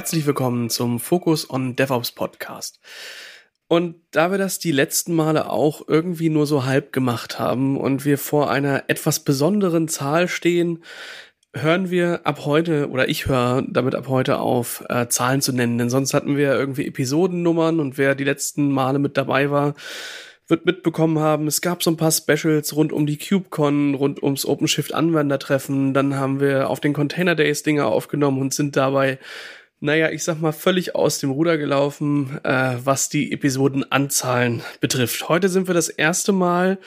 herzlich 0.00 0.24
willkommen 0.24 0.70
zum 0.70 0.98
Focus 0.98 1.50
on 1.50 1.76
DevOps 1.76 2.12
Podcast. 2.12 2.80
Und 3.68 3.96
da 4.12 4.30
wir 4.30 4.38
das 4.38 4.58
die 4.58 4.72
letzten 4.72 5.12
Male 5.12 5.50
auch 5.50 5.86
irgendwie 5.86 6.30
nur 6.30 6.46
so 6.46 6.64
halb 6.64 6.90
gemacht 6.90 7.38
haben 7.38 7.76
und 7.78 8.06
wir 8.06 8.16
vor 8.16 8.50
einer 8.50 8.84
etwas 8.88 9.20
besonderen 9.20 9.88
Zahl 9.88 10.26
stehen, 10.26 10.82
hören 11.54 11.90
wir 11.90 12.22
ab 12.24 12.46
heute 12.46 12.88
oder 12.88 13.10
ich 13.10 13.26
höre 13.26 13.62
damit 13.68 13.94
ab 13.94 14.08
heute 14.08 14.38
auf, 14.38 14.82
äh, 14.88 15.08
Zahlen 15.08 15.42
zu 15.42 15.52
nennen. 15.52 15.76
Denn 15.76 15.90
sonst 15.90 16.14
hatten 16.14 16.34
wir 16.34 16.54
irgendwie 16.54 16.86
Episodennummern 16.86 17.78
und 17.78 17.98
wer 17.98 18.14
die 18.14 18.24
letzten 18.24 18.72
Male 18.72 19.00
mit 19.00 19.18
dabei 19.18 19.50
war, 19.50 19.74
wird 20.46 20.64
mitbekommen 20.64 21.18
haben, 21.18 21.46
es 21.46 21.60
gab 21.60 21.82
so 21.82 21.90
ein 21.90 21.98
paar 21.98 22.10
Specials 22.10 22.74
rund 22.74 22.92
um 22.94 23.04
die 23.06 23.18
KubeCon, 23.18 23.94
rund 23.94 24.22
ums 24.22 24.46
OpenShift 24.46 24.94
Anwendertreffen. 24.94 25.92
Dann 25.92 26.16
haben 26.16 26.40
wir 26.40 26.70
auf 26.70 26.80
den 26.80 26.94
Container 26.94 27.34
Days 27.34 27.62
Dinge 27.62 27.84
aufgenommen 27.84 28.40
und 28.40 28.54
sind 28.54 28.76
dabei, 28.76 29.18
naja, 29.80 30.10
ich 30.10 30.22
sag 30.22 30.40
mal, 30.40 30.52
völlig 30.52 30.94
aus 30.94 31.18
dem 31.18 31.30
Ruder 31.30 31.58
gelaufen, 31.58 32.38
äh, 32.44 32.76
was 32.84 33.08
die 33.08 33.32
Episodenanzahlen 33.32 34.62
betrifft. 34.80 35.28
Heute 35.28 35.48
sind 35.48 35.66
wir 35.66 35.74
das 35.74 35.88
erste 35.88 36.32
Mal 36.32 36.78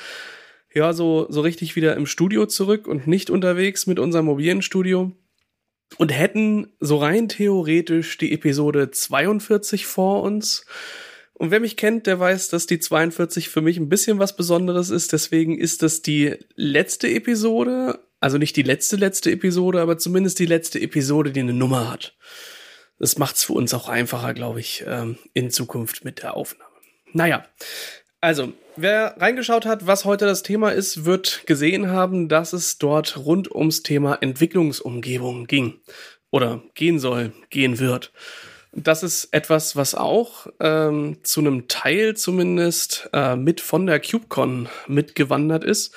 ja, 0.73 0.93
so, 0.93 1.27
so 1.29 1.41
richtig 1.41 1.75
wieder 1.75 1.95
im 1.95 2.05
Studio 2.05 2.45
zurück 2.45 2.87
und 2.87 3.07
nicht 3.07 3.29
unterwegs 3.29 3.85
mit 3.87 3.99
unserem 3.99 4.25
mobilen 4.25 4.61
Studio 4.61 5.11
und 5.97 6.09
hätten 6.09 6.73
so 6.79 6.97
rein 6.97 7.29
theoretisch 7.29 8.17
die 8.17 8.31
Episode 8.31 8.89
42 8.89 9.85
vor 9.85 10.23
uns. 10.23 10.65
Und 11.33 11.51
wer 11.51 11.59
mich 11.59 11.77
kennt, 11.77 12.07
der 12.07 12.19
weiß, 12.19 12.49
dass 12.49 12.65
die 12.65 12.79
42 12.79 13.49
für 13.49 13.61
mich 13.61 13.77
ein 13.77 13.89
bisschen 13.89 14.19
was 14.19 14.35
Besonderes 14.35 14.89
ist. 14.89 15.13
Deswegen 15.13 15.57
ist 15.57 15.83
das 15.83 16.01
die 16.01 16.35
letzte 16.55 17.09
Episode. 17.09 17.99
Also 18.19 18.37
nicht 18.37 18.55
die 18.55 18.63
letzte, 18.63 18.95
letzte 18.95 19.31
Episode, 19.31 19.81
aber 19.81 19.97
zumindest 19.97 20.39
die 20.39 20.45
letzte 20.45 20.79
Episode, 20.79 21.31
die 21.31 21.41
eine 21.41 21.53
Nummer 21.53 21.91
hat. 21.91 22.15
Das 23.03 23.17
macht's 23.17 23.43
für 23.43 23.51
uns 23.51 23.73
auch 23.73 23.89
einfacher, 23.89 24.33
glaube 24.33 24.61
ich, 24.61 24.85
ähm, 24.87 25.17
in 25.33 25.51
Zukunft 25.51 26.05
mit 26.05 26.23
der 26.23 26.37
Aufnahme. 26.37 26.71
Naja, 27.11 27.45
also, 28.21 28.53
wer 28.77 29.17
reingeschaut 29.19 29.65
hat, 29.65 29.85
was 29.87 30.05
heute 30.05 30.25
das 30.25 30.41
Thema 30.41 30.69
ist, 30.69 31.03
wird 31.03 31.45
gesehen 31.45 31.91
haben, 31.91 32.29
dass 32.29 32.53
es 32.53 32.77
dort 32.77 33.17
rund 33.17 33.53
ums 33.53 33.83
Thema 33.83 34.19
Entwicklungsumgebung 34.21 35.47
ging. 35.47 35.81
Oder 36.31 36.63
gehen 36.75 36.97
soll, 36.97 37.33
gehen 37.49 37.77
wird. 37.77 38.13
Das 38.71 39.03
ist 39.03 39.33
etwas, 39.33 39.75
was 39.75 39.95
auch 39.95 40.47
ähm, 40.61 41.17
zu 41.23 41.41
einem 41.41 41.67
Teil 41.67 42.15
zumindest 42.15 43.09
äh, 43.11 43.35
mit 43.35 43.59
von 43.59 43.85
der 43.85 43.99
CubeCon 43.99 44.69
mitgewandert 44.87 45.65
ist. 45.65 45.93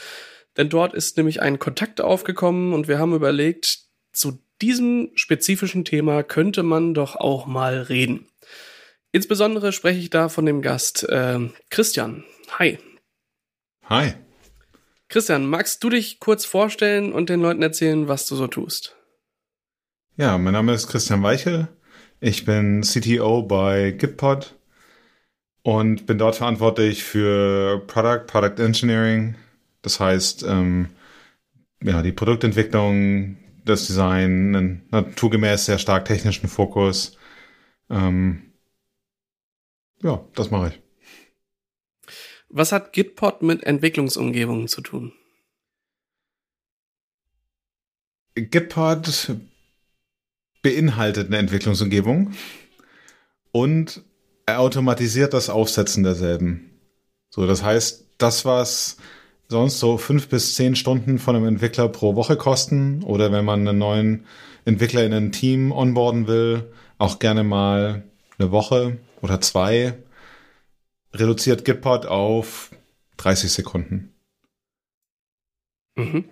Denn 0.57 0.70
dort 0.70 0.93
ist 0.93 1.17
nämlich 1.19 1.41
ein 1.41 1.61
Kontakt 1.61 2.01
aufgekommen 2.01 2.73
und 2.73 2.89
wir 2.89 2.98
haben 2.98 3.15
überlegt, 3.15 3.87
zu 4.13 4.41
diesem 4.62 5.11
spezifischen 5.15 5.85
Thema 5.85 6.23
könnte 6.23 6.62
man 6.62 6.95
doch 6.95 7.17
auch 7.17 7.47
mal 7.47 7.83
reden. 7.83 8.27
Insbesondere 9.13 9.73
spreche 9.73 9.98
ich 9.98 10.11
da 10.11 10.29
von 10.29 10.47
dem 10.47 10.63
Gast 10.63 11.09
äh, 11.09 11.41
Christian. 11.71 12.25
Hi. 12.59 12.79
Hi. 13.85 14.15
Christian, 15.09 15.47
magst 15.47 15.83
du 15.85 15.91
dich 15.91 16.19
kurz 16.19 16.45
vorstellen 16.45 17.13
und 17.13 17.29
den 17.29 17.41
Leuten 17.41 17.63
erzählen, 17.63 18.09
was 18.09 18.27
du 18.27 18.35
so 18.35 18.47
tust? 18.47 18.97
Ja, 20.17 20.37
mein 20.39 20.53
Name 20.53 20.75
ist 20.75 20.89
Christian 20.89 21.23
Weichel. 21.23 21.69
Ich 22.20 22.45
bin 22.45 22.83
CTO 22.83 23.43
bei 23.43 23.93
Gitpod 23.93 24.57
und 25.63 26.07
bin 26.07 26.19
dort 26.19 26.37
verantwortlich 26.37 27.05
für 27.05 27.83
Product, 27.87 28.27
Product 28.27 28.63
Engineering. 28.63 29.37
Das 29.83 30.01
heißt, 30.01 30.45
ähm, 30.48 30.89
ja, 31.83 32.03
die 32.03 32.13
Produktentwicklung, 32.13 33.36
das 33.67 33.87
Design, 33.87 34.57
einen 34.57 34.89
naturgemäß 34.91 35.67
sehr 35.67 35.79
stark 35.79 36.07
technischen 36.07 36.49
Fokus. 36.49 37.19
Ähm, 37.91 38.53
ja, 40.03 40.25
das 40.35 40.51
mache 40.51 40.69
ich. 40.69 40.83
Was 42.49 42.73
hat 42.73 42.93
Gitpod 42.93 43.43
mit 43.43 43.65
Entwicklungsumgebungen 43.65 44.69
zu 44.69 44.81
tun? 44.81 45.13
Gitpod 48.35 49.37
beinhaltet 50.63 51.29
eine 51.29 51.39
Entwicklungsumgebung 51.39 52.33
und 53.53 54.05
er 54.47 54.61
automatisiert 54.61 55.33
das 55.33 55.48
Aufsetzen 55.48 56.05
derselben. 56.05 56.71
So, 57.31 57.47
das 57.47 57.63
heißt, 57.63 58.07
das, 58.19 58.45
was 58.45 58.98
sonst 59.48 59.79
so 59.79 59.98
fünf 59.98 60.29
bis 60.29 60.55
zehn 60.55 60.77
Stunden 60.77 61.18
von 61.18 61.36
einem 61.36 61.46
Entwickler 61.46 61.89
pro 61.89 62.17
Woche 62.17 62.36
kosten 62.36 63.02
oder 63.02 63.33
wenn 63.33 63.45
man 63.45 63.67
einen 63.67 63.79
neuen 63.79 64.27
Entwickler 64.64 65.05
in 65.05 65.12
ein 65.12 65.33
Team 65.33 65.73
onboarden 65.73 66.27
will, 66.27 66.64
auch 66.98 67.18
gerne 67.18 67.45
mal 67.45 68.05
eine 68.39 68.51
Woche 68.51 68.98
oder 69.23 69.40
zwei, 69.40 69.95
reduziert 71.14 71.64
Gitpod 71.64 72.06
auf 72.06 72.70
30 73.18 73.52
Sekunden. 73.52 74.12
Mhm. 75.96 76.24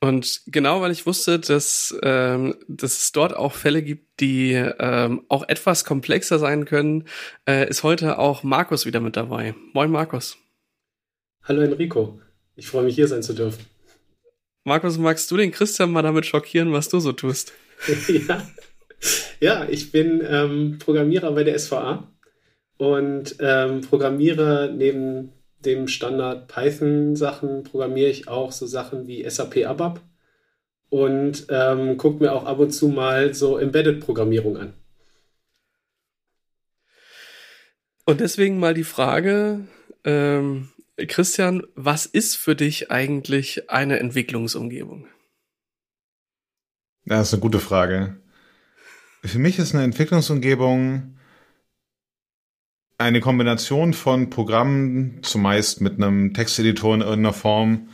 Und 0.00 0.42
genau, 0.46 0.80
weil 0.80 0.90
ich 0.90 1.06
wusste, 1.06 1.38
dass, 1.38 1.94
ähm, 2.02 2.56
dass 2.66 2.98
es 2.98 3.12
dort 3.12 3.36
auch 3.36 3.52
Fälle 3.52 3.82
gibt, 3.82 4.18
die 4.18 4.52
ähm, 4.52 5.24
auch 5.28 5.48
etwas 5.48 5.84
komplexer 5.84 6.40
sein 6.40 6.64
können, 6.64 7.04
äh, 7.48 7.68
ist 7.68 7.84
heute 7.84 8.18
auch 8.18 8.42
Markus 8.42 8.84
wieder 8.84 8.98
mit 8.98 9.16
dabei. 9.16 9.54
Moin, 9.74 9.92
Markus. 9.92 10.41
Hallo, 11.44 11.60
Enrico. 11.60 12.20
Ich 12.54 12.68
freue 12.68 12.84
mich, 12.84 12.94
hier 12.94 13.08
sein 13.08 13.24
zu 13.24 13.32
dürfen. 13.32 13.66
Markus, 14.62 14.96
magst 14.96 15.28
du 15.28 15.36
den 15.36 15.50
Christian 15.50 15.90
mal 15.90 16.02
damit 16.02 16.24
schockieren, 16.24 16.72
was 16.72 16.88
du 16.88 17.00
so 17.00 17.10
tust? 17.10 17.52
ja. 18.28 18.46
ja, 19.40 19.66
ich 19.68 19.90
bin 19.90 20.22
ähm, 20.24 20.78
Programmierer 20.78 21.32
bei 21.32 21.42
der 21.42 21.58
SVA 21.58 22.08
und 22.76 23.36
ähm, 23.40 23.80
programmiere 23.80 24.72
neben 24.72 25.32
dem 25.58 25.88
Standard 25.88 26.46
Python-Sachen 26.46 27.64
programmiere 27.64 28.10
ich 28.10 28.28
auch 28.28 28.52
so 28.52 28.66
Sachen 28.66 29.08
wie 29.08 29.28
SAP 29.28 29.66
ABAP 29.66 30.00
und 30.90 31.46
ähm, 31.48 31.96
gucke 31.96 32.22
mir 32.22 32.32
auch 32.32 32.44
ab 32.44 32.60
und 32.60 32.70
zu 32.70 32.86
mal 32.86 33.34
so 33.34 33.58
Embedded-Programmierung 33.58 34.56
an. 34.58 34.74
Und 38.04 38.20
deswegen 38.20 38.60
mal 38.60 38.74
die 38.74 38.84
Frage, 38.84 39.66
ähm, 40.04 40.71
Christian, 40.96 41.62
was 41.74 42.06
ist 42.06 42.36
für 42.36 42.54
dich 42.54 42.90
eigentlich 42.90 43.70
eine 43.70 43.98
Entwicklungsumgebung? 43.98 45.06
Das 47.04 47.28
ist 47.28 47.34
eine 47.34 47.40
gute 47.40 47.60
Frage. 47.60 48.20
Für 49.24 49.38
mich 49.38 49.58
ist 49.58 49.74
eine 49.74 49.84
Entwicklungsumgebung 49.84 51.16
eine 53.02 53.20
Kombination 53.20 53.94
von 53.94 54.30
Programmen, 54.30 55.18
zumeist 55.22 55.80
mit 55.80 55.94
einem 55.94 56.34
Texteditor 56.34 56.94
in 56.94 57.00
irgendeiner 57.00 57.32
Form, 57.32 57.88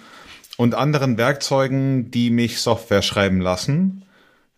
und 0.58 0.74
anderen 0.74 1.16
Werkzeugen, 1.16 2.10
die 2.10 2.30
mich 2.30 2.60
Software 2.60 3.02
schreiben 3.02 3.40
lassen. 3.40 4.04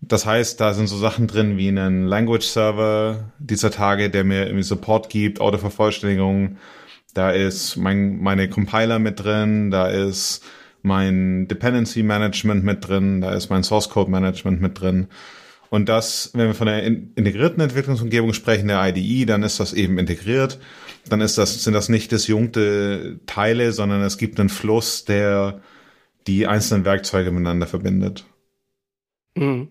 Das 0.00 0.24
heißt, 0.24 0.58
da 0.58 0.72
sind 0.72 0.86
so 0.86 0.96
Sachen 0.96 1.26
drin 1.26 1.58
wie 1.58 1.68
einen 1.68 2.06
Language 2.06 2.46
Server 2.46 3.32
dieser 3.38 3.70
Tage, 3.70 4.08
der 4.08 4.24
mir 4.24 4.46
irgendwie 4.46 4.62
Support 4.62 5.10
gibt, 5.10 5.40
Autovervollständigung. 5.42 6.56
Da 7.14 7.30
ist 7.30 7.76
mein, 7.76 8.20
meine 8.20 8.48
Compiler 8.48 8.98
mit 8.98 9.22
drin, 9.22 9.70
da 9.70 9.88
ist 9.88 10.44
mein 10.82 11.48
Dependency 11.48 12.02
Management 12.02 12.64
mit 12.64 12.86
drin, 12.86 13.20
da 13.20 13.32
ist 13.32 13.50
mein 13.50 13.64
Source 13.64 13.90
Code 13.90 14.10
Management 14.10 14.60
mit 14.60 14.80
drin. 14.80 15.08
Und 15.70 15.88
das, 15.88 16.30
wenn 16.34 16.48
wir 16.48 16.54
von 16.54 16.66
der 16.66 16.82
integrierten 16.84 17.60
Entwicklungsumgebung 17.60 18.32
sprechen, 18.32 18.68
der 18.68 18.84
IDE, 18.88 19.24
dann 19.24 19.44
ist 19.44 19.60
das 19.60 19.72
eben 19.72 19.98
integriert. 19.98 20.58
Dann 21.08 21.20
ist 21.20 21.38
das, 21.38 21.62
sind 21.62 21.74
das 21.74 21.88
nicht 21.88 22.10
disjunkte 22.10 23.20
Teile, 23.26 23.72
sondern 23.72 24.02
es 24.02 24.18
gibt 24.18 24.40
einen 24.40 24.48
Fluss, 24.48 25.04
der 25.04 25.60
die 26.26 26.46
einzelnen 26.46 26.84
Werkzeuge 26.84 27.30
miteinander 27.30 27.68
verbindet. 27.68 28.26
Mhm. 29.36 29.68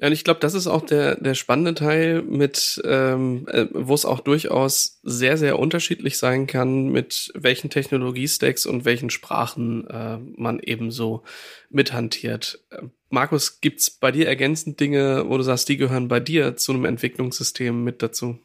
Ja, 0.00 0.06
und 0.06 0.12
ich 0.12 0.22
glaube, 0.22 0.38
das 0.38 0.54
ist 0.54 0.68
auch 0.68 0.86
der, 0.86 1.16
der 1.16 1.34
spannende 1.34 1.74
Teil, 1.74 2.22
mit 2.22 2.80
ähm, 2.84 3.48
äh, 3.48 3.66
wo 3.72 3.94
es 3.94 4.04
auch 4.04 4.20
durchaus 4.20 5.00
sehr, 5.02 5.36
sehr 5.36 5.58
unterschiedlich 5.58 6.18
sein 6.18 6.46
kann, 6.46 6.86
mit 6.88 7.32
welchen 7.34 7.68
Technologiestacks 7.68 8.64
und 8.64 8.84
welchen 8.84 9.10
Sprachen 9.10 9.88
äh, 9.88 10.18
man 10.36 10.60
eben 10.60 10.92
so 10.92 11.24
mithantiert. 11.68 12.64
Markus, 13.10 13.60
gibt's 13.60 13.90
bei 13.90 14.12
dir 14.12 14.28
ergänzend 14.28 14.78
Dinge, 14.78 15.24
wo 15.26 15.36
du 15.36 15.42
sagst, 15.42 15.68
die 15.68 15.76
gehören 15.76 16.06
bei 16.06 16.20
dir 16.20 16.56
zu 16.56 16.72
einem 16.72 16.84
Entwicklungssystem 16.84 17.82
mit 17.82 18.00
dazu? 18.00 18.38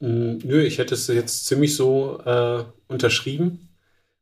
Mm, 0.00 0.38
nö, 0.42 0.64
ich 0.64 0.78
hätte 0.78 0.94
es 0.94 1.06
jetzt 1.06 1.46
ziemlich 1.46 1.76
so 1.76 2.20
äh, 2.24 2.64
unterschrieben 2.88 3.63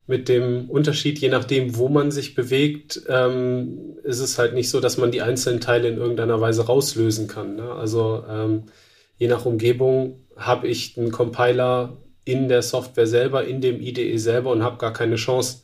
mit 0.06 0.28
dem 0.28 0.69
Unterschied, 0.69 1.19
je 1.19 1.28
nachdem, 1.28 1.76
wo 1.76 1.88
man 1.88 2.10
sich 2.10 2.34
bewegt, 2.34 3.02
ähm, 3.08 3.96
ist 4.02 4.19
es 4.19 4.38
halt 4.38 4.54
nicht 4.54 4.69
so, 4.69 4.81
dass 4.81 4.99
man 4.99 5.12
die 5.12 5.22
einzelnen 5.22 5.60
Teile 5.60 5.88
in 5.88 5.96
irgendeiner 5.96 6.40
Weise 6.40 6.66
rauslösen 6.66 7.28
kann. 7.28 7.56
Ne? 7.56 7.70
Also 7.72 8.25
ähm, 8.28 8.64
je 9.16 9.28
nach 9.28 9.46
Umgebung 9.46 10.26
habe 10.37 10.66
ich 10.66 10.99
einen 10.99 11.12
Compiler 11.12 11.99
in 12.25 12.49
der 12.49 12.62
Software 12.62 13.06
selber, 13.06 13.44
in 13.44 13.60
dem 13.60 13.81
IDE 13.81 14.19
selber 14.19 14.50
und 14.50 14.62
habe 14.62 14.78
gar 14.78 14.93
keine 14.93 15.16
Chance, 15.16 15.62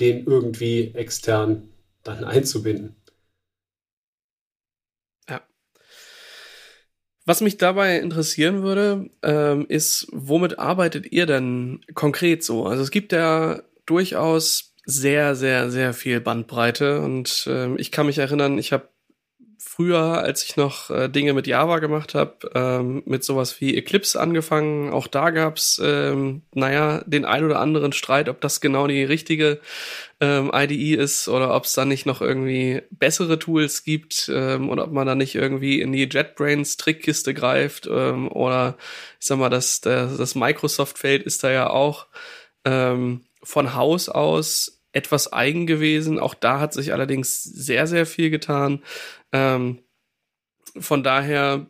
den 0.00 0.26
irgendwie 0.26 0.92
extern 0.94 1.68
dann 2.02 2.24
einzubinden. 2.24 2.96
Ja. 5.28 5.42
Was 7.24 7.40
mich 7.40 7.58
dabei 7.58 7.98
interessieren 7.98 8.62
würde, 8.62 9.10
ähm, 9.22 9.66
ist, 9.68 10.08
womit 10.12 10.58
arbeitet 10.58 11.10
ihr 11.12 11.26
denn 11.26 11.80
konkret 11.94 12.44
so? 12.44 12.66
Also 12.66 12.82
es 12.82 12.90
gibt 12.90 13.12
ja 13.12 13.62
durchaus 13.90 14.74
sehr, 14.84 15.34
sehr, 15.36 15.70
sehr 15.70 15.92
viel 15.94 16.20
Bandbreite 16.20 17.00
und 17.00 17.46
ähm, 17.50 17.76
ich 17.78 17.92
kann 17.92 18.06
mich 18.06 18.18
erinnern, 18.18 18.58
ich 18.58 18.72
habe 18.72 18.88
früher, 19.78 20.22
als 20.22 20.42
ich 20.42 20.56
noch 20.56 20.90
äh, 20.90 21.08
Dinge 21.08 21.34
mit 21.34 21.46
Java 21.46 21.78
gemacht 21.78 22.14
habe, 22.14 22.50
ähm, 22.54 23.02
mit 23.06 23.22
sowas 23.22 23.60
wie 23.60 23.76
Eclipse 23.76 24.20
angefangen. 24.20 24.92
Auch 24.92 25.06
da 25.06 25.30
gab's, 25.30 25.80
ähm, 25.84 26.42
naja, 26.52 27.04
den 27.06 27.24
ein 27.24 27.44
oder 27.44 27.60
anderen 27.60 27.92
Streit, 27.92 28.28
ob 28.28 28.40
das 28.40 28.60
genau 28.60 28.88
die 28.88 29.04
richtige 29.04 29.60
ähm, 30.20 30.50
IDE 30.52 30.94
ist 30.94 31.28
oder 31.28 31.54
ob 31.54 31.62
es 31.62 31.74
da 31.74 31.84
nicht 31.84 32.06
noch 32.06 32.20
irgendwie 32.20 32.82
bessere 32.90 33.38
Tools 33.38 33.84
gibt 33.84 34.28
ähm, 34.34 34.68
und 34.68 34.80
ob 34.80 34.90
man 34.90 35.06
da 35.06 35.14
nicht 35.14 35.36
irgendwie 35.36 35.80
in 35.80 35.92
die 35.92 36.08
JetBrains 36.10 36.76
Trickkiste 36.76 37.32
greift 37.32 37.86
ähm, 37.86 38.32
oder 38.32 38.76
ich 39.20 39.28
sag 39.28 39.38
mal, 39.38 39.48
das, 39.48 39.80
das, 39.80 40.16
das 40.16 40.34
Microsoft-Feld 40.34 41.22
ist 41.22 41.44
da 41.44 41.52
ja 41.52 41.70
auch 41.70 42.08
ähm, 42.64 43.27
von 43.42 43.74
Haus 43.74 44.08
aus 44.08 44.82
etwas 44.92 45.32
eigen 45.32 45.66
gewesen. 45.66 46.18
Auch 46.18 46.34
da 46.34 46.60
hat 46.60 46.72
sich 46.72 46.92
allerdings 46.92 47.42
sehr, 47.42 47.86
sehr 47.86 48.06
viel 48.06 48.30
getan. 48.30 48.82
Ähm, 49.32 49.80
von 50.78 51.02
daher, 51.02 51.66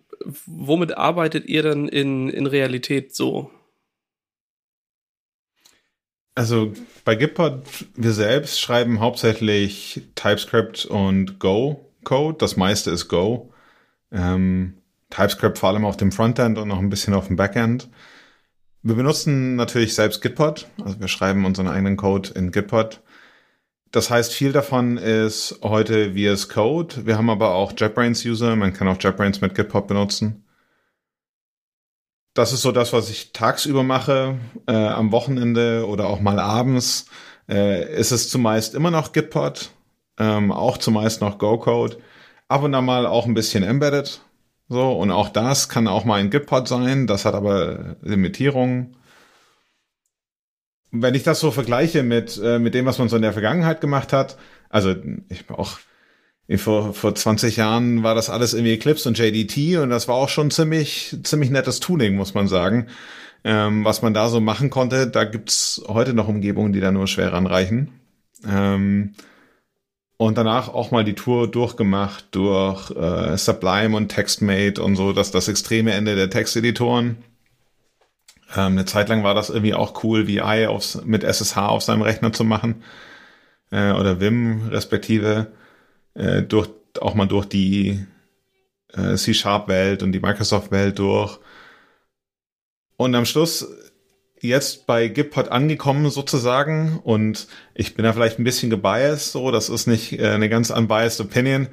womit 0.46 0.96
arbeitet 0.96 1.46
ihr 1.46 1.62
dann 1.62 1.88
in, 1.88 2.28
in 2.28 2.46
Realität 2.46 3.14
so? 3.14 3.50
Also 6.34 6.72
bei 7.04 7.16
Gitpod, 7.16 7.64
wir 7.96 8.12
selbst 8.12 8.60
schreiben 8.60 9.00
hauptsächlich 9.00 10.02
TypeScript 10.14 10.86
und 10.86 11.40
Go-Code. 11.40 12.38
Das 12.38 12.56
meiste 12.56 12.92
ist 12.92 13.08
Go. 13.08 13.52
Ähm, 14.12 14.78
TypeScript 15.10 15.58
vor 15.58 15.70
allem 15.70 15.84
auf 15.84 15.96
dem 15.96 16.12
Frontend 16.12 16.58
und 16.58 16.68
noch 16.68 16.78
ein 16.78 16.90
bisschen 16.90 17.14
auf 17.14 17.26
dem 17.26 17.34
Backend. 17.34 17.88
Wir 18.82 18.94
benutzen 18.94 19.56
natürlich 19.56 19.94
selbst 19.94 20.22
Gitpod. 20.22 20.68
Also 20.84 21.00
wir 21.00 21.08
schreiben 21.08 21.44
unseren 21.44 21.68
eigenen 21.68 21.96
Code 21.96 22.30
in 22.34 22.52
Gitpod. 22.52 23.02
Das 23.90 24.10
heißt, 24.10 24.32
viel 24.32 24.52
davon 24.52 24.98
ist 24.98 25.60
heute 25.62 26.12
VS 26.12 26.48
Code. 26.48 27.06
Wir 27.06 27.16
haben 27.16 27.30
aber 27.30 27.54
auch 27.54 27.72
JetBrains-User. 27.76 28.54
Man 28.54 28.72
kann 28.72 28.86
auch 28.88 28.98
JetBrains 29.00 29.40
mit 29.40 29.54
Gitpod 29.54 29.86
benutzen. 29.86 30.44
Das 32.34 32.52
ist 32.52 32.62
so 32.62 32.70
das, 32.70 32.92
was 32.92 33.10
ich 33.10 33.32
tagsüber 33.32 33.82
mache. 33.82 34.38
Äh, 34.66 34.72
am 34.72 35.10
Wochenende 35.10 35.86
oder 35.88 36.06
auch 36.06 36.20
mal 36.20 36.38
abends 36.38 37.06
äh, 37.48 37.92
ist 37.96 38.12
es 38.12 38.28
zumeist 38.28 38.74
immer 38.74 38.90
noch 38.90 39.12
Gitpod. 39.12 39.70
Ähm, 40.18 40.52
auch 40.52 40.78
zumeist 40.78 41.20
noch 41.20 41.38
Go-Code. 41.38 41.98
Ab 42.46 42.62
und 42.62 42.74
an 42.74 42.84
mal 42.84 43.06
auch 43.06 43.26
ein 43.26 43.34
bisschen 43.34 43.64
Embedded. 43.64 44.20
So, 44.68 44.92
und 44.92 45.10
auch 45.10 45.30
das 45.30 45.68
kann 45.68 45.88
auch 45.88 46.04
mal 46.04 46.20
ein 46.20 46.30
Gitpod 46.30 46.68
sein. 46.68 47.06
Das 47.06 47.24
hat 47.24 47.34
aber 47.34 47.96
Limitierungen 48.02 48.96
wenn 50.90 51.14
ich 51.14 51.22
das 51.22 51.40
so 51.40 51.50
vergleiche 51.50 52.02
mit, 52.02 52.40
äh, 52.42 52.58
mit 52.58 52.74
dem, 52.74 52.86
was 52.86 52.98
man 52.98 53.08
so 53.08 53.16
in 53.16 53.22
der 53.22 53.32
Vergangenheit 53.32 53.80
gemacht 53.80 54.12
hat, 54.12 54.36
also 54.70 54.94
ich 55.28 55.44
auch 55.50 55.78
vor, 56.56 56.94
vor 56.94 57.14
20 57.14 57.56
Jahren 57.56 58.02
war 58.02 58.14
das 58.14 58.30
alles 58.30 58.54
irgendwie 58.54 58.72
Eclipse 58.72 59.06
und 59.06 59.18
JDT 59.18 59.78
und 59.78 59.90
das 59.90 60.08
war 60.08 60.14
auch 60.14 60.30
schon 60.30 60.50
ziemlich, 60.50 61.14
ziemlich 61.22 61.50
nettes 61.50 61.80
Tuning, 61.80 62.16
muss 62.16 62.32
man 62.32 62.48
sagen. 62.48 62.86
Ähm, 63.44 63.84
was 63.84 64.02
man 64.02 64.14
da 64.14 64.28
so 64.28 64.40
machen 64.40 64.70
konnte, 64.70 65.06
da 65.06 65.24
gibt's 65.24 65.82
heute 65.86 66.14
noch 66.14 66.26
Umgebungen, 66.26 66.72
die 66.72 66.80
da 66.80 66.90
nur 66.90 67.06
schwer 67.06 67.32
ranreichen. 67.32 67.90
Ähm, 68.48 69.14
und 70.18 70.36
danach 70.36 70.68
auch 70.68 70.90
mal 70.90 71.04
die 71.04 71.14
Tour 71.14 71.48
durchgemacht 71.48 72.26
durch 72.32 72.90
äh, 72.90 73.38
Sublime 73.38 73.96
und 73.96 74.08
TextMate 74.08 74.82
und 74.82 74.96
so, 74.96 75.12
dass 75.12 75.30
das 75.30 75.48
extreme 75.48 75.92
Ende 75.92 76.16
der 76.16 76.28
Texteditoren. 76.28 77.18
Ähm, 78.54 78.72
eine 78.72 78.84
Zeit 78.84 79.08
lang 79.08 79.22
war 79.22 79.34
das 79.34 79.48
irgendwie 79.48 79.74
auch 79.74 80.02
cool, 80.02 80.26
VI 80.26 80.66
aufs, 80.66 81.02
mit 81.04 81.22
SSH 81.22 81.56
auf 81.56 81.82
seinem 81.82 82.02
Rechner 82.02 82.32
zu 82.32 82.44
machen. 82.44 82.82
Äh, 83.70 83.92
oder 83.92 84.20
Vim 84.20 84.68
respektive. 84.68 85.52
Äh, 86.14 86.42
durch, 86.42 86.68
auch 87.00 87.14
mal 87.14 87.28
durch 87.28 87.46
die 87.46 88.04
äh, 88.94 89.14
C-Sharp-Welt 89.14 90.02
und 90.02 90.10
die 90.10 90.20
Microsoft-Welt 90.20 90.98
durch. 90.98 91.38
Und 92.96 93.14
am 93.14 93.24
Schluss 93.24 93.68
jetzt 94.40 94.86
bei 94.86 95.08
Gitpod 95.08 95.48
angekommen 95.48 96.10
sozusagen 96.10 97.00
und 97.02 97.48
ich 97.74 97.94
bin 97.94 98.04
da 98.04 98.12
vielleicht 98.12 98.38
ein 98.38 98.44
bisschen 98.44 98.70
gebiased, 98.70 99.32
so, 99.32 99.50
das 99.50 99.68
ist 99.68 99.86
nicht 99.86 100.18
äh, 100.18 100.28
eine 100.28 100.48
ganz 100.48 100.70
unbiased 100.70 101.20
Opinion. 101.20 101.68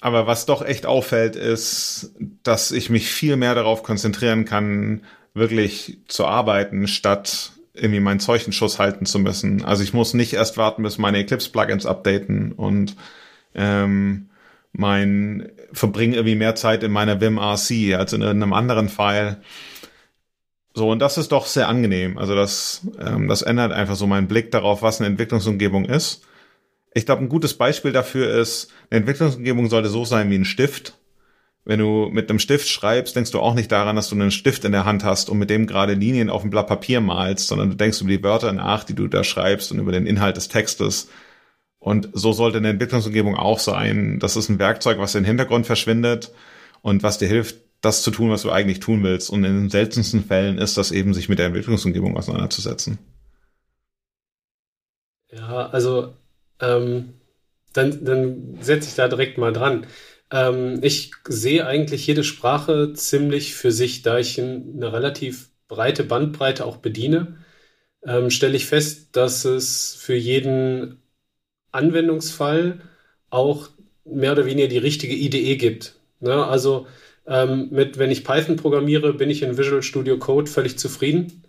Aber 0.00 0.26
was 0.26 0.44
doch 0.44 0.64
echt 0.64 0.84
auffällt, 0.84 1.34
ist, 1.34 2.12
dass 2.42 2.72
ich 2.72 2.90
mich 2.90 3.08
viel 3.08 3.36
mehr 3.36 3.54
darauf 3.54 3.82
konzentrieren 3.82 4.44
kann, 4.44 5.02
wirklich 5.32 5.98
zu 6.08 6.26
arbeiten, 6.26 6.86
statt 6.86 7.52
irgendwie 7.72 8.00
meinen 8.00 8.20
Zeuchenschuss 8.20 8.78
halten 8.78 9.06
zu 9.06 9.18
müssen. 9.18 9.64
Also 9.64 9.82
ich 9.82 9.94
muss 9.94 10.14
nicht 10.14 10.34
erst 10.34 10.56
warten, 10.56 10.82
bis 10.82 10.98
meine 10.98 11.18
Eclipse-Plugins 11.18 11.86
updaten 11.86 12.52
und 12.52 12.96
ähm, 13.54 14.28
mein 14.72 15.50
verbringe 15.72 16.16
irgendwie 16.16 16.36
mehr 16.36 16.54
Zeit 16.54 16.82
in 16.82 16.92
meiner 16.92 17.20
Vim 17.20 17.38
RC 17.38 17.94
als 17.96 18.12
in 18.12 18.22
irgendeinem 18.22 18.52
anderen 18.52 18.88
File. 18.88 19.38
So, 20.74 20.90
und 20.90 20.98
das 20.98 21.18
ist 21.18 21.32
doch 21.32 21.46
sehr 21.46 21.68
angenehm. 21.68 22.18
Also 22.18 22.34
das, 22.34 22.86
ähm, 22.98 23.28
das 23.28 23.42
ändert 23.42 23.72
einfach 23.72 23.96
so 23.96 24.06
meinen 24.06 24.28
Blick 24.28 24.50
darauf, 24.50 24.82
was 24.82 25.00
eine 25.00 25.08
Entwicklungsumgebung 25.08 25.84
ist. 25.84 26.26
Ich 26.94 27.06
glaube, 27.06 27.22
ein 27.22 27.28
gutes 27.28 27.54
Beispiel 27.54 27.92
dafür 27.92 28.28
ist, 28.40 28.72
eine 28.90 29.00
Entwicklungsumgebung 29.00 29.68
sollte 29.68 29.88
so 29.88 30.04
sein 30.04 30.30
wie 30.30 30.36
ein 30.36 30.44
Stift 30.44 30.98
wenn 31.64 31.78
du 31.78 32.10
mit 32.12 32.28
einem 32.28 32.38
Stift 32.38 32.68
schreibst, 32.68 33.16
denkst 33.16 33.30
du 33.30 33.40
auch 33.40 33.54
nicht 33.54 33.72
daran, 33.72 33.96
dass 33.96 34.10
du 34.10 34.14
einen 34.14 34.30
Stift 34.30 34.64
in 34.64 34.72
der 34.72 34.84
Hand 34.84 35.02
hast 35.02 35.30
und 35.30 35.38
mit 35.38 35.48
dem 35.48 35.66
gerade 35.66 35.94
Linien 35.94 36.28
auf 36.28 36.44
ein 36.44 36.50
Blatt 36.50 36.66
Papier 36.66 37.00
malst, 37.00 37.48
sondern 37.48 37.70
du 37.70 37.76
denkst 37.76 38.02
über 38.02 38.10
die 38.10 38.22
Wörter 38.22 38.52
nach, 38.52 38.84
die 38.84 38.94
du 38.94 39.08
da 39.08 39.24
schreibst 39.24 39.72
und 39.72 39.78
über 39.78 39.92
den 39.92 40.06
Inhalt 40.06 40.36
des 40.36 40.48
Textes. 40.48 41.08
Und 41.78 42.10
so 42.12 42.32
sollte 42.32 42.58
eine 42.58 42.68
Entwicklungsumgebung 42.68 43.34
auch 43.34 43.58
sein. 43.58 44.18
Das 44.18 44.36
ist 44.36 44.50
ein 44.50 44.58
Werkzeug, 44.58 44.98
was 44.98 45.12
den 45.12 45.24
Hintergrund 45.24 45.66
verschwindet 45.66 46.32
und 46.82 47.02
was 47.02 47.18
dir 47.18 47.28
hilft, 47.28 47.56
das 47.84 48.02
zu 48.02 48.10
tun, 48.10 48.30
was 48.30 48.42
du 48.42 48.50
eigentlich 48.50 48.80
tun 48.80 49.02
willst. 49.02 49.30
Und 49.30 49.44
in 49.44 49.54
den 49.54 49.70
seltensten 49.70 50.24
Fällen 50.24 50.58
ist 50.58 50.76
das 50.76 50.92
eben, 50.92 51.14
sich 51.14 51.28
mit 51.28 51.38
der 51.38 51.46
Entwicklungsumgebung 51.46 52.16
auseinanderzusetzen. 52.16 52.98
Ja, 55.30 55.68
also 55.68 56.14
ähm, 56.60 57.14
dann, 57.72 58.04
dann 58.04 58.58
setze 58.60 58.88
ich 58.88 58.94
da 58.94 59.08
direkt 59.08 59.38
mal 59.38 59.52
dran. 59.52 59.86
Ähm, 60.30 60.78
ich 60.82 61.12
sehe 61.28 61.66
eigentlich 61.66 62.06
jede 62.06 62.24
Sprache 62.24 62.92
ziemlich 62.94 63.54
für 63.54 63.72
sich, 63.72 64.02
da 64.02 64.18
ich 64.18 64.40
eine 64.40 64.92
relativ 64.92 65.50
breite 65.68 66.04
Bandbreite 66.04 66.64
auch 66.64 66.78
bediene. 66.78 67.38
Ähm, 68.04 68.30
stelle 68.30 68.56
ich 68.56 68.66
fest, 68.66 69.16
dass 69.16 69.44
es 69.44 69.94
für 69.94 70.14
jeden 70.14 71.02
Anwendungsfall 71.72 72.80
auch 73.30 73.68
mehr 74.04 74.32
oder 74.32 74.46
weniger 74.46 74.68
die 74.68 74.78
richtige 74.78 75.14
IDE 75.14 75.56
gibt. 75.56 75.96
Ne? 76.20 76.46
Also 76.46 76.86
ähm, 77.26 77.68
mit, 77.70 77.98
wenn 77.98 78.10
ich 78.10 78.24
Python 78.24 78.56
programmiere, 78.56 79.12
bin 79.14 79.30
ich 79.30 79.42
in 79.42 79.56
Visual 79.56 79.82
Studio 79.82 80.18
Code 80.18 80.50
völlig 80.50 80.78
zufrieden. 80.78 81.44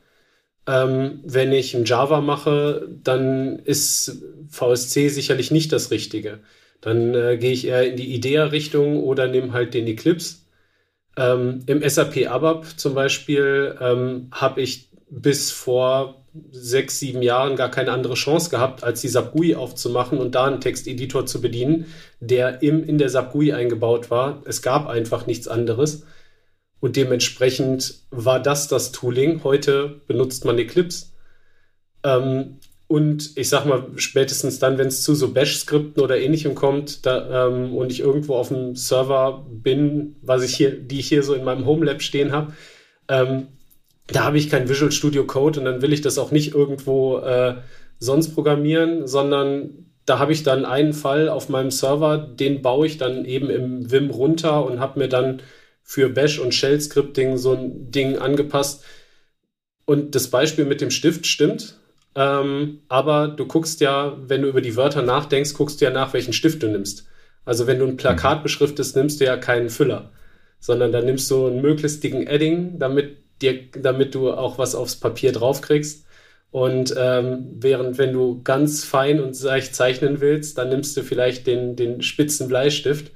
Ähm, 0.67 1.19
wenn 1.23 1.51
ich 1.51 1.73
in 1.73 1.85
Java 1.85 2.21
mache, 2.21 2.87
dann 3.03 3.59
ist 3.59 4.23
VSC 4.49 5.09
sicherlich 5.09 5.51
nicht 5.51 5.71
das 5.71 5.91
Richtige. 5.91 6.39
Dann 6.81 7.13
äh, 7.13 7.37
gehe 7.37 7.51
ich 7.51 7.67
eher 7.67 7.87
in 7.87 7.97
die 7.97 8.15
IDEA-Richtung 8.15 9.03
oder 9.03 9.27
nehme 9.27 9.53
halt 9.53 9.73
den 9.73 9.87
Eclipse. 9.87 10.37
Ähm, 11.17 11.61
Im 11.67 11.87
SAP 11.87 12.27
ABAP 12.27 12.79
zum 12.79 12.93
Beispiel 12.93 13.75
ähm, 13.79 14.27
habe 14.31 14.61
ich 14.61 14.89
bis 15.09 15.51
vor 15.51 16.24
sechs, 16.51 16.99
sieben 16.99 17.21
Jahren 17.21 17.55
gar 17.55 17.69
keine 17.69 17.91
andere 17.91 18.15
Chance 18.15 18.49
gehabt, 18.49 18.83
als 18.83 19.01
die 19.01 19.07
SAP 19.07 19.33
GUI 19.33 19.55
aufzumachen 19.55 20.17
und 20.17 20.35
da 20.35 20.45
einen 20.45 20.61
Texteditor 20.61 21.25
zu 21.25 21.41
bedienen, 21.41 21.85
der 22.19 22.61
im, 22.61 22.83
in 22.83 22.97
der 22.97 23.09
SAP 23.09 23.33
GUI 23.33 23.53
eingebaut 23.53 24.11
war. 24.11 24.41
Es 24.45 24.61
gab 24.61 24.87
einfach 24.87 25.27
nichts 25.27 25.47
anderes. 25.47 26.03
Und 26.79 26.95
dementsprechend 26.95 28.01
war 28.11 28.39
das 28.39 28.67
das 28.67 28.91
Tooling. 28.91 29.43
Heute 29.43 30.01
benutzt 30.07 30.45
man 30.45 30.57
Eclipse. 30.57 31.07
Ähm, 32.03 32.59
und 32.87 33.35
ich 33.35 33.49
sag 33.49 33.65
mal, 33.65 33.87
spätestens 33.95 34.59
dann, 34.59 34.77
wenn 34.77 34.87
es 34.87 35.01
zu 35.01 35.15
so 35.15 35.29
Bash-Skripten 35.29 36.03
oder 36.03 36.19
ähnlichem 36.19 36.53
kommt 36.53 37.05
da, 37.05 37.47
ähm, 37.47 37.75
und 37.75 37.91
ich 37.91 38.01
irgendwo 38.01 38.35
auf 38.35 38.49
dem 38.49 38.75
Server 38.75 39.45
bin, 39.49 40.17
was 40.21 40.43
ich 40.43 40.55
hier, 40.55 40.79
die 40.79 40.99
ich 40.99 41.07
hier 41.07 41.23
so 41.23 41.33
in 41.33 41.43
meinem 41.43 41.65
Home 41.65 41.85
Lab 41.85 42.03
stehen 42.03 42.31
habe, 42.31 42.53
ähm, 43.07 43.47
da 44.07 44.23
habe 44.23 44.37
ich 44.37 44.49
kein 44.49 44.69
Visual 44.69 44.91
Studio 44.91 45.25
Code 45.25 45.59
und 45.59 45.65
dann 45.65 45.81
will 45.81 45.93
ich 45.93 46.01
das 46.01 46.17
auch 46.17 46.31
nicht 46.31 46.53
irgendwo 46.53 47.19
äh, 47.19 47.55
sonst 47.99 48.33
programmieren, 48.33 49.07
sondern 49.07 49.85
da 50.05 50.19
habe 50.19 50.33
ich 50.33 50.43
dann 50.43 50.65
einen 50.65 50.93
Fall 50.93 51.29
auf 51.29 51.49
meinem 51.49 51.71
Server, 51.71 52.17
den 52.17 52.61
baue 52.61 52.85
ich 52.85 52.97
dann 52.97 53.25
eben 53.25 53.49
im 53.49 53.91
Vim 53.91 54.11
runter 54.11 54.63
und 54.65 54.79
habe 54.79 54.99
mir 54.99 55.09
dann 55.09 55.41
für 55.81 56.09
Bash 56.09 56.39
und 56.39 56.53
Shell 56.53 56.79
Scripting 56.79 57.37
so 57.37 57.53
ein 57.53 57.91
Ding 57.91 58.17
angepasst. 58.17 58.83
Und 59.85 60.15
das 60.15 60.29
Beispiel 60.29 60.65
mit 60.65 60.81
dem 60.81 60.91
Stift 60.91 61.27
stimmt. 61.27 61.77
Ähm, 62.15 62.81
aber 62.87 63.27
du 63.27 63.45
guckst 63.45 63.81
ja, 63.81 64.17
wenn 64.27 64.41
du 64.41 64.47
über 64.47 64.61
die 64.61 64.75
Wörter 64.75 65.01
nachdenkst, 65.01 65.53
guckst 65.53 65.81
du 65.81 65.85
ja 65.85 65.91
nach, 65.91 66.13
welchen 66.13 66.33
Stift 66.33 66.63
du 66.63 66.67
nimmst. 66.67 67.07
Also 67.43 67.67
wenn 67.67 67.79
du 67.79 67.85
ein 67.85 67.97
Plakat 67.97 68.39
mhm. 68.39 68.43
beschriftest, 68.43 68.95
nimmst 68.95 69.19
du 69.21 69.25
ja 69.25 69.37
keinen 69.37 69.69
Füller. 69.69 70.11
sondern 70.59 70.91
da 70.91 71.01
nimmst 71.01 71.29
du 71.29 71.45
einen 71.45 71.61
möglichst 71.61 72.03
dicken 72.03 72.25
Edding, 72.25 72.79
damit, 72.79 73.17
dir, 73.41 73.69
damit 73.71 74.15
du 74.15 74.31
auch 74.31 74.57
was 74.57 74.75
aufs 74.75 74.95
Papier 74.95 75.31
draufkriegst. 75.31 76.05
Und 76.51 76.95
ähm, 76.97 77.47
während, 77.59 77.97
wenn 77.97 78.13
du 78.13 78.41
ganz 78.43 78.85
fein 78.85 79.19
und 79.19 79.35
seicht 79.35 79.75
zeichnen 79.75 80.21
willst, 80.21 80.57
dann 80.57 80.69
nimmst 80.69 80.95
du 80.95 81.03
vielleicht 81.03 81.47
den, 81.47 81.75
den 81.75 82.01
spitzen 82.01 82.47
Bleistift 82.47 83.11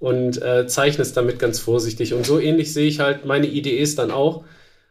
und 0.00 0.42
äh, 0.42 0.66
zeichnest 0.66 1.16
damit 1.16 1.38
ganz 1.38 1.60
vorsichtig. 1.60 2.12
Und 2.12 2.26
so 2.26 2.40
ähnlich 2.40 2.72
sehe 2.72 2.88
ich 2.88 2.98
halt 2.98 3.24
meine 3.24 3.46
Ideen 3.46 3.88
dann 3.94 4.10
auch. 4.10 4.44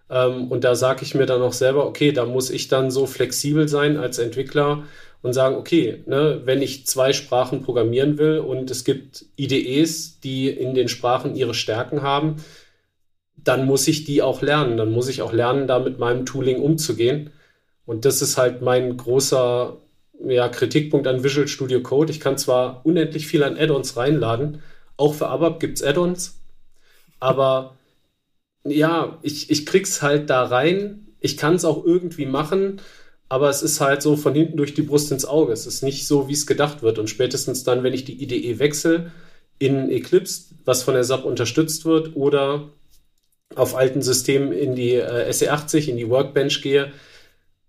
Ähm, 0.10 0.50
und 0.50 0.64
da 0.64 0.76
sage 0.76 1.04
ich 1.04 1.16
mir 1.16 1.26
dann 1.26 1.42
auch 1.42 1.52
selber, 1.52 1.86
okay, 1.86 2.14
da 2.14 2.26
muss 2.26 2.50
ich 2.50 2.70
dann 2.70 2.92
so 2.92 3.06
flexibel 3.08 3.68
sein 3.68 3.98
als 3.98 4.20
Entwickler 4.20 4.84
und 5.22 5.34
sagen, 5.34 5.56
okay, 5.56 6.04
ne, 6.06 6.42
wenn 6.46 6.62
ich 6.62 6.88
zwei 6.88 7.14
Sprachen 7.14 7.62
programmieren 7.62 8.18
will 8.18 8.40
und 8.40 8.72
es 8.72 8.84
gibt 8.84 9.26
IDEs, 9.38 10.20
die 10.22 10.50
in 10.50 10.74
den 10.74 10.88
Sprachen 10.88 11.36
ihre 11.36 11.54
Stärken 11.54 12.02
haben, 12.02 12.38
dann 13.44 13.66
muss 13.66 13.88
ich 13.88 14.04
die 14.04 14.22
auch 14.22 14.42
lernen. 14.42 14.78
Dann 14.78 14.92
muss 14.92 15.08
ich 15.08 15.22
auch 15.22 15.34
lernen, 15.34 15.68
da 15.68 15.80
mit 15.80 16.00
meinem 16.00 16.26
Tooling 16.26 16.62
umzugehen. 16.62 17.32
Und 17.86 18.06
das 18.06 18.22
ist 18.22 18.38
halt 18.38 18.62
mein 18.62 18.98
großer 18.98 19.78
ja, 20.28 20.50
Kritikpunkt 20.50 21.08
an 21.08 21.24
Visual 21.24 21.48
Studio 21.48 21.82
Code. 21.82 22.12
Ich 22.12 22.20
kann 22.20 22.38
zwar 22.38 22.86
unendlich 22.86 23.28
viel 23.28 23.44
an 23.44 23.58
Add-ons 23.58 23.98
reinladen, 23.98 24.62
auch 24.98 25.16
für 25.16 25.28
ABAP 25.28 25.60
gibt 25.60 25.78
es 25.78 25.84
Add-ons. 25.84 26.40
Aber 27.20 27.76
ja, 28.64 29.18
ich, 29.24 29.50
ich 29.50 29.66
krieg's 29.66 30.02
halt 30.02 30.30
da 30.30 30.44
rein. 30.44 31.08
Ich 31.20 31.38
kann 31.38 31.56
es 31.56 31.66
auch 31.66 31.84
irgendwie 31.86 32.26
machen, 32.26 32.82
aber 33.30 33.50
es 33.50 33.64
ist 33.64 33.82
halt 33.82 34.02
so 34.02 34.16
von 34.16 34.34
hinten 34.34 34.58
durch 34.58 34.74
die 34.74 34.82
Brust 34.82 35.12
ins 35.12 35.26
Auge. 35.26 35.54
Es 35.54 35.66
ist 35.66 35.84
nicht 35.84 36.08
so, 36.08 36.28
wie 36.28 36.34
es 36.34 36.48
gedacht 36.48 36.84
wird. 36.84 37.00
Und 37.00 37.10
spätestens 37.10 37.64
dann, 37.64 37.84
wenn 37.84 37.94
ich 37.94 38.06
die 38.06 38.22
IDE 38.22 38.60
wechsle 38.60 39.12
in 39.60 39.90
Eclipse, 39.90 40.54
was 40.66 40.84
von 40.84 40.94
der 40.96 41.04
SAP 41.04 41.26
unterstützt 41.26 41.86
wird, 41.86 42.16
oder 42.16 42.70
auf 43.56 43.76
alten 43.76 44.02
Systemen 44.02 44.52
in 44.52 44.76
die 44.76 44.96
äh, 44.96 45.30
SE80, 45.30 45.88
in 45.88 45.98
die 45.98 46.10
Workbench 46.10 46.62
gehe, 46.62 46.92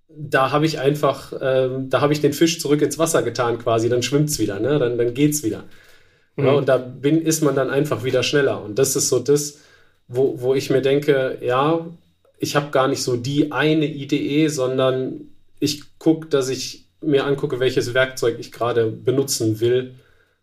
da 0.09 0.51
habe 0.51 0.67
ich 0.67 0.79
einfach, 0.79 1.33
ähm, 1.41 1.89
da 1.89 2.01
habe 2.01 2.12
ich 2.12 2.21
den 2.21 2.33
Fisch 2.33 2.61
zurück 2.61 2.83
ins 2.83 2.99
Wasser 2.99 3.23
getan 3.23 3.59
quasi, 3.59 3.89
dann 3.89 4.03
schwimmt 4.03 4.29
es 4.29 4.39
wieder, 4.39 4.61
ne? 4.61 4.79
dann, 4.79 4.99
dann 4.99 5.15
es 5.17 5.43
wieder. 5.43 5.65
Mhm. 6.37 6.45
Ja, 6.45 6.53
und 6.53 6.69
da 6.69 6.77
bin, 6.79 7.23
ist 7.23 7.43
man 7.43 7.57
dann 7.57 7.71
einfach 7.71 8.05
wieder 8.05 8.23
schneller. 8.23 8.62
Und 8.62 8.79
das 8.79 8.97
ist 8.97 9.09
so 9.09 9.19
das, 9.19 9.61
wo, 10.09 10.41
wo 10.41 10.55
ich 10.55 10.71
mir 10.71 10.83
denke, 10.83 11.39
ja, 11.41 11.87
ich 12.39 12.57
habe 12.57 12.71
gar 12.71 12.89
nicht 12.89 13.03
so 13.03 13.17
die 13.17 13.53
eine 13.53 13.87
Idee, 13.87 14.49
sondern 14.49 15.29
ich 15.61 15.99
gucke, 15.99 16.29
dass 16.29 16.49
ich 16.49 16.89
mir 17.01 17.25
angucke, 17.25 17.61
welches 17.61 17.95
Werkzeug 17.95 18.37
ich 18.39 18.53
gerade 18.53 18.91
benutzen 18.91 19.61
will 19.61 19.95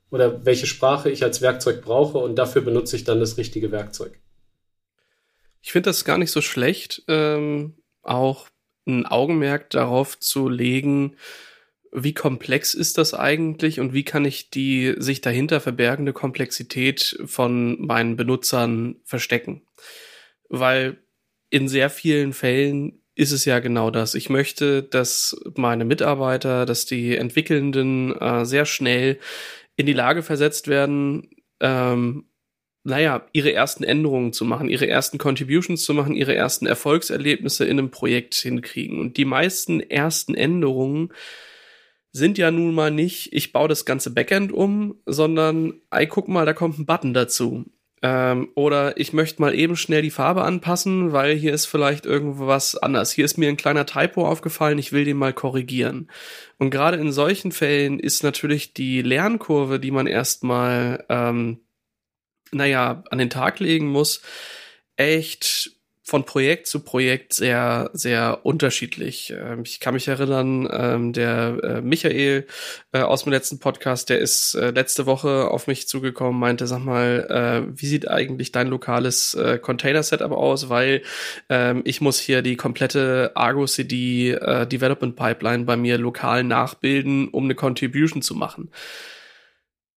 oder 0.09 0.45
welche 0.45 0.65
Sprache 0.65 1.09
ich 1.09 1.23
als 1.23 1.41
Werkzeug 1.41 1.81
brauche 1.81 2.17
und 2.17 2.35
dafür 2.35 2.61
benutze 2.61 2.95
ich 2.95 3.03
dann 3.03 3.19
das 3.19 3.37
richtige 3.37 3.71
Werkzeug. 3.71 4.19
Ich 5.61 5.71
finde 5.71 5.89
das 5.89 6.05
gar 6.05 6.17
nicht 6.17 6.31
so 6.31 6.41
schlecht, 6.41 7.03
ähm, 7.07 7.75
auch 8.01 8.47
ein 8.87 9.05
Augenmerk 9.05 9.69
darauf 9.69 10.19
zu 10.19 10.49
legen, 10.49 11.15
wie 11.91 12.13
komplex 12.13 12.73
ist 12.73 12.97
das 12.97 13.13
eigentlich 13.13 13.79
und 13.79 13.93
wie 13.93 14.03
kann 14.03 14.25
ich 14.25 14.49
die 14.49 14.95
sich 14.97 15.21
dahinter 15.21 15.59
verbergende 15.59 16.13
Komplexität 16.13 17.19
von 17.25 17.81
meinen 17.81 18.15
Benutzern 18.15 18.97
verstecken? 19.03 19.63
Weil 20.49 20.97
in 21.49 21.67
sehr 21.67 21.89
vielen 21.89 22.33
Fällen 22.33 23.01
ist 23.15 23.31
es 23.31 23.43
ja 23.45 23.59
genau 23.59 23.91
das. 23.91 24.15
Ich 24.15 24.29
möchte, 24.29 24.83
dass 24.83 25.35
meine 25.55 25.83
Mitarbeiter, 25.83 26.65
dass 26.65 26.85
die 26.85 27.17
Entwickelnden 27.17 28.15
äh, 28.15 28.45
sehr 28.45 28.65
schnell 28.65 29.19
in 29.75 29.85
die 29.85 29.93
Lage 29.93 30.23
versetzt 30.23 30.67
werden, 30.67 31.29
ähm, 31.59 32.28
naja, 32.89 33.25
ihre 33.31 33.53
ersten 33.53 33.83
Änderungen 33.83 34.33
zu 34.33 34.43
machen, 34.43 34.69
ihre 34.69 34.87
ersten 34.87 35.17
Contributions 35.17 35.83
zu 35.83 35.93
machen, 35.93 36.15
ihre 36.15 36.35
ersten 36.35 36.65
Erfolgserlebnisse 36.65 37.65
in 37.65 37.79
einem 37.79 37.91
Projekt 37.91 38.35
hinkriegen. 38.35 38.99
Und 38.99 39.17
die 39.17 39.25
meisten 39.25 39.79
ersten 39.79 40.35
Änderungen 40.35 41.13
sind 42.11 42.37
ja 42.37 42.51
nun 42.51 42.73
mal 42.73 42.91
nicht, 42.91 43.31
ich 43.33 43.53
baue 43.53 43.67
das 43.67 43.85
ganze 43.85 44.11
Backend 44.11 44.51
um, 44.51 44.95
sondern, 45.05 45.75
ey, 45.91 46.07
guck 46.07 46.27
mal, 46.27 46.45
da 46.45 46.53
kommt 46.53 46.79
ein 46.79 46.85
Button 46.85 47.13
dazu. 47.13 47.65
Ähm, 48.01 48.49
oder 48.55 48.97
ich 48.97 49.13
möchte 49.13 49.41
mal 49.41 49.53
eben 49.53 49.75
schnell 49.75 50.01
die 50.01 50.09
Farbe 50.09 50.43
anpassen, 50.43 51.11
weil 51.11 51.35
hier 51.35 51.53
ist 51.53 51.65
vielleicht 51.65 52.05
irgendwas 52.05 52.75
anders. 52.75 53.11
Hier 53.11 53.25
ist 53.25 53.37
mir 53.37 53.49
ein 53.49 53.57
kleiner 53.57 53.85
Typo 53.85 54.25
aufgefallen, 54.25 54.79
ich 54.79 54.93
will 54.93 55.03
den 55.03 55.17
mal 55.17 55.33
korrigieren. 55.33 56.09
Und 56.57 56.69
gerade 56.69 56.97
in 56.97 57.11
solchen 57.11 57.51
Fällen 57.51 57.99
ist 57.99 58.23
natürlich 58.23 58.73
die 58.73 59.01
Lernkurve, 59.01 59.79
die 59.79 59.91
man 59.91 60.07
erstmal, 60.07 61.05
ähm, 61.09 61.59
naja, 62.51 63.03
an 63.09 63.17
den 63.17 63.29
Tag 63.29 63.59
legen 63.59 63.87
muss, 63.87 64.21
echt 64.95 65.71
von 66.09 66.25
Projekt 66.25 66.67
zu 66.67 66.79
Projekt 66.79 67.33
sehr, 67.33 67.91
sehr 67.93 68.39
unterschiedlich. 68.43 69.31
Ähm, 69.37 69.61
ich 69.63 69.79
kann 69.79 69.93
mich 69.93 70.07
erinnern, 70.07 70.67
ähm, 70.71 71.13
der 71.13 71.57
äh, 71.63 71.81
Michael 71.81 72.47
äh, 72.91 73.01
aus 73.01 73.23
dem 73.23 73.31
letzten 73.31 73.59
Podcast, 73.59 74.09
der 74.09 74.19
ist 74.19 74.55
äh, 74.55 74.71
letzte 74.71 75.05
Woche 75.05 75.49
auf 75.49 75.67
mich 75.67 75.87
zugekommen, 75.87 76.39
meinte, 76.39 76.65
sag 76.67 76.79
mal, 76.79 77.69
wie 77.75 77.85
sieht 77.85 78.07
eigentlich 78.07 78.51
dein 78.51 78.67
lokales 78.67 79.37
Container-Setup 79.61 80.31
aus? 80.31 80.69
Weil 80.69 81.03
ähm, 81.49 81.81
ich 81.85 82.01
muss 82.01 82.19
hier 82.19 82.41
die 82.41 82.55
komplette 82.55 83.31
Argo 83.35 83.65
CD 83.65 84.37
Development 84.71 85.15
Pipeline 85.15 85.65
bei 85.65 85.77
mir 85.77 85.97
lokal 85.97 86.43
nachbilden, 86.43 87.27
um 87.27 87.43
eine 87.43 87.55
Contribution 87.55 88.21
zu 88.21 88.33
machen. 88.33 88.71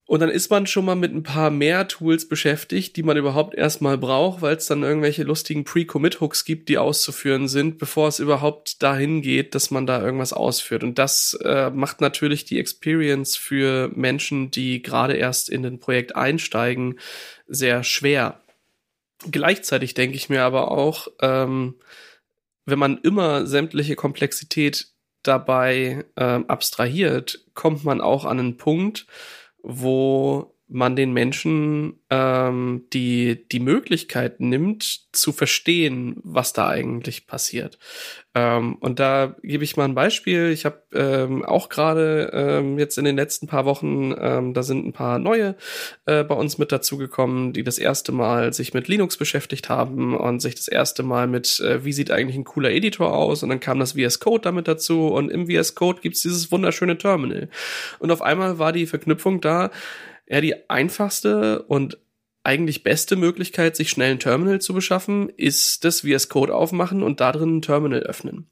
Und 0.07 0.21
dann 0.21 0.31
ist 0.31 0.51
man 0.51 0.67
schon 0.67 0.85
mal 0.85 0.97
mit 0.97 1.15
ein 1.15 1.23
paar 1.23 1.51
mehr 1.51 1.87
Tools 1.87 2.29
beschäftigt, 2.29 2.97
die 2.97 3.05
man 3.05 3.17
überhaupt 3.17 3.55
erstmal 3.55 3.97
braucht, 3.97 4.43
weil 4.43 4.57
es 4.57 4.67
dann 4.67 4.83
irgendwelche 4.83 5.23
lustigen 5.23 5.65
Pre-Commit-Hooks 5.65 6.45
gibt, 6.45 6.69
die 6.69 6.77
auszuführen 6.77 7.47
sind, 7.47 7.79
bevor 7.79 8.09
es 8.09 8.19
überhaupt 8.19 8.83
dahin 8.83 9.23
geht, 9.23 9.55
dass 9.55 9.71
man 9.71 9.87
da 9.87 10.03
irgendwas 10.03 10.33
ausführt. 10.33 10.83
Und 10.83 10.99
das 10.99 11.39
äh, 11.45 11.71
macht 11.71 12.01
natürlich 12.01 12.45
die 12.45 12.59
Experience 12.59 13.37
für 13.37 13.91
Menschen, 13.95 14.51
die 14.51 14.83
gerade 14.83 15.15
erst 15.15 15.49
in 15.49 15.65
ein 15.65 15.79
Projekt 15.79 16.17
einsteigen, 16.17 16.99
sehr 17.47 17.85
schwer. 17.85 18.41
Gleichzeitig 19.31 19.95
denke 19.95 20.17
ich 20.17 20.29
mir 20.29 20.43
aber 20.43 20.73
auch, 20.73 21.07
ähm, 21.21 21.77
wenn 22.65 22.79
man 22.79 22.99
immer 22.99 23.47
sämtliche 23.47 23.95
Komplexität 23.95 24.89
dabei 25.23 26.05
ähm, 26.17 26.47
abstrahiert, 26.49 27.45
kommt 27.55 27.85
man 27.85 28.01
auch 28.01 28.25
an 28.25 28.41
einen 28.41 28.57
Punkt, 28.57 29.07
wo 29.62 30.52
man 30.73 30.97
den 30.97 31.12
Menschen 31.12 32.00
ähm, 32.11 32.87
die, 32.93 33.47
die 33.49 33.61
Möglichkeit 33.61 34.41
nimmt, 34.41 35.02
zu 35.12 35.33
verstehen, 35.33 36.17
was 36.25 36.52
da 36.52 36.69
eigentlich 36.69 37.26
passiert. 37.26 37.79
Ähm, 38.35 38.76
und 38.76 38.99
da 38.99 39.37
gebe 39.43 39.62
ich 39.62 39.76
mal 39.76 39.85
ein 39.85 39.95
Beispiel. 39.95 40.50
Ich 40.50 40.64
habe 40.64 40.83
ähm, 40.95 41.45
auch 41.45 41.69
gerade 41.69 42.31
ähm, 42.33 42.79
jetzt 42.79 42.97
in 42.97 43.05
den 43.05 43.17
letzten 43.17 43.47
paar 43.47 43.67
Wochen, 43.67 44.14
ähm, 44.19 44.55
da 44.55 44.62
sind 44.62 44.87
ein 44.87 44.95
paar 44.95 45.19
neue 45.19 45.55
äh, 46.07 46.25
bei 46.25 46.35
uns 46.35 46.57
mit 46.57 46.73
dazugekommen, 46.73 47.52
die 47.52 47.62
das 47.62 47.79
erste 47.79 48.12
Mal 48.12 48.55
sich 48.55 48.73
mit 48.73 48.88
Linux 48.88 49.19
beschäftigt 49.19 49.69
haben 49.69 50.17
und 50.17 50.41
sich 50.41 50.55
das 50.55 50.69
erste 50.69 51.02
Mal 51.02 51.26
mit, 51.26 51.61
äh, 51.61 51.85
wie 51.85 51.93
sieht 51.93 52.11
eigentlich 52.11 52.37
ein 52.37 52.45
cooler 52.45 52.71
Editor 52.71 53.14
aus? 53.14 53.43
Und 53.43 53.50
dann 53.50 53.61
kam 53.61 53.79
das 53.79 53.93
VS 53.93 54.21
Code 54.21 54.43
damit 54.43 54.67
dazu 54.67 55.09
und 55.09 55.31
im 55.31 55.47
VS 55.47 55.75
Code 55.75 56.00
gibt's 56.00 56.23
dieses 56.23 56.50
wunderschöne 56.50 56.97
Terminal. 56.97 57.49
Und 57.99 58.11
auf 58.11 58.23
einmal 58.23 58.59
war 58.59 58.73
die 58.73 58.87
Verknüpfung 58.87 59.43
da, 59.43 59.71
ja, 60.33 60.41
die 60.41 60.71
einfachste 60.71 61.62
und 61.62 61.99
eigentlich 62.43 62.83
beste 62.83 63.17
Möglichkeit, 63.17 63.77
sich 63.77 63.91
schnell 63.91 64.12
ein 64.12 64.19
Terminal 64.19 64.61
zu 64.61 64.73
beschaffen, 64.73 65.29
ist 65.29 65.85
das 65.85 66.01
VS 66.01 66.31
Code 66.31 66.55
aufmachen 66.55 67.03
und 67.03 67.21
da 67.21 67.33
drin 67.33 67.59
ein 67.59 67.62
Terminal 67.62 68.01
öffnen. 68.01 68.51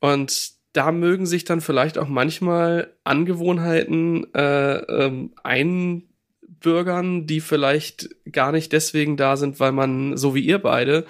Und 0.00 0.54
da 0.72 0.90
mögen 0.92 1.26
sich 1.26 1.44
dann 1.44 1.60
vielleicht 1.60 1.98
auch 1.98 2.08
manchmal 2.08 2.96
Angewohnheiten 3.04 4.32
äh, 4.34 4.76
ähm, 4.78 5.34
ein 5.44 6.09
Bürgern, 6.60 7.26
die 7.26 7.40
vielleicht 7.40 8.08
gar 8.30 8.52
nicht 8.52 8.72
deswegen 8.72 9.16
da 9.16 9.36
sind, 9.36 9.60
weil 9.60 9.72
man, 9.72 10.16
so 10.16 10.34
wie 10.34 10.40
ihr 10.40 10.58
beide, 10.58 11.04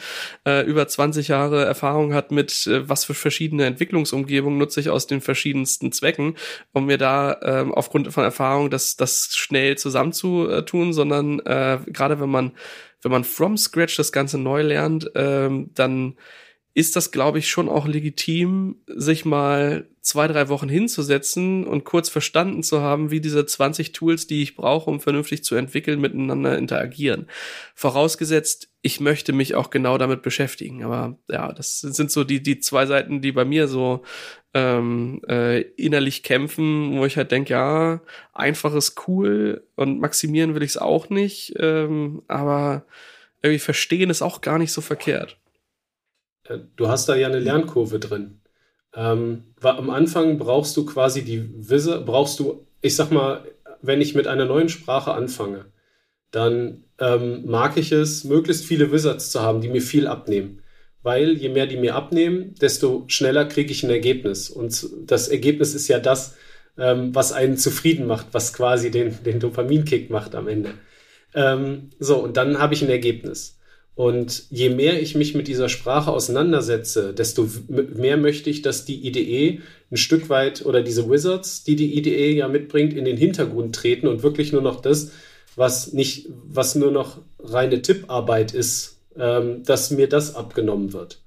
äh, 0.47 0.65
über 0.65 0.87
20 0.89 1.29
Jahre 1.29 1.65
Erfahrung 1.65 2.15
hat 2.15 2.31
mit, 2.31 2.67
äh, 2.67 2.89
was 2.89 3.05
für 3.05 3.15
verschiedene 3.15 3.67
Entwicklungsumgebungen 3.67 4.59
nutze 4.59 4.81
ich 4.81 4.91
aus 4.91 5.07
den 5.07 5.21
verschiedensten 5.21 5.93
Zwecken, 5.93 6.37
um 6.73 6.87
mir 6.87 6.99
da 6.99 7.33
äh, 7.43 7.71
aufgrund 7.71 8.13
von 8.13 8.25
Erfahrung 8.25 8.71
das, 8.71 8.97
das 8.97 9.37
schnell 9.37 9.77
zusammenzutun, 9.77 10.93
sondern 10.93 11.41
äh, 11.41 11.79
gerade 11.87 12.21
wenn 12.21 12.31
man, 12.31 12.53
wenn 13.03 13.13
man 13.13 13.25
from 13.25 13.57
scratch 13.57 13.97
das 13.97 14.13
Ganze 14.13 14.39
neu 14.39 14.63
lernt, 14.63 15.15
äh, 15.15 15.51
dann 15.75 16.15
ist 16.73 16.95
das, 16.95 17.11
glaube 17.11 17.39
ich, 17.39 17.49
schon 17.49 17.69
auch 17.69 17.87
legitim, 17.87 18.77
sich 18.87 19.25
mal 19.25 19.89
zwei, 20.03 20.29
drei 20.29 20.49
Wochen 20.49 20.69
hinzusetzen 20.69 21.67
und 21.67 21.85
kurz 21.85 22.09
verstanden 22.09 22.63
zu 22.63 22.81
haben, 22.81 23.11
wie 23.11 23.21
diese 23.21 23.45
20 23.45 23.93
Tools, 23.93 24.27
die 24.27 24.43
ich 24.43 24.55
brauche, 24.55 24.89
um 24.89 25.01
vernünftig 25.01 25.43
zu 25.43 25.57
entwickeln, 25.57 26.01
miteinander 26.01 26.57
interagieren. 26.57 27.27
Vorausgesetzt, 27.75 28.71
ich 28.83 29.01
möchte 29.01 29.33
mich 29.33 29.57
auch 29.57 29.71
genau 29.71 29.99
damit 29.99 30.23
beschäftigen. 30.23 30.85
Aber 30.85 31.19
ja, 31.29 31.53
das 31.53 31.81
sind 31.81 32.11
so 32.11 32.25
die, 32.25 32.43
die 32.43 32.61
zwei 32.61 32.87
Seiten, 32.87 33.21
die 33.21 33.33
bei 33.33 33.45
mir 33.45 33.67
so 33.67 34.03
ähm, 34.55 35.21
äh, 35.29 35.63
innerlich 35.77 36.23
kämpfen, 36.23 36.99
wo 36.99 37.05
ich 37.05 37.17
halt 37.17 37.33
denke, 37.33 37.53
ja, 37.53 38.01
einfach 38.33 38.75
ist 38.75 39.09
cool 39.09 39.67
und 39.75 40.01
maximieren 40.01 40.55
will 40.55 40.63
ich 40.63 40.71
es 40.71 40.79
auch 40.79 41.11
nicht, 41.11 41.55
ähm, 41.59 42.23
aber 42.29 42.85
irgendwie 43.43 43.59
verstehen 43.59 44.11
ist 44.11 44.23
auch 44.23 44.41
gar 44.41 44.59
nicht 44.59 44.73
so 44.73 44.81
verkehrt. 44.81 45.40
Du 46.77 46.89
hast 46.89 47.09
da 47.09 47.15
ja 47.15 47.29
eine 47.29 47.39
Lernkurve 47.39 47.99
drin. 47.99 48.41
Ähm, 48.95 49.45
am 49.63 49.91
Anfang 49.91 50.39
brauchst 50.39 50.77
du 50.77 50.85
quasi 50.85 51.23
die 51.23 51.49
Wisse, 51.69 52.01
brauchst 52.01 52.41
du, 52.41 52.67
ich 52.81 52.97
sag 52.97 53.11
mal, 53.11 53.45
wenn 53.83 54.01
ich 54.01 54.15
mit 54.15 54.27
einer 54.27 54.47
neuen 54.47 54.69
Sprache 54.69 55.13
anfange, 55.13 55.67
dann 56.31 56.85
ähm, 56.99 57.45
mag 57.47 57.77
ich 57.77 57.93
es, 57.93 58.25
möglichst 58.25 58.65
viele 58.65 58.93
Wizards 58.93 59.31
zu 59.31 59.41
haben, 59.41 59.61
die 59.61 59.69
mir 59.69 59.83
viel 59.83 60.07
abnehmen. 60.07 60.63
Weil 61.03 61.33
je 61.33 61.49
mehr 61.49 61.67
die 61.67 61.79
mir 61.79 61.95
abnehmen, 61.95 62.55
desto 62.61 63.05
schneller 63.07 63.47
kriege 63.47 63.73
ich 63.73 63.83
ein 63.83 63.91
Ergebnis. 63.91 64.51
Und 64.51 64.89
das 65.07 65.29
Ergebnis 65.29 65.75
ist 65.75 65.89
ja 65.89 65.99
das, 65.99 66.37
ähm, 66.77 67.15
was 67.15 67.33
einen 67.33 67.57
zufrieden 67.57 68.07
macht, 68.07 68.29
was 68.33 68.53
quasi 68.53 68.91
den, 68.91 69.23
den 69.25 69.41
Dopaminkick 69.41 70.11
macht 70.11 70.35
am 70.35 70.47
Ende. 70.47 70.75
Ähm, 71.35 71.91
so, 71.99 72.19
und 72.19 72.37
dann 72.37 72.59
habe 72.59 72.75
ich 72.75 72.83
ein 72.83 72.91
Ergebnis. 72.91 73.60
Und 74.01 74.45
je 74.49 74.71
mehr 74.71 75.03
ich 75.03 75.15
mich 75.15 75.35
mit 75.35 75.47
dieser 75.47 75.69
Sprache 75.69 76.11
auseinandersetze, 76.11 77.13
desto 77.13 77.47
mehr 77.69 78.17
möchte 78.17 78.49
ich, 78.49 78.63
dass 78.63 78.87
die 78.87 79.07
IDE 79.07 79.61
ein 79.91 79.97
Stück 79.99 80.31
weit 80.31 80.65
oder 80.65 80.81
diese 80.81 81.11
Wizards, 81.11 81.65
die 81.65 81.77
die 81.77 81.99
IDE 81.99 82.33
ja 82.33 82.49
mitbringt, 82.49 82.95
in 82.95 83.05
den 83.05 83.19
Hintergrund 83.19 83.77
treten 83.77 84.07
und 84.07 84.23
wirklich 84.23 84.53
nur 84.53 84.63
noch 84.63 84.81
das, 84.81 85.11
was 85.55 85.93
nicht, 85.93 86.31
was 86.31 86.77
nur 86.77 86.91
noch 86.91 87.19
reine 87.41 87.83
Tipparbeit 87.83 88.55
ist, 88.55 89.03
ähm, 89.19 89.65
dass 89.65 89.91
mir 89.91 90.09
das 90.09 90.35
abgenommen 90.35 90.95
wird. 90.95 91.21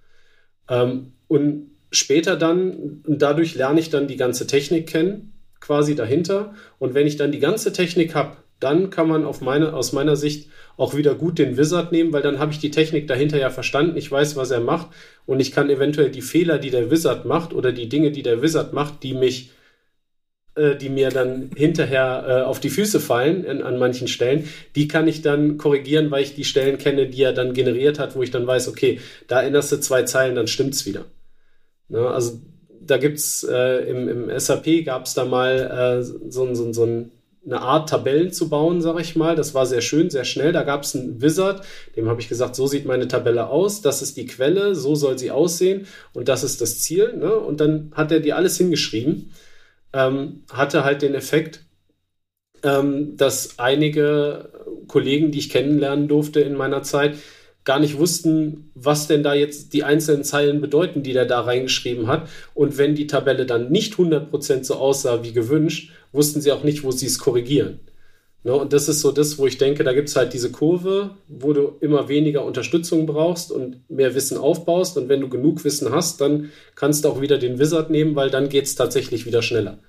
Ähm, 0.68 1.12
und 1.28 1.70
später 1.92 2.36
dann, 2.38 3.04
dadurch 3.06 3.54
lerne 3.54 3.82
ich 3.82 3.92
dann 3.92 4.08
die 4.08 4.18
ganze 4.18 4.48
Technik 4.48 4.88
kennen, 4.88 5.34
quasi 5.60 5.94
dahinter. 5.94 6.56
Und 6.80 6.96
wenn 6.96 7.06
ich 7.06 7.18
dann 7.18 7.32
die 7.32 7.40
ganze 7.40 7.72
Technik 7.72 8.16
habe, 8.16 8.38
dann 8.64 8.90
kann 8.90 9.08
man 9.08 9.28
meine, 9.42 9.74
aus 9.74 9.92
meiner 9.94 10.16
Sicht 10.16 10.50
auch 10.78 10.96
wieder 10.96 11.16
gut 11.16 11.38
den 11.38 11.58
Wizard 11.58 11.92
nehmen, 11.92 12.14
weil 12.14 12.22
dann 12.22 12.40
habe 12.40 12.52
ich 12.52 12.60
die 12.60 12.72
Technik 12.72 13.08
dahinter 13.08 13.38
ja 13.38 13.50
verstanden, 13.50 13.98
ich 13.98 14.12
weiß, 14.12 14.36
was 14.36 14.52
er 14.52 14.62
macht 14.62 14.88
und 15.26 15.40
ich 15.40 15.52
kann 15.52 15.70
eventuell 15.70 16.10
die 16.10 16.22
Fehler, 16.22 16.58
die 16.58 16.72
der 16.72 16.90
Wizard 16.90 17.26
macht 17.26 17.54
oder 17.54 17.72
die 17.72 17.90
Dinge, 17.90 18.12
die 18.12 18.24
der 18.24 18.42
Wizard 18.42 18.74
macht, 18.74 19.04
die 19.04 19.14
mich, 19.14 19.52
äh, 20.56 20.76
die 20.76 20.90
mir 20.90 21.10
dann 21.10 21.52
hinterher 21.56 22.26
äh, 22.28 22.42
auf 22.44 22.60
die 22.60 22.70
Füße 22.70 23.00
fallen 23.00 23.44
in, 23.44 23.62
an 23.62 23.78
manchen 23.78 24.08
Stellen, 24.08 24.50
die 24.76 24.88
kann 24.88 25.08
ich 25.08 25.22
dann 25.22 25.58
korrigieren, 25.58 26.10
weil 26.10 26.24
ich 26.24 26.34
die 26.34 26.46
Stellen 26.46 26.78
kenne, 26.78 27.08
die 27.08 27.22
er 27.22 27.34
dann 27.34 27.54
generiert 27.54 28.00
hat, 28.00 28.16
wo 28.16 28.24
ich 28.24 28.32
dann 28.32 28.48
weiß, 28.48 28.68
okay, 28.70 29.00
da 29.28 29.42
erinnerst 29.42 29.72
du 29.72 29.80
zwei 29.80 30.04
Zeilen, 30.04 30.36
dann 30.36 30.48
stimmt's 30.48 30.86
wieder. 30.86 31.06
Ne? 31.90 32.08
Also 32.08 32.40
da 32.86 32.98
gibt's 32.98 33.44
äh, 33.44 33.90
im, 33.90 34.10
im 34.10 34.40
SAP 34.40 34.86
gab 34.86 35.06
es 35.06 35.14
da 35.14 35.26
mal 35.26 36.00
äh, 36.00 36.04
so, 36.04 36.54
so, 36.54 36.74
so 36.74 36.86
ein 36.86 37.12
eine 37.46 37.62
Art 37.62 37.90
Tabellen 37.90 38.32
zu 38.32 38.50
bauen, 38.50 38.82
sage 38.82 39.02
ich 39.02 39.16
mal. 39.16 39.36
Das 39.36 39.54
war 39.54 39.66
sehr 39.66 39.82
schön, 39.82 40.10
sehr 40.10 40.24
schnell. 40.24 40.54
Da 40.54 40.64
gab 40.64 40.84
es 40.84 40.96
einen 40.96 41.22
Wizard, 41.22 41.66
dem 41.96 42.08
habe 42.08 42.22
ich 42.22 42.30
gesagt, 42.30 42.56
so 42.56 42.68
sieht 42.68 42.86
meine 42.86 43.08
Tabelle 43.08 43.48
aus, 43.48 43.82
das 43.82 44.02
ist 44.02 44.18
die 44.18 44.26
Quelle, 44.26 44.76
so 44.76 44.96
soll 44.96 45.18
sie 45.18 45.32
aussehen 45.32 45.88
und 46.14 46.30
das 46.30 46.44
ist 46.44 46.62
das 46.62 46.80
Ziel. 46.82 47.18
Ne? 47.18 47.34
Und 47.36 47.60
dann 47.60 47.92
hat 47.96 48.12
er 48.12 48.20
die 48.20 48.34
alles 48.34 48.58
hingeschrieben. 48.58 49.32
Ähm, 49.94 50.44
hatte 50.52 50.84
halt 50.84 51.02
den 51.02 51.14
Effekt, 51.14 51.62
ähm, 52.64 53.18
dass 53.18 53.60
einige 53.60 54.50
Kollegen, 54.88 55.32
die 55.32 55.40
ich 55.40 55.50
kennenlernen 55.50 56.08
durfte 56.08 56.40
in 56.40 56.56
meiner 56.56 56.82
Zeit, 56.82 57.16
gar 57.66 57.80
nicht 57.80 57.98
wussten, 57.98 58.72
was 58.76 59.08
denn 59.08 59.24
da 59.24 59.34
jetzt 59.34 59.74
die 59.74 59.84
einzelnen 59.84 60.24
Zeilen 60.24 60.60
bedeuten, 60.60 61.04
die 61.04 61.14
der 61.14 61.26
da 61.26 61.42
reingeschrieben 61.42 62.08
hat. 62.08 62.28
Und 62.54 62.78
wenn 62.78 62.96
die 62.96 63.08
Tabelle 63.08 63.46
dann 63.46 63.72
nicht 63.72 63.94
100% 63.94 64.64
so 64.64 64.76
aussah 64.76 65.24
wie 65.24 65.32
gewünscht, 65.32 65.92
wussten 66.14 66.42
sie 66.42 66.52
auch 66.52 66.64
nicht, 66.64 66.84
wo 66.84 66.92
sie 66.92 67.08
es 67.08 67.20
korrigieren. 67.20 67.80
Ne? 68.44 68.54
Und 68.54 68.74
das 68.74 68.88
ist 68.88 69.02
so 69.02 69.12
das, 69.12 69.38
wo 69.38 69.48
ich 69.48 69.58
denke, 69.58 69.84
da 69.84 69.94
gibt 69.94 70.10
es 70.10 70.16
halt 70.16 70.34
diese 70.34 70.52
Kurve, 70.52 71.18
wo 71.28 71.54
du 71.54 71.78
immer 71.82 72.08
weniger 72.08 72.46
Unterstützung 72.46 73.06
brauchst 73.06 73.52
und 73.52 73.90
mehr 73.90 74.16
Wissen 74.16 74.38
aufbaust. 74.38 74.98
Und 74.98 75.10
wenn 75.10 75.22
du 75.22 75.30
genug 75.30 75.64
Wissen 75.64 75.92
hast, 75.92 76.22
dann 76.22 76.52
kannst 76.76 77.04
du 77.04 77.10
auch 77.10 77.22
wieder 77.22 77.38
den 77.38 77.60
Wizard 77.60 77.90
nehmen, 77.90 78.16
weil 78.16 78.30
dann 78.30 78.50
geht 78.50 78.66
es 78.66 78.76
tatsächlich 78.76 79.26
wieder 79.26 79.42
schneller. 79.42 79.80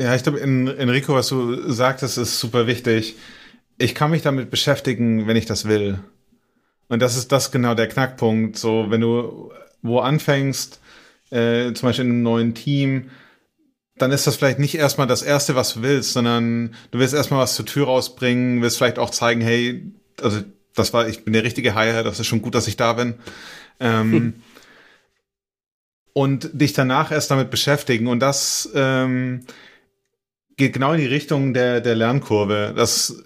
Ja, 0.00 0.14
ich 0.16 0.22
glaube, 0.24 0.40
Enrico, 0.40 1.14
was 1.14 1.28
du 1.28 1.70
sagtest, 1.70 2.18
ist 2.18 2.40
super 2.40 2.66
wichtig. 2.66 3.14
Ich 3.78 3.94
kann 3.94 4.10
mich 4.10 4.22
damit 4.22 4.50
beschäftigen, 4.50 5.28
wenn 5.28 5.36
ich 5.36 5.46
das 5.46 5.68
will. 5.68 6.00
Und 6.88 7.00
das 7.00 7.16
ist 7.16 7.30
das 7.30 7.52
genau 7.52 7.74
der 7.74 7.88
Knackpunkt. 7.88 8.58
So, 8.58 8.86
wenn 8.88 9.00
du 9.00 9.52
wo 9.82 10.00
anfängst, 10.00 10.80
äh, 11.32 11.72
zum 11.72 11.88
Beispiel 11.88 12.04
in 12.04 12.10
einem 12.10 12.22
neuen 12.22 12.54
Team, 12.54 13.10
dann 13.96 14.12
ist 14.12 14.26
das 14.26 14.36
vielleicht 14.36 14.58
nicht 14.58 14.74
erstmal 14.74 15.06
das 15.06 15.22
Erste, 15.22 15.54
was 15.54 15.74
du 15.74 15.82
willst, 15.82 16.12
sondern 16.12 16.74
du 16.90 16.98
willst 16.98 17.14
erstmal 17.14 17.40
was 17.40 17.54
zur 17.54 17.66
Tür 17.66 17.86
rausbringen, 17.86 18.62
willst 18.62 18.78
vielleicht 18.78 18.98
auch 18.98 19.10
zeigen, 19.10 19.40
hey, 19.40 19.92
also 20.20 20.40
das 20.74 20.92
war, 20.92 21.08
ich 21.08 21.24
bin 21.24 21.32
der 21.32 21.44
richtige 21.44 21.74
Hire, 21.74 22.02
das 22.02 22.18
ist 22.18 22.26
schon 22.26 22.42
gut, 22.42 22.54
dass 22.54 22.68
ich 22.68 22.76
da 22.76 22.94
bin. 22.94 23.14
Ähm, 23.80 24.12
hm. 24.12 24.34
Und 26.14 26.50
dich 26.52 26.74
danach 26.74 27.10
erst 27.10 27.30
damit 27.30 27.50
beschäftigen. 27.50 28.06
Und 28.06 28.20
das 28.20 28.68
ähm, 28.74 29.46
geht 30.56 30.74
genau 30.74 30.92
in 30.92 31.00
die 31.00 31.06
Richtung 31.06 31.54
der, 31.54 31.80
der 31.80 31.94
Lernkurve. 31.94 32.74
Das 32.76 33.22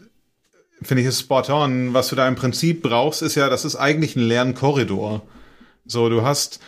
finde 0.82 1.02
ich 1.02 1.08
ist 1.08 1.18
spot 1.18 1.48
on. 1.48 1.94
Was 1.94 2.08
du 2.08 2.16
da 2.16 2.28
im 2.28 2.36
Prinzip 2.36 2.82
brauchst, 2.82 3.22
ist 3.22 3.34
ja, 3.34 3.48
das 3.48 3.64
ist 3.64 3.74
eigentlich 3.74 4.14
ein 4.14 4.22
Lernkorridor. 4.22 5.26
So, 5.84 6.08
du 6.08 6.22
hast 6.22 6.60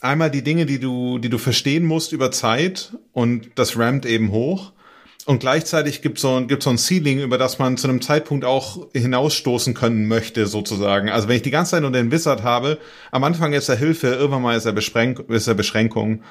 einmal 0.00 0.30
die 0.30 0.42
Dinge, 0.42 0.66
die 0.66 0.78
du, 0.78 1.18
die 1.18 1.28
du 1.28 1.38
verstehen 1.38 1.84
musst 1.84 2.12
über 2.12 2.30
Zeit 2.30 2.96
und 3.12 3.50
das 3.54 3.78
rammt 3.78 4.06
eben 4.06 4.30
hoch. 4.30 4.72
Und 5.26 5.38
gleichzeitig 5.38 6.02
gibt 6.02 6.18
so, 6.18 6.46
gibt 6.46 6.62
so 6.62 6.68
ein 6.68 6.76
Ceiling, 6.76 7.20
über 7.20 7.38
das 7.38 7.58
man 7.58 7.78
zu 7.78 7.88
einem 7.88 8.02
Zeitpunkt 8.02 8.44
auch 8.44 8.88
hinausstoßen 8.92 9.72
können 9.72 10.06
möchte, 10.06 10.46
sozusagen. 10.46 11.08
Also 11.08 11.28
wenn 11.28 11.36
ich 11.36 11.42
die 11.42 11.50
ganze 11.50 11.72
Zeit 11.72 11.82
nur 11.82 11.92
den 11.92 12.12
Wizard 12.12 12.42
habe, 12.42 12.78
am 13.10 13.24
Anfang 13.24 13.54
ist 13.54 13.70
er 13.70 13.76
Hilfe, 13.76 14.08
irgendwann 14.08 14.42
mal 14.42 14.56
ist 14.56 14.66
er, 14.66 14.72
Beschränk 14.72 15.20
ist 15.30 15.46
er 15.46 15.54
Beschränkung. 15.54 16.22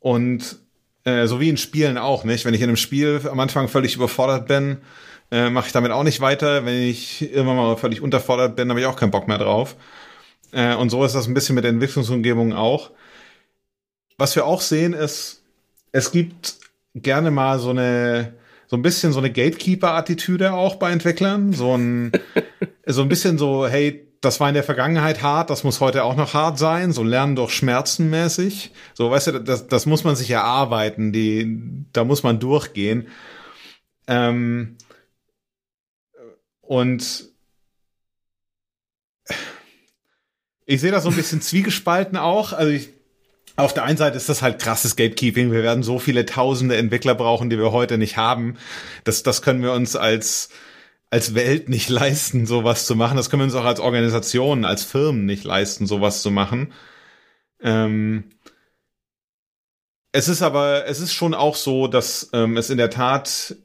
Und 0.00 0.58
äh, 1.04 1.26
so 1.26 1.38
wie 1.38 1.48
in 1.48 1.56
Spielen 1.56 1.98
auch, 1.98 2.24
nicht? 2.24 2.44
Wenn 2.44 2.54
ich 2.54 2.60
in 2.60 2.68
einem 2.68 2.76
Spiel 2.76 3.20
am 3.30 3.38
Anfang 3.38 3.68
völlig 3.68 3.94
überfordert 3.94 4.48
bin, 4.48 4.78
äh, 5.30 5.48
mache 5.48 5.66
ich 5.68 5.72
damit 5.72 5.92
auch 5.92 6.02
nicht 6.02 6.20
weiter. 6.20 6.64
Wenn 6.64 6.82
ich 6.82 7.22
irgendwann 7.22 7.56
mal 7.56 7.76
völlig 7.76 8.00
unterfordert 8.00 8.56
bin, 8.56 8.70
habe 8.70 8.80
ich 8.80 8.86
auch 8.86 8.96
keinen 8.96 9.12
Bock 9.12 9.28
mehr 9.28 9.38
drauf. 9.38 9.76
Äh, 10.52 10.76
und 10.76 10.90
so 10.90 11.04
ist 11.04 11.14
das 11.14 11.26
ein 11.26 11.34
bisschen 11.34 11.54
mit 11.54 11.64
der 11.64 11.72
Entwicklungsumgebung 11.72 12.52
auch. 12.52 12.90
Was 14.18 14.36
wir 14.36 14.46
auch 14.46 14.60
sehen 14.60 14.92
ist, 14.92 15.42
es 15.90 16.12
gibt 16.12 16.56
gerne 16.94 17.30
mal 17.30 17.58
so 17.58 17.70
eine, 17.70 18.34
so 18.66 18.76
ein 18.76 18.82
bisschen 18.82 19.12
so 19.12 19.18
eine 19.18 19.32
Gatekeeper-Attitüde 19.32 20.52
auch 20.52 20.76
bei 20.76 20.92
Entwicklern. 20.92 21.52
So 21.52 21.76
ein, 21.76 22.12
so 22.86 23.02
ein 23.02 23.08
bisschen 23.08 23.38
so, 23.38 23.66
hey, 23.66 24.06
das 24.20 24.38
war 24.38 24.48
in 24.48 24.54
der 24.54 24.62
Vergangenheit 24.62 25.20
hart, 25.20 25.50
das 25.50 25.64
muss 25.64 25.80
heute 25.80 26.04
auch 26.04 26.14
noch 26.14 26.32
hart 26.32 26.56
sein, 26.56 26.92
so 26.92 27.02
lernen 27.02 27.34
durch 27.34 27.52
Schmerzen 27.52 28.08
mäßig. 28.08 28.70
So, 28.94 29.10
weißt 29.10 29.26
du, 29.26 29.40
das, 29.40 29.66
das 29.66 29.84
muss 29.84 30.04
man 30.04 30.14
sich 30.14 30.30
erarbeiten, 30.30 31.12
die, 31.12 31.84
da 31.92 32.04
muss 32.04 32.22
man 32.22 32.38
durchgehen. 32.38 33.08
Ähm, 34.06 34.76
und 36.60 37.31
ich 40.72 40.80
sehe 40.80 40.90
das 40.90 41.02
so 41.02 41.10
ein 41.10 41.16
bisschen 41.16 41.40
zwiegespalten 41.42 42.16
auch. 42.16 42.52
Also 42.54 42.72
ich, 42.72 42.88
auf 43.56 43.74
der 43.74 43.84
einen 43.84 43.98
Seite 43.98 44.16
ist 44.16 44.30
das 44.30 44.40
halt 44.40 44.58
krasses 44.58 44.96
Gatekeeping. 44.96 45.52
Wir 45.52 45.62
werden 45.62 45.82
so 45.82 45.98
viele 45.98 46.24
tausende 46.24 46.76
Entwickler 46.76 47.14
brauchen, 47.14 47.50
die 47.50 47.58
wir 47.58 47.72
heute 47.72 47.98
nicht 47.98 48.16
haben. 48.16 48.56
Das, 49.04 49.22
das 49.22 49.42
können 49.42 49.62
wir 49.62 49.72
uns 49.72 49.96
als, 49.96 50.48
als 51.10 51.34
Welt 51.34 51.68
nicht 51.68 51.88
leisten, 51.90 52.46
sowas 52.46 52.86
zu 52.86 52.96
machen. 52.96 53.18
Das 53.18 53.28
können 53.28 53.42
wir 53.42 53.44
uns 53.44 53.54
auch 53.54 53.66
als 53.66 53.80
Organisation, 53.80 54.64
als 54.64 54.82
Firmen 54.82 55.26
nicht 55.26 55.44
leisten, 55.44 55.86
sowas 55.86 56.22
zu 56.22 56.30
machen. 56.30 56.72
Ähm, 57.60 58.24
es 60.12 60.28
ist 60.28 60.40
aber, 60.40 60.86
es 60.86 61.00
ist 61.00 61.12
schon 61.12 61.34
auch 61.34 61.56
so, 61.56 61.86
dass 61.86 62.30
ähm, 62.32 62.56
es 62.56 62.70
in 62.70 62.78
der 62.78 62.90
Tat 62.90 63.56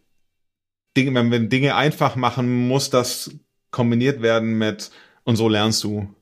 Dinge, 0.98 1.14
wenn 1.14 1.32
wir 1.32 1.40
Dinge 1.40 1.76
einfach 1.76 2.18
machen, 2.18 2.68
muss 2.68 2.90
das 2.90 3.32
kombiniert 3.72 4.22
werden 4.22 4.58
mit 4.58 4.92
und 5.24 5.38
so 5.38 5.48
lernst 5.48 5.84
du. 5.86 6.14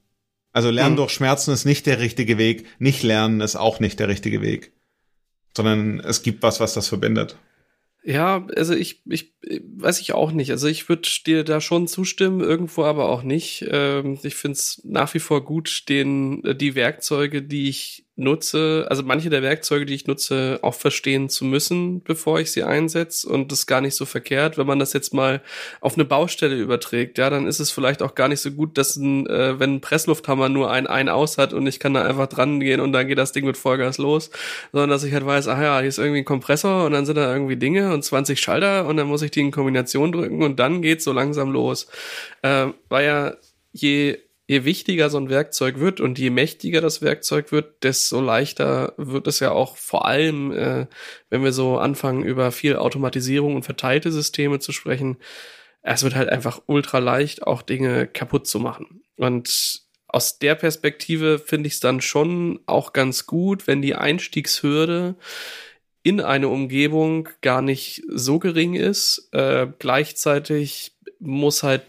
Also 0.56 0.70
Lernen 0.70 0.94
mhm. 0.94 1.00
durch 1.00 1.12
Schmerzen 1.12 1.52
ist 1.52 1.66
nicht 1.66 1.86
der 1.86 2.00
richtige 2.00 2.38
Weg, 2.38 2.66
nicht 2.80 3.04
lernen 3.04 3.42
ist 3.42 3.58
auch 3.58 3.82
nicht 3.82 4.00
der 4.00 4.08
richtige 4.08 4.42
Weg. 4.42 4.72
Sondern 5.54 6.00
es 6.00 6.24
gibt 6.24 6.44
was, 6.44 6.62
was 6.62 6.74
das 6.74 6.88
verbindet. 6.88 7.38
Ja, 8.06 8.48
also 8.56 8.74
ich, 8.74 9.02
ich 9.06 9.34
weiß 9.44 10.00
ich 10.00 10.14
auch 10.14 10.32
nicht. 10.32 10.52
Also 10.52 10.70
ich 10.70 10.88
würde 10.88 11.10
dir 11.26 11.44
da 11.44 11.60
schon 11.60 11.90
zustimmen, 11.90 12.40
irgendwo 12.40 12.86
aber 12.86 13.10
auch 13.10 13.22
nicht. 13.22 13.66
Ähm, 13.70 14.18
ich 14.24 14.36
finde 14.36 14.54
es 14.54 14.80
nach 14.86 15.14
wie 15.14 15.20
vor 15.20 15.44
gut, 15.44 15.90
den, 15.90 16.42
die 16.58 16.74
Werkzeuge, 16.74 17.42
die 17.44 17.68
ich 17.68 18.05
nutze, 18.18 18.86
also 18.90 19.04
manche 19.04 19.30
der 19.30 19.42
Werkzeuge, 19.42 19.86
die 19.86 19.94
ich 19.94 20.08
nutze, 20.08 20.60
auch 20.62 20.74
verstehen 20.74 21.28
zu 21.28 21.44
müssen, 21.44 22.02
bevor 22.02 22.40
ich 22.40 22.52
sie 22.52 22.64
einsetze. 22.64 23.28
Und 23.28 23.52
das 23.52 23.60
ist 23.60 23.66
gar 23.68 23.82
nicht 23.82 23.96
so 23.96 24.06
verkehrt. 24.06 24.58
Wenn 24.58 24.68
man 24.68 24.80
das 24.80 24.94
jetzt 24.94 25.14
mal 25.14 25.42
auf 25.82 25.96
eine 25.96 26.06
Baustelle 26.06 26.56
überträgt, 26.56 27.18
ja, 27.18 27.30
dann 27.30 27.46
ist 27.46 27.60
es 27.60 27.72
vielleicht 27.72 28.02
auch 28.02 28.16
gar 28.16 28.30
nicht 28.30 28.40
so 28.40 28.52
gut, 28.52 28.78
dass 28.78 28.96
ein, 28.96 29.28
äh, 29.28 29.60
wenn 29.60 29.76
ein 29.76 29.82
Presslufthammer 29.82 30.48
nur 30.48 30.72
ein 30.72 30.88
ein 30.88 31.10
aus 31.10 31.38
hat 31.38 31.52
und 31.52 31.68
ich 31.68 31.80
kann 31.80 31.94
da 31.94 32.04
einfach 32.04 32.28
dran 32.28 32.60
gehen 32.62 32.80
und 32.80 32.94
dann 32.94 33.08
geht 33.08 33.18
das 33.18 33.34
Ding 33.34 33.46
mit 33.46 33.58
Vollgas 33.58 33.98
los, 33.98 34.30
sondern 34.72 34.90
dass 34.90 35.04
ich 35.04 35.14
halt 35.14 35.26
weiß, 35.26 35.50
ach 35.50 35.62
ja, 35.62 35.80
hier 35.80 35.90
ist 35.90 36.00
irgendwie 36.00 36.20
ein 36.20 36.26
Kompressor 36.26 36.86
und 36.86 36.94
dann 36.94 37.06
sind 37.06 37.16
da 37.16 37.34
irgendwie 37.34 37.58
Dinge 37.58 37.94
und 37.94 38.04
20 38.04 38.40
Schalter 38.40 38.86
und 38.86 38.96
dann 38.98 39.08
muss 39.08 39.24
ich 39.24 39.32
die 39.32 39.42
in 39.42 39.52
Kombination 39.52 40.14
drücken 40.14 40.42
und 40.42 40.58
dann 40.60 40.82
geht's 40.82 41.04
so 41.04 41.12
langsam 41.12 41.52
los. 41.52 41.88
Äh, 42.44 42.68
weil 42.88 43.06
ja 43.06 43.34
je 43.74 44.20
je 44.48 44.64
wichtiger 44.64 45.10
so 45.10 45.18
ein 45.18 45.30
Werkzeug 45.30 45.80
wird 45.80 46.00
und 46.00 46.20
je 46.20 46.30
mächtiger 46.30 46.82
das 46.82 47.02
Werkzeug 47.02 47.52
wird, 47.52 47.84
desto 47.84 48.22
leichter 48.22 48.94
wird 48.98 49.28
es 49.28 49.40
ja 49.40 49.52
auch 49.52 49.78
vor 49.78 50.06
allem, 50.06 50.52
äh, 50.52 50.88
wenn 51.30 51.44
wir 51.44 51.52
so 51.52 51.78
anfangen, 51.78 52.24
über 52.24 52.52
viel 52.52 52.76
Automatisierung 52.76 53.56
und 53.56 53.64
verteilte 53.64 54.12
Systeme 54.12 54.60
zu 54.60 54.72
sprechen. 54.72 55.18
Es 55.82 56.04
wird 56.04 56.16
halt 56.16 56.30
einfach 56.30 56.62
ultra 56.68 57.00
leicht, 57.00 57.44
auch 57.44 57.62
Dinge 57.62 58.08
kaputt 58.08 58.48
zu 58.48 58.60
machen. 58.60 59.04
Und 59.18 59.82
aus 60.08 60.40
der 60.40 60.56
Perspektive 60.56 61.40
finde 61.40 61.68
ich 61.68 61.74
es 61.74 61.80
dann 61.80 62.02
schon 62.02 62.60
auch 62.68 62.94
ganz 62.94 63.26
gut, 63.26 63.68
wenn 63.68 63.82
die 63.82 63.96
Einstiegshürde 63.96 65.16
in 66.04 66.22
eine 66.22 66.50
Umgebung 66.50 67.30
gar 67.42 67.62
nicht 67.64 68.04
so 68.08 68.38
gering 68.38 68.76
ist. 68.76 69.28
Äh, 69.32 69.68
gleichzeitig 69.80 70.94
muss 71.20 71.64
halt 71.64 71.82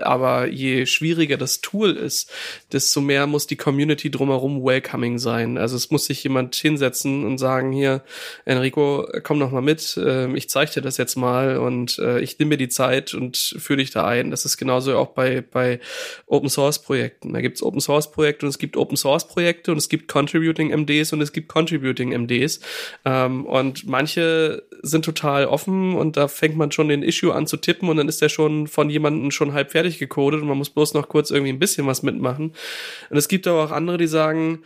aber 0.00 0.48
je 0.48 0.86
schwieriger 0.86 1.36
das 1.36 1.60
Tool 1.60 1.90
ist, 1.90 2.30
desto 2.72 3.00
mehr 3.00 3.26
muss 3.26 3.46
die 3.46 3.56
Community 3.56 4.10
drumherum 4.10 4.64
welcoming 4.64 5.18
sein. 5.18 5.58
Also 5.58 5.76
es 5.76 5.90
muss 5.90 6.06
sich 6.06 6.22
jemand 6.24 6.54
hinsetzen 6.54 7.24
und 7.24 7.38
sagen, 7.38 7.72
hier, 7.72 8.02
Enrico, 8.44 9.06
komm 9.22 9.38
noch 9.38 9.50
mal 9.50 9.62
mit, 9.62 9.98
ähm, 10.04 10.36
ich 10.36 10.48
zeige 10.48 10.72
dir 10.72 10.82
das 10.82 10.96
jetzt 10.96 11.16
mal 11.16 11.58
und 11.58 11.98
äh, 11.98 12.20
ich 12.20 12.38
nehme 12.38 12.50
mir 12.50 12.56
die 12.56 12.68
Zeit 12.68 13.14
und 13.14 13.36
führe 13.36 13.78
dich 13.78 13.90
da 13.90 14.04
ein. 14.06 14.30
Das 14.30 14.44
ist 14.44 14.56
genauso 14.56 14.96
auch 14.96 15.08
bei, 15.08 15.40
bei 15.42 15.80
Open 16.26 16.48
Source 16.48 16.82
Projekten. 16.82 17.32
Da 17.32 17.40
gibt 17.40 17.56
es 17.56 17.62
Open 17.62 17.80
Source 17.80 18.10
Projekte 18.10 18.46
und 18.46 18.50
es 18.50 18.58
gibt 18.58 18.76
Open 18.76 18.96
Source 18.96 19.28
Projekte 19.28 19.72
und 19.72 19.78
es 19.78 19.88
gibt 19.88 20.08
Contributing 20.08 20.70
MDs 20.70 21.12
und 21.12 21.20
es 21.20 21.32
gibt 21.32 21.48
Contributing 21.48 22.10
MDs. 22.10 22.60
Ähm, 23.04 23.46
und 23.46 23.86
manche 23.86 24.64
sind 24.82 25.04
total 25.04 25.46
offen 25.46 25.94
und 25.94 26.16
da 26.16 26.28
fängt 26.28 26.56
man 26.56 26.72
schon 26.72 26.88
den 26.88 27.02
Issue 27.02 27.34
an 27.34 27.46
zu 27.46 27.56
tippen 27.56 27.88
und 27.88 27.96
dann 27.96 28.08
ist 28.08 28.20
der 28.20 28.28
schon 28.28 28.66
von 28.66 28.90
jemandem 28.90 29.30
schon 29.30 29.52
halb 29.52 29.70
fertig 29.72 29.83
fertig 29.84 29.98
gecodet 29.98 30.40
und 30.40 30.48
man 30.48 30.58
muss 30.58 30.70
bloß 30.70 30.94
noch 30.94 31.08
kurz 31.08 31.30
irgendwie 31.30 31.52
ein 31.52 31.58
bisschen 31.58 31.86
was 31.86 32.02
mitmachen. 32.02 32.54
Und 33.10 33.16
es 33.16 33.28
gibt 33.28 33.46
aber 33.46 33.64
auch 33.64 33.70
andere, 33.70 33.98
die 33.98 34.06
sagen, 34.06 34.64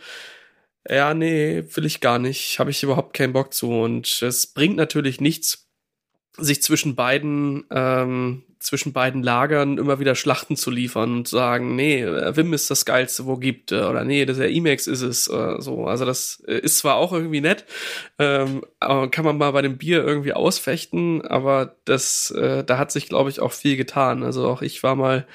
ja, 0.87 1.13
nee, 1.13 1.63
will 1.73 1.85
ich 1.85 1.99
gar 1.99 2.19
nicht, 2.19 2.57
habe 2.59 2.71
ich 2.71 2.83
überhaupt 2.83 3.13
keinen 3.13 3.33
Bock 3.33 3.53
zu. 3.53 3.69
Und 3.69 4.21
es 4.21 4.47
bringt 4.47 4.77
natürlich 4.77 5.19
nichts, 5.19 5.67
sich 6.37 6.61
zwischen 6.61 6.95
beiden 6.95 7.65
ähm, 7.69 8.43
zwischen 8.59 8.91
beiden 8.91 9.23
Lagern 9.23 9.77
immer 9.77 9.99
wieder 9.99 10.15
Schlachten 10.15 10.55
zu 10.57 10.69
liefern 10.69 11.19
und 11.19 11.27
sagen, 11.27 11.75
nee, 11.75 12.05
Wim 12.05 12.53
ist 12.53 12.69
das 12.69 12.85
geilste, 12.85 13.25
wo 13.25 13.37
gibt 13.37 13.71
oder 13.71 14.03
nee, 14.03 14.25
das 14.25 14.37
ist 14.37 14.43
ja 14.43 14.49
Emacs 14.49 14.87
ist 14.87 15.01
es 15.01 15.29
oder 15.29 15.61
so. 15.61 15.85
Also 15.85 16.05
das 16.05 16.35
ist 16.45 16.79
zwar 16.79 16.95
auch 16.95 17.13
irgendwie 17.13 17.41
nett, 17.41 17.65
ähm, 18.17 18.65
aber 18.79 19.09
kann 19.09 19.25
man 19.25 19.37
mal 19.37 19.51
bei 19.51 19.61
dem 19.61 19.77
Bier 19.77 20.03
irgendwie 20.05 20.33
ausfechten, 20.33 21.25
aber 21.25 21.75
das 21.85 22.31
äh, 22.31 22.63
da 22.63 22.77
hat 22.77 22.91
sich 22.91 23.07
glaube 23.07 23.29
ich 23.29 23.39
auch 23.39 23.53
viel 23.53 23.77
getan. 23.77 24.23
Also 24.23 24.47
auch 24.47 24.61
ich 24.61 24.83
war 24.83 24.95
mal 24.95 25.25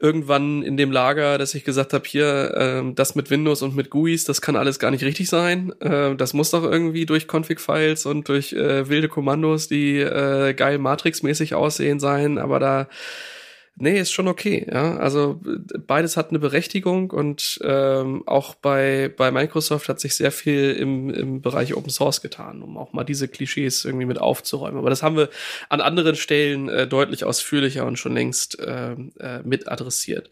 irgendwann 0.00 0.62
in 0.62 0.76
dem 0.76 0.92
Lager, 0.92 1.38
dass 1.38 1.54
ich 1.54 1.64
gesagt 1.64 1.92
habe, 1.92 2.06
hier, 2.06 2.54
äh, 2.54 2.94
das 2.94 3.14
mit 3.14 3.30
Windows 3.30 3.62
und 3.62 3.74
mit 3.74 3.90
GUIs, 3.90 4.24
das 4.24 4.40
kann 4.40 4.54
alles 4.54 4.78
gar 4.78 4.90
nicht 4.90 5.02
richtig 5.02 5.28
sein. 5.28 5.72
Äh, 5.80 6.14
das 6.14 6.34
muss 6.34 6.50
doch 6.50 6.62
irgendwie 6.62 7.04
durch 7.04 7.26
Config-Files 7.26 8.06
und 8.06 8.28
durch 8.28 8.52
äh, 8.52 8.88
wilde 8.88 9.08
Kommandos, 9.08 9.68
die 9.68 9.98
äh, 9.98 10.54
geil 10.54 10.78
Matrix-mäßig 10.78 11.54
aussehen 11.54 11.98
sein, 11.98 12.38
aber 12.38 12.60
da 12.60 12.88
Nee, 13.80 14.00
ist 14.00 14.10
schon 14.10 14.26
okay, 14.26 14.66
ja. 14.70 14.96
Also 14.96 15.40
beides 15.86 16.16
hat 16.16 16.30
eine 16.30 16.40
Berechtigung 16.40 17.10
und 17.12 17.60
ähm, 17.62 18.26
auch 18.26 18.56
bei, 18.56 19.08
bei 19.16 19.30
Microsoft 19.30 19.88
hat 19.88 20.00
sich 20.00 20.16
sehr 20.16 20.32
viel 20.32 20.72
im, 20.72 21.10
im 21.10 21.42
Bereich 21.42 21.74
Open 21.74 21.90
Source 21.90 22.20
getan, 22.20 22.62
um 22.62 22.76
auch 22.76 22.92
mal 22.92 23.04
diese 23.04 23.28
Klischees 23.28 23.84
irgendwie 23.84 24.06
mit 24.06 24.20
aufzuräumen. 24.20 24.78
Aber 24.78 24.90
das 24.90 25.04
haben 25.04 25.16
wir 25.16 25.28
an 25.68 25.80
anderen 25.80 26.16
Stellen 26.16 26.68
äh, 26.68 26.88
deutlich 26.88 27.24
ausführlicher 27.24 27.86
und 27.86 27.98
schon 27.98 28.14
längst 28.14 28.58
äh, 28.58 28.92
äh, 29.20 29.42
mit 29.44 29.68
adressiert. 29.68 30.28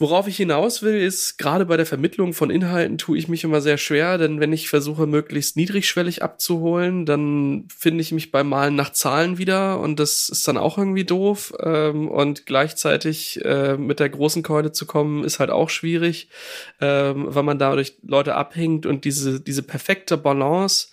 Worauf 0.00 0.26
ich 0.26 0.38
hinaus 0.38 0.80
will, 0.80 0.98
ist, 0.98 1.36
gerade 1.36 1.66
bei 1.66 1.76
der 1.76 1.84
Vermittlung 1.84 2.32
von 2.32 2.48
Inhalten 2.48 2.96
tue 2.96 3.18
ich 3.18 3.28
mich 3.28 3.44
immer 3.44 3.60
sehr 3.60 3.76
schwer, 3.76 4.16
denn 4.16 4.40
wenn 4.40 4.50
ich 4.50 4.70
versuche, 4.70 5.06
möglichst 5.06 5.58
niedrigschwellig 5.58 6.22
abzuholen, 6.22 7.04
dann 7.04 7.68
finde 7.68 8.00
ich 8.00 8.10
mich 8.10 8.30
beim 8.30 8.48
Malen 8.48 8.76
nach 8.76 8.92
Zahlen 8.92 9.36
wieder 9.36 9.78
und 9.78 10.00
das 10.00 10.30
ist 10.30 10.48
dann 10.48 10.56
auch 10.56 10.78
irgendwie 10.78 11.04
doof. 11.04 11.52
Ähm, 11.62 12.08
und 12.08 12.46
gleichzeitig 12.46 13.44
äh, 13.44 13.76
mit 13.76 14.00
der 14.00 14.08
großen 14.08 14.42
Keule 14.42 14.72
zu 14.72 14.86
kommen, 14.86 15.22
ist 15.22 15.38
halt 15.38 15.50
auch 15.50 15.68
schwierig, 15.68 16.30
ähm, 16.80 17.26
weil 17.28 17.42
man 17.42 17.58
dadurch 17.58 17.98
Leute 18.02 18.36
abhängt 18.36 18.86
und 18.86 19.04
diese, 19.04 19.38
diese 19.38 19.62
perfekte 19.62 20.16
Balance 20.16 20.88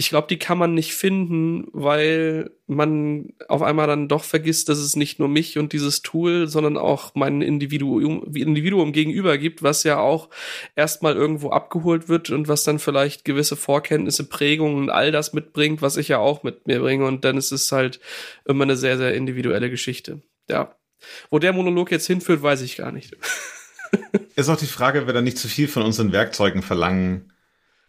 ich 0.00 0.10
glaube, 0.10 0.28
die 0.28 0.38
kann 0.38 0.58
man 0.58 0.74
nicht 0.74 0.94
finden, 0.94 1.66
weil 1.72 2.52
man 2.68 3.32
auf 3.48 3.62
einmal 3.62 3.88
dann 3.88 4.06
doch 4.06 4.22
vergisst, 4.22 4.68
dass 4.68 4.78
es 4.78 4.94
nicht 4.94 5.18
nur 5.18 5.26
mich 5.26 5.58
und 5.58 5.72
dieses 5.72 6.02
Tool, 6.02 6.46
sondern 6.46 6.76
auch 6.76 7.16
mein 7.16 7.42
Individuum, 7.42 8.32
Individuum 8.32 8.92
gegenüber 8.92 9.38
gibt, 9.38 9.64
was 9.64 9.82
ja 9.82 9.98
auch 9.98 10.30
erstmal 10.76 11.16
irgendwo 11.16 11.50
abgeholt 11.50 12.08
wird 12.08 12.30
und 12.30 12.46
was 12.46 12.62
dann 12.62 12.78
vielleicht 12.78 13.24
gewisse 13.24 13.56
Vorkenntnisse, 13.56 14.22
Prägungen 14.22 14.76
und 14.76 14.90
all 14.90 15.10
das 15.10 15.32
mitbringt, 15.32 15.82
was 15.82 15.96
ich 15.96 16.06
ja 16.06 16.18
auch 16.18 16.44
mit 16.44 16.68
mir 16.68 16.78
bringe. 16.78 17.04
Und 17.04 17.24
dann 17.24 17.36
ist 17.36 17.50
es 17.50 17.72
halt 17.72 17.98
immer 18.44 18.62
eine 18.62 18.76
sehr, 18.76 18.98
sehr 18.98 19.14
individuelle 19.14 19.68
Geschichte. 19.68 20.22
Ja. 20.48 20.76
Wo 21.28 21.40
der 21.40 21.52
Monolog 21.52 21.90
jetzt 21.90 22.06
hinführt, 22.06 22.40
weiß 22.40 22.60
ich 22.60 22.76
gar 22.76 22.92
nicht. 22.92 23.16
ist 24.36 24.48
auch 24.48 24.56
die 24.56 24.66
Frage, 24.66 25.08
wir 25.08 25.12
da 25.12 25.22
nicht 25.22 25.38
zu 25.38 25.48
viel 25.48 25.66
von 25.66 25.82
unseren 25.82 26.12
Werkzeugen 26.12 26.62
verlangen 26.62 27.32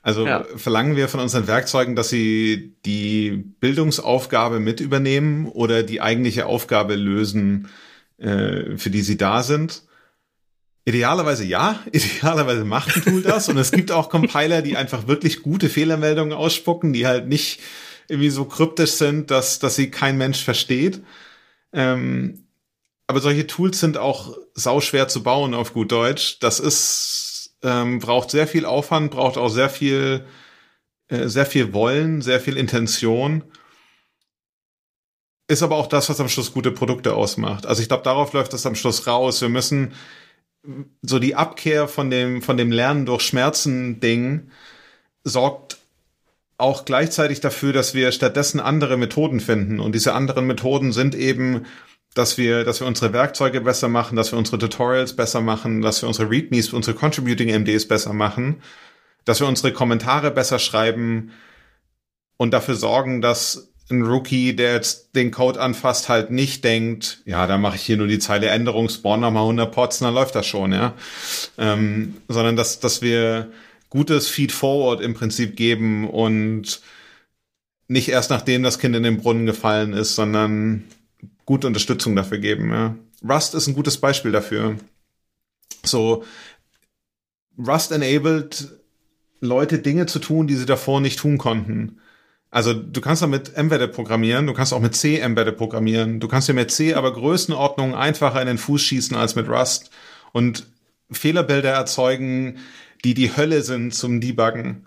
also 0.02 0.26
ja. 0.26 0.46
verlangen 0.56 0.96
wir 0.96 1.10
von 1.10 1.20
unseren 1.20 1.48
Werkzeugen, 1.48 1.96
dass 1.96 2.10
sie 2.10 2.76
die 2.86 3.32
Bildungsaufgabe 3.60 4.60
mit 4.60 4.80
übernehmen 4.80 5.48
oder 5.48 5.84
die 5.84 6.02
eigentliche 6.02 6.46
Aufgabe 6.46 6.96
lösen, 6.96 7.70
äh, 8.18 8.78
für 8.78 8.90
die 8.90 9.02
sie 9.02 9.18
da 9.18 9.44
sind? 9.44 9.84
Idealerweise 10.86 11.44
ja, 11.44 11.80
idealerweise 11.92 12.64
macht 12.64 12.96
ein 12.96 13.04
Tool 13.04 13.22
das 13.22 13.50
und 13.50 13.58
es 13.58 13.72
gibt 13.72 13.92
auch 13.92 14.10
Compiler, 14.10 14.62
die 14.62 14.78
einfach 14.78 15.08
wirklich 15.08 15.44
gute 15.44 15.70
Fehlermeldungen 15.70 16.34
ausspucken, 16.34 16.94
die 16.94 17.06
halt 17.06 17.28
nicht 17.28 17.60
irgendwie 18.08 18.30
so 18.30 18.46
kryptisch 18.46 18.92
sind, 18.92 19.30
dass, 19.32 19.60
dass 19.60 19.76
sie 19.76 19.92
kein 19.92 20.18
Mensch 20.18 20.44
versteht. 20.44 21.02
Ähm, 21.74 22.46
aber 23.06 23.20
solche 23.20 23.48
Tools 23.48 23.80
sind 23.80 23.98
auch 23.98 24.38
sauschwer 24.54 25.08
zu 25.08 25.24
bauen 25.24 25.54
auf 25.54 25.74
gut 25.74 25.92
Deutsch. 25.92 26.40
Das 26.40 26.60
ist 26.60 27.29
ähm, 27.64 28.00
braucht 28.00 28.32
sehr 28.32 28.48
viel 28.48 28.66
Aufwand, 28.66 29.12
braucht 29.12 29.38
auch 29.38 29.50
sehr 29.50 29.70
viel, 29.70 30.26
äh, 31.08 31.28
sehr 31.28 31.46
viel 31.46 31.74
Wollen, 31.74 32.22
sehr 32.22 32.40
viel 32.40 32.58
Intention. 32.58 33.44
Ist 35.48 35.64
aber 35.64 35.78
auch 35.78 35.88
das, 35.88 36.10
was 36.10 36.20
am 36.20 36.30
Schluss 36.30 36.54
gute 36.54 36.72
Produkte 36.72 37.16
ausmacht. 37.16 37.66
Also 37.66 37.82
ich 37.82 37.88
glaube, 37.88 38.04
darauf 38.04 38.34
läuft 38.34 38.54
das 38.54 38.66
am 38.66 38.76
Schluss 38.76 39.08
raus. 39.08 39.42
Wir 39.42 39.50
müssen 39.50 39.94
so 41.02 41.20
die 41.20 41.36
Abkehr 41.36 41.88
von 41.88 42.10
dem, 42.10 42.42
von 42.42 42.58
dem 42.58 42.72
Lernen 42.72 43.06
durch 43.06 43.22
Schmerzen 43.22 44.00
Ding 44.00 44.52
sorgt 45.24 45.78
auch 46.58 46.86
gleichzeitig 46.86 47.40
dafür, 47.40 47.72
dass 47.74 47.94
wir 47.94 48.12
stattdessen 48.12 48.60
andere 48.60 48.98
Methoden 48.98 49.40
finden. 49.40 49.80
Und 49.80 49.96
diese 49.96 50.14
anderen 50.14 50.46
Methoden 50.46 50.92
sind 50.92 51.16
eben 51.16 51.66
dass 52.20 52.38
wir, 52.38 52.66
dass 52.66 52.82
wir 52.82 52.88
unsere 52.88 53.14
Werkzeuge 53.14 53.62
besser 53.62 53.88
machen, 53.88 54.18
dass 54.18 54.32
wir 54.34 54.38
unsere 54.38 54.60
Tutorials 54.60 55.16
besser 55.16 55.40
machen, 55.40 55.82
dass 55.82 56.02
wir 56.02 56.08
unsere 56.08 56.30
READMEs, 56.30 56.74
unsere 56.74 56.96
Contributing 56.96 57.50
MDs 57.50 57.88
besser 57.88 58.14
machen, 58.14 58.62
dass 59.24 59.40
wir 59.40 59.48
unsere 59.48 59.72
Kommentare 59.72 60.30
besser 60.30 60.60
schreiben 60.60 61.32
und 62.38 62.52
dafür 62.52 62.76
sorgen, 62.76 63.22
dass 63.22 63.72
ein 63.90 64.04
Rookie, 64.04 64.54
der 64.54 64.74
jetzt 64.74 65.16
den 65.16 65.32
Code 65.32 65.62
anfasst, 65.62 66.10
halt 66.10 66.30
nicht 66.30 66.64
denkt, 66.64 67.22
ja, 67.26 67.48
da 67.48 67.58
mache 67.58 67.78
ich 67.78 67.84
hier 67.84 67.98
nur 67.98 68.08
die 68.08 68.20
Zeile 68.20 68.48
Änderung, 68.48 68.90
spawn 68.90 69.22
nochmal 69.22 69.44
100 69.44 69.72
Pots 69.72 70.00
dann 70.00 70.14
läuft 70.14 70.36
das 70.36 70.46
schon, 70.46 70.74
ja. 70.74 70.94
Ähm, 71.58 72.18
sondern 72.28 72.58
dass, 72.58 72.80
dass 72.82 73.02
wir 73.02 73.50
gutes 73.90 74.28
Feed-Forward 74.28 75.02
im 75.02 75.14
Prinzip 75.14 75.56
geben 75.56 76.08
und 76.08 76.82
nicht 77.88 78.10
erst 78.10 78.30
nachdem 78.30 78.62
das 78.62 78.78
Kind 78.78 78.96
in 78.96 79.04
den 79.04 79.18
Brunnen 79.18 79.46
gefallen 79.46 79.94
ist, 79.94 80.16
sondern 80.16 80.84
gute 81.50 81.66
Unterstützung 81.66 82.16
dafür 82.16 82.38
geben. 82.38 82.72
Ja. 82.72 82.96
Rust 83.28 83.56
ist 83.56 83.66
ein 83.66 83.74
gutes 83.74 83.98
Beispiel 83.98 84.32
dafür. 84.32 84.76
So, 85.84 86.24
Rust 87.58 87.92
enabled 87.92 88.70
Leute 89.42 89.80
Dinge 89.80 90.06
zu 90.06 90.20
tun, 90.20 90.46
die 90.46 90.54
sie 90.54 90.68
davor 90.68 91.02
nicht 91.02 91.18
tun 91.18 91.40
konnten. 91.40 92.02
Also 92.52 92.76
du 92.76 93.02
kannst 93.02 93.24
damit 93.24 93.56
Embedded 93.56 93.94
programmieren, 93.94 94.46
du 94.46 94.54
kannst 94.54 94.74
auch 94.74 94.80
mit 94.80 94.96
C 94.96 95.18
Embedded 95.18 95.58
programmieren, 95.58 96.20
du 96.20 96.28
kannst 96.28 96.50
dir 96.50 96.54
mit 96.54 96.70
C 96.70 96.94
aber 96.94 97.14
Größenordnungen 97.14 97.96
einfacher 97.96 98.42
in 98.42 98.48
den 98.48 98.60
Fuß 98.60 98.84
schießen 98.84 99.18
als 99.18 99.36
mit 99.36 99.50
Rust 99.50 99.90
und 100.34 100.68
Fehlerbilder 101.10 101.72
erzeugen, 101.72 102.60
die 103.04 103.16
die 103.16 103.36
Hölle 103.36 103.64
sind 103.64 103.96
zum 103.96 104.22
Debuggen. 104.22 104.86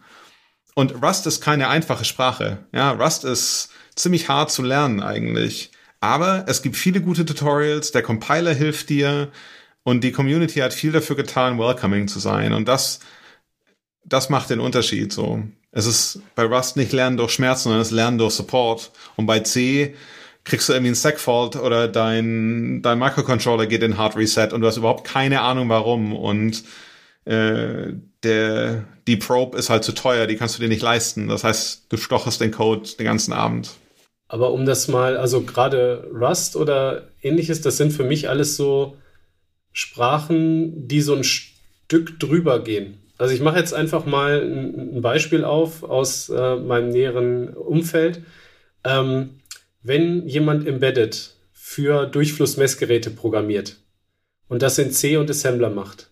Und 0.76 1.02
Rust 1.02 1.26
ist 1.26 1.40
keine 1.40 1.66
einfache 1.66 2.04
Sprache. 2.04 2.58
Ja, 2.72 2.92
Rust 2.92 3.24
ist 3.24 3.70
ziemlich 3.96 4.28
hart 4.28 4.52
zu 4.52 4.62
lernen 4.62 5.02
eigentlich. 5.02 5.71
Aber 6.02 6.46
es 6.48 6.62
gibt 6.62 6.76
viele 6.76 7.00
gute 7.00 7.24
Tutorials, 7.24 7.92
der 7.92 8.02
Compiler 8.02 8.52
hilft 8.52 8.88
dir 8.88 9.30
und 9.84 10.02
die 10.02 10.10
Community 10.10 10.58
hat 10.58 10.74
viel 10.74 10.90
dafür 10.90 11.14
getan, 11.14 11.60
welcoming 11.60 12.08
zu 12.08 12.18
sein. 12.18 12.52
Und 12.52 12.66
das, 12.66 12.98
das 14.04 14.28
macht 14.28 14.50
den 14.50 14.58
Unterschied 14.58 15.12
so. 15.12 15.44
Es 15.70 15.86
ist 15.86 16.20
bei 16.34 16.42
Rust 16.42 16.76
nicht 16.76 16.90
Lernen 16.90 17.16
durch 17.18 17.30
Schmerzen, 17.30 17.64
sondern 17.64 17.82
es 17.82 17.88
ist 17.88 17.94
Lernen 17.94 18.18
durch 18.18 18.34
Support. 18.34 18.90
Und 19.14 19.26
bei 19.26 19.40
C 19.40 19.94
kriegst 20.42 20.68
du 20.68 20.72
irgendwie 20.72 20.90
ein 20.90 20.96
Segfault 20.96 21.54
oder 21.54 21.86
dein, 21.86 22.82
dein 22.82 22.98
Microcontroller 22.98 23.66
geht 23.66 23.84
in 23.84 23.96
Hard 23.96 24.16
Reset 24.16 24.48
und 24.52 24.60
du 24.60 24.66
hast 24.66 24.78
überhaupt 24.78 25.06
keine 25.06 25.42
Ahnung 25.42 25.68
warum. 25.68 26.16
Und 26.16 26.64
äh, 27.26 27.92
der, 28.24 28.86
die 29.06 29.16
Probe 29.18 29.56
ist 29.56 29.70
halt 29.70 29.84
zu 29.84 29.92
teuer, 29.92 30.26
die 30.26 30.34
kannst 30.34 30.58
du 30.58 30.62
dir 30.62 30.68
nicht 30.68 30.82
leisten. 30.82 31.28
Das 31.28 31.44
heißt, 31.44 31.86
du 31.90 31.96
stochest 31.96 32.40
den 32.40 32.50
Code 32.50 32.88
den 32.98 33.06
ganzen 33.06 33.32
Abend. 33.32 33.70
Aber 34.32 34.52
um 34.52 34.64
das 34.64 34.88
mal, 34.88 35.18
also 35.18 35.42
gerade 35.42 36.08
Rust 36.10 36.56
oder 36.56 37.08
ähnliches, 37.20 37.60
das 37.60 37.76
sind 37.76 37.92
für 37.92 38.02
mich 38.02 38.30
alles 38.30 38.56
so 38.56 38.96
Sprachen, 39.74 40.88
die 40.88 41.02
so 41.02 41.14
ein 41.14 41.22
Stück 41.22 42.18
drüber 42.18 42.64
gehen. 42.64 42.96
Also 43.18 43.34
ich 43.34 43.42
mache 43.42 43.58
jetzt 43.58 43.74
einfach 43.74 44.06
mal 44.06 44.40
ein, 44.40 45.02
Beispiel 45.02 45.44
auf 45.44 45.82
aus 45.82 46.30
äh, 46.30 46.56
meinem 46.56 46.88
näheren 46.88 47.50
Umfeld. 47.50 48.22
Ähm, 48.84 49.40
wenn 49.82 50.26
jemand 50.26 50.66
Embedded 50.66 51.34
für 51.52 52.06
Durchflussmessgeräte 52.06 53.10
programmiert 53.10 53.80
und 54.48 54.62
das 54.62 54.78
in 54.78 54.92
C 54.92 55.18
und 55.18 55.28
Assembler 55.28 55.68
macht, 55.68 56.08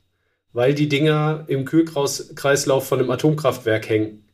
weil 0.52 0.74
die 0.74 0.90
Dinger 0.90 1.46
im 1.48 1.64
Kühlkreislauf 1.64 2.86
von 2.86 2.98
einem 2.98 3.10
Atomkraftwerk 3.10 3.88
hängen, 3.88 4.26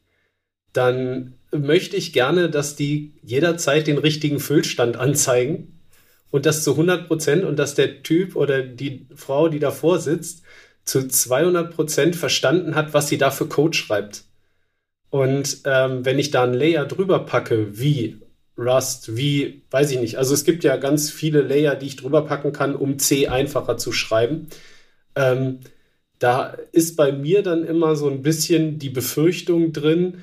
dann 0.73 1.36
möchte 1.53 1.97
ich 1.97 2.13
gerne, 2.13 2.51
dass 2.51 2.77
die 2.77 3.13
jederzeit 3.23 3.87
den 3.87 3.99
richtigen 3.99 4.41
Füllstand 4.41 4.97
anzeigen 4.97 5.81
und 6.31 6.47
das 6.47 6.65
zu 6.65 6.73
100 6.73 7.07
Prozent 7.07 7.45
und 7.45 7.59
dass 7.59 7.75
der 7.75 8.03
Typ 8.03 8.37
oder 8.37 8.63
die 8.63 9.07
Frau, 9.15 9.49
die 9.49 9.59
davor 9.59 9.99
sitzt, 10.01 10.43
zu 10.85 11.07
200 11.09 11.75
Prozent 11.75 12.17
verstanden 12.17 12.75
hat, 12.75 12.95
was 12.95 13.09
sie 13.09 13.19
da 13.19 13.31
für 13.31 13.47
Code 13.47 13.77
schreibt. 13.77 14.25
Und 15.11 15.61
ähm, 15.65 16.05
wenn 16.05 16.19
ich 16.19 16.31
da 16.31 16.45
einen 16.45 16.55
Layer 16.55 16.85
drüber 16.85 17.21
packe, 17.21 17.79
wie 17.79 18.21
Rust, 18.59 19.17
wie, 19.17 19.63
weiß 19.71 19.91
ich 19.91 20.01
nicht, 20.01 20.17
also 20.17 20.35
es 20.35 20.45
gibt 20.45 20.65
ja 20.65 20.77
ganz 20.77 21.11
viele 21.11 21.43
Layer, 21.43 21.75
die 21.75 21.87
ich 21.87 21.97
drüber 21.97 22.23
packen 22.25 22.53
kann, 22.53 22.75
um 22.75 22.99
C 22.99 23.29
einfacher 23.29 23.77
zu 23.77 23.93
schreiben. 23.93 24.49
Ähm, 25.15 25.61
da 26.19 26.57
ist 26.73 26.97
bei 26.97 27.13
mir 27.13 27.43
dann 27.43 27.65
immer 27.65 27.97
so 27.97 28.09
ein 28.09 28.23
bisschen 28.23 28.79
die 28.79 28.89
Befürchtung 28.91 29.73
drin, 29.73 30.23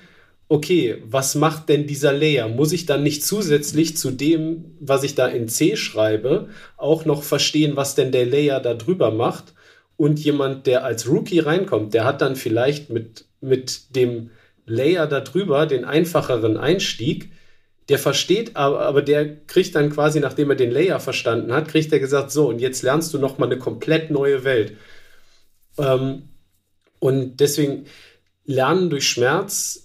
okay, 0.54 1.02
was 1.04 1.34
macht 1.34 1.68
denn 1.68 1.88
dieser 1.88 2.14
Layer? 2.14 2.48
Muss 2.48 2.74
ich 2.74 2.86
dann 2.86 3.02
nicht 3.02 3.26
zusätzlich 3.26 3.98
zu 3.98 4.12
dem, 4.12 4.76
was 4.80 5.02
ich 5.02 5.16
da 5.16 5.26
in 5.26 5.48
C 5.48 5.76
schreibe, 5.76 6.50
auch 6.78 7.06
noch 7.06 7.24
verstehen, 7.24 7.76
was 7.76 7.96
denn 7.96 8.12
der 8.12 8.28
Layer 8.28 8.60
da 8.60 8.76
drüber 8.76 9.10
macht? 9.10 9.56
Und 9.98 10.20
jemand, 10.20 10.68
der 10.68 10.84
als 10.84 11.10
Rookie 11.10 11.40
reinkommt, 11.40 11.96
der 11.96 12.04
hat 12.06 12.22
dann 12.22 12.36
vielleicht 12.36 12.92
mit, 12.92 13.26
mit 13.42 13.96
dem 13.96 14.30
Layer 14.68 15.08
da 15.08 15.22
drüber 15.22 15.66
den 15.66 15.86
einfacheren 15.86 16.58
Einstieg. 16.58 17.32
Der 17.90 17.98
versteht, 17.98 18.56
aber, 18.56 18.82
aber 18.82 19.02
der 19.02 19.36
kriegt 19.48 19.74
dann 19.74 19.90
quasi, 19.90 20.20
nachdem 20.20 20.52
er 20.52 20.56
den 20.56 20.70
Layer 20.70 21.00
verstanden 21.00 21.52
hat, 21.52 21.68
kriegt 21.68 21.92
er 21.92 22.00
gesagt, 22.00 22.30
so, 22.30 22.48
und 22.48 22.60
jetzt 22.60 22.84
lernst 22.84 23.12
du 23.12 23.18
nochmal 23.18 23.50
eine 23.50 23.58
komplett 23.58 24.12
neue 24.12 24.44
Welt. 24.44 24.78
Ähm, 25.80 26.30
und 27.00 27.38
deswegen 27.40 27.88
Lernen 28.46 28.92
durch 28.92 29.08
Schmerz 29.08 29.83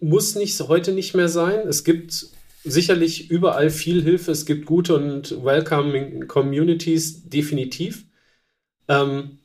muss 0.00 0.34
nicht 0.34 0.58
heute 0.60 0.92
nicht 0.92 1.14
mehr 1.14 1.28
sein. 1.28 1.66
Es 1.68 1.84
gibt 1.84 2.26
sicherlich 2.64 3.30
überall 3.30 3.70
viel 3.70 4.02
Hilfe. 4.02 4.32
Es 4.32 4.46
gibt 4.46 4.66
gute 4.66 4.96
und 4.96 5.44
welcoming 5.44 6.26
Communities, 6.26 7.28
definitiv. 7.28 8.04
Ähm, 8.88 9.38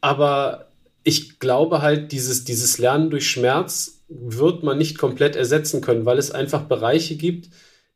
aber 0.00 0.68
ich 1.04 1.38
glaube 1.38 1.82
halt, 1.82 2.12
dieses, 2.12 2.44
dieses 2.44 2.78
Lernen 2.78 3.10
durch 3.10 3.28
Schmerz 3.28 4.04
wird 4.08 4.62
man 4.62 4.78
nicht 4.78 4.98
komplett 4.98 5.36
ersetzen 5.36 5.80
können, 5.80 6.04
weil 6.04 6.18
es 6.18 6.30
einfach 6.30 6.62
Bereiche 6.62 7.16
gibt, 7.16 7.50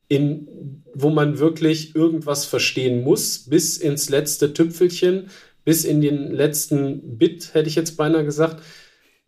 in, 0.08 0.82
wo 0.92 1.10
man 1.10 1.38
wirklich 1.38 1.94
irgendwas 1.94 2.44
verstehen 2.44 3.02
muss, 3.04 3.46
bis 3.48 3.76
ins 3.78 4.08
letzte 4.08 4.52
Tüpfelchen, 4.52 5.30
bis 5.64 5.84
in 5.84 6.00
den 6.00 6.32
letzten 6.32 7.16
Bit, 7.16 7.54
hätte 7.54 7.68
ich 7.68 7.76
jetzt 7.76 7.96
beinahe 7.96 8.24
gesagt, 8.24 8.62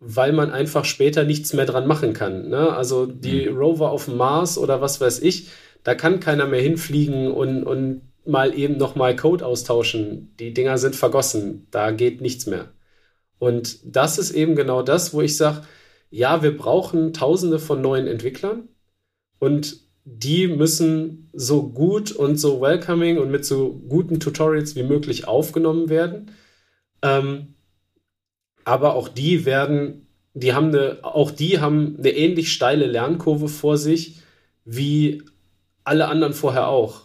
weil 0.05 0.33
man 0.33 0.51
einfach 0.51 0.85
später 0.85 1.23
nichts 1.23 1.53
mehr 1.53 1.65
dran 1.65 1.87
machen 1.87 2.13
kann. 2.13 2.49
Ne? 2.49 2.75
Also 2.75 3.05
die 3.05 3.49
mhm. 3.49 3.57
Rover 3.57 3.91
auf 3.91 4.05
dem 4.05 4.17
Mars 4.17 4.57
oder 4.57 4.81
was 4.81 4.99
weiß 4.99 5.21
ich, 5.21 5.47
da 5.83 5.95
kann 5.95 6.19
keiner 6.19 6.45
mehr 6.45 6.61
hinfliegen 6.61 7.31
und, 7.31 7.63
und 7.63 8.01
mal 8.25 8.57
eben 8.57 8.77
nochmal 8.77 9.15
Code 9.15 9.45
austauschen. 9.45 10.35
Die 10.39 10.53
Dinger 10.53 10.77
sind 10.77 10.95
vergossen, 10.95 11.67
da 11.71 11.91
geht 11.91 12.21
nichts 12.21 12.45
mehr. 12.45 12.73
Und 13.39 13.79
das 13.83 14.17
ist 14.17 14.31
eben 14.31 14.55
genau 14.55 14.81
das, 14.81 15.13
wo 15.13 15.21
ich 15.21 15.37
sage, 15.37 15.61
ja, 16.09 16.43
wir 16.43 16.55
brauchen 16.55 17.13
tausende 17.13 17.59
von 17.59 17.81
neuen 17.81 18.07
Entwicklern 18.07 18.69
und 19.39 19.81
die 20.05 20.47
müssen 20.47 21.29
so 21.33 21.69
gut 21.69 22.11
und 22.11 22.37
so 22.37 22.61
welcoming 22.61 23.17
und 23.17 23.31
mit 23.31 23.45
so 23.45 23.81
guten 23.87 24.19
Tutorials 24.19 24.75
wie 24.75 24.83
möglich 24.83 25.27
aufgenommen 25.27 25.89
werden. 25.89 26.31
Ähm, 27.01 27.52
aber 28.65 28.95
auch 28.95 29.09
die 29.09 29.45
werden, 29.45 30.07
die 30.33 30.53
haben 30.53 30.67
eine, 30.67 30.99
auch 31.03 31.31
die 31.31 31.59
haben 31.59 31.95
eine 31.97 32.11
ähnlich 32.11 32.51
steile 32.51 32.85
Lernkurve 32.85 33.47
vor 33.47 33.77
sich 33.77 34.19
wie 34.65 35.23
alle 35.83 36.07
anderen 36.07 36.33
vorher 36.33 36.67
auch. 36.67 37.01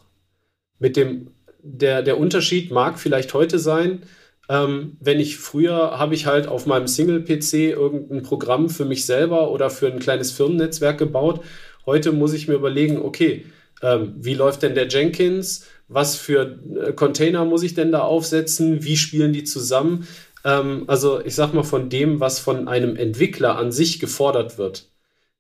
Mit 0.79 0.97
dem, 0.97 1.31
der, 1.61 2.03
der 2.03 2.19
Unterschied 2.19 2.71
mag 2.71 2.99
vielleicht 2.99 3.35
heute 3.35 3.59
sein, 3.59 4.03
ähm, 4.49 4.97
wenn 5.01 5.21
ich 5.21 5.37
früher 5.37 5.99
habe 5.99 6.15
ich 6.15 6.27
halt 6.27 6.47
auf 6.47 6.67
meinem 6.67 6.87
Single-PC 6.87 7.55
irgendein 7.55 8.23
Programm 8.23 8.71
für 8.71 8.85
mich 8.85 9.05
selber 9.05 9.51
oder 9.51 9.69
für 9.69 9.89
ein 9.89 9.99
kleines 9.99 10.33
Firmennetzwerk 10.33 10.99
gebaut. 10.99 11.41
Heute 11.85 12.13
muss 12.13 12.33
ich 12.33 12.49
mir 12.49 12.55
überlegen, 12.55 12.99
okay, 12.99 13.45
ähm, 13.83 14.15
wie 14.17 14.35
läuft 14.35 14.63
denn 14.63 14.75
der 14.75 14.89
Jenkins? 14.89 15.67
Was 15.89 16.17
für 16.17 16.59
äh, 16.77 16.93
Container 16.93 17.45
muss 17.45 17.63
ich 17.63 17.75
denn 17.75 17.93
da 17.93 18.01
aufsetzen? 18.01 18.85
Wie 18.85 18.97
spielen 18.97 19.33
die 19.33 19.45
zusammen? 19.45 20.07
Ähm, 20.45 20.85
also 20.87 21.21
ich 21.25 21.35
sag 21.35 21.55
mal 21.55 21.65
von 21.65 21.89
dem, 21.89 22.21
was 22.21 22.39
von 22.39 22.69
einem 22.69 22.97
Entwickler 22.97 23.57
an 23.57 23.73
sich 23.73 24.01
gefordert 24.01 24.59
wird. 24.59 24.89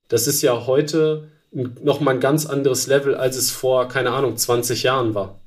Das 0.08 0.26
ist 0.26 0.42
ja 0.42 0.66
heute 0.66 1.28
noch 1.50 2.00
mal 2.00 2.14
ein 2.14 2.20
ganz 2.20 2.46
anderes 2.46 2.86
Level, 2.86 3.14
als 3.14 3.36
es 3.36 3.50
vor, 3.50 3.88
keine 3.88 4.10
Ahnung, 4.10 4.36
20 4.36 4.82
Jahren 4.82 5.14
war. 5.14 5.40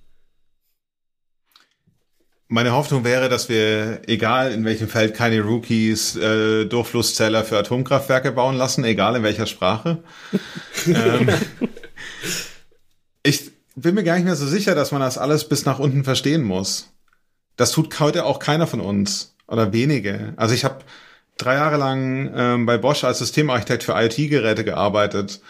Meine 2.47 2.73
Hoffnung 2.73 3.05
wäre, 3.05 3.29
dass 3.29 3.47
wir, 3.47 4.01
egal 4.07 4.51
in 4.51 4.65
welchem 4.65 4.89
Feld, 4.89 5.13
keine 5.13 5.39
Rookies 5.39 6.17
äh, 6.17 6.65
Durchflusszähler 6.65 7.45
für 7.45 7.57
Atomkraftwerke 7.57 8.33
bauen 8.33 8.57
lassen, 8.57 8.83
egal 8.83 9.15
in 9.15 9.23
welcher 9.23 9.45
Sprache. 9.45 10.03
ähm, 10.87 11.29
ich 13.23 13.51
bin 13.75 13.95
mir 13.95 14.03
gar 14.03 14.15
nicht 14.15 14.25
mehr 14.25 14.35
so 14.35 14.45
sicher, 14.45 14.75
dass 14.75 14.91
man 14.91 14.99
das 14.99 15.17
alles 15.17 15.47
bis 15.47 15.65
nach 15.65 15.79
unten 15.79 16.03
verstehen 16.03 16.43
muss. 16.43 16.89
Das 17.55 17.71
tut 17.71 17.97
heute 18.01 18.25
auch 18.25 18.39
keiner 18.39 18.67
von 18.67 18.81
uns 18.81 19.33
oder 19.51 19.73
wenige. 19.73 20.33
Also 20.37 20.53
ich 20.55 20.63
habe 20.63 20.79
drei 21.37 21.55
Jahre 21.55 21.77
lang 21.77 22.31
ähm, 22.35 22.65
bei 22.65 22.77
Bosch 22.77 23.03
als 23.03 23.19
Systemarchitekt 23.19 23.83
für 23.83 23.93
IoT-Geräte 23.93 24.63
gearbeitet 24.63 25.41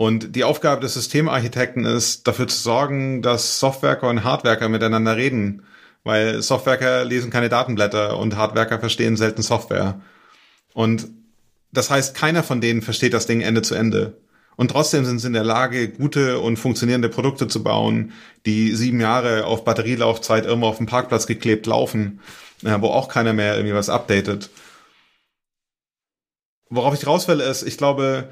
und 0.00 0.34
die 0.34 0.44
Aufgabe 0.44 0.80
des 0.80 0.94
Systemarchitekten 0.94 1.84
ist, 1.84 2.26
dafür 2.26 2.48
zu 2.48 2.58
sorgen, 2.58 3.20
dass 3.20 3.60
Softwerker 3.60 4.08
und 4.08 4.24
Hardwerker 4.24 4.70
miteinander 4.70 5.16
reden. 5.16 5.64
Weil 6.04 6.40
Softwerker 6.40 7.04
lesen 7.04 7.30
keine 7.30 7.50
Datenblätter 7.50 8.16
und 8.16 8.34
Hardwerker 8.34 8.78
verstehen 8.78 9.18
selten 9.18 9.42
Software. 9.42 10.00
Und 10.72 11.08
das 11.70 11.90
heißt, 11.90 12.16
keiner 12.16 12.42
von 12.42 12.62
denen 12.62 12.80
versteht 12.80 13.12
das 13.12 13.26
Ding 13.26 13.42
Ende 13.42 13.60
zu 13.60 13.74
Ende. 13.74 14.16
Und 14.56 14.70
trotzdem 14.70 15.04
sind 15.04 15.18
sie 15.18 15.26
in 15.26 15.34
der 15.34 15.44
Lage, 15.44 15.90
gute 15.90 16.38
und 16.38 16.58
funktionierende 16.58 17.10
Produkte 17.10 17.48
zu 17.48 17.62
bauen, 17.62 18.12
die 18.46 18.74
sieben 18.74 19.00
Jahre 19.00 19.44
auf 19.44 19.64
Batterielaufzeit 19.64 20.46
irgendwo 20.46 20.68
auf 20.68 20.78
dem 20.78 20.86
Parkplatz 20.86 21.26
geklebt 21.26 21.66
laufen, 21.66 22.20
wo 22.62 22.88
auch 22.88 23.08
keiner 23.08 23.32
mehr 23.32 23.56
irgendwie 23.56 23.74
was 23.74 23.88
updatet. 23.88 24.50
Worauf 26.68 26.94
ich 26.94 27.06
raus 27.06 27.26
will, 27.28 27.40
ist, 27.40 27.62
ich 27.62 27.76
glaube, 27.76 28.30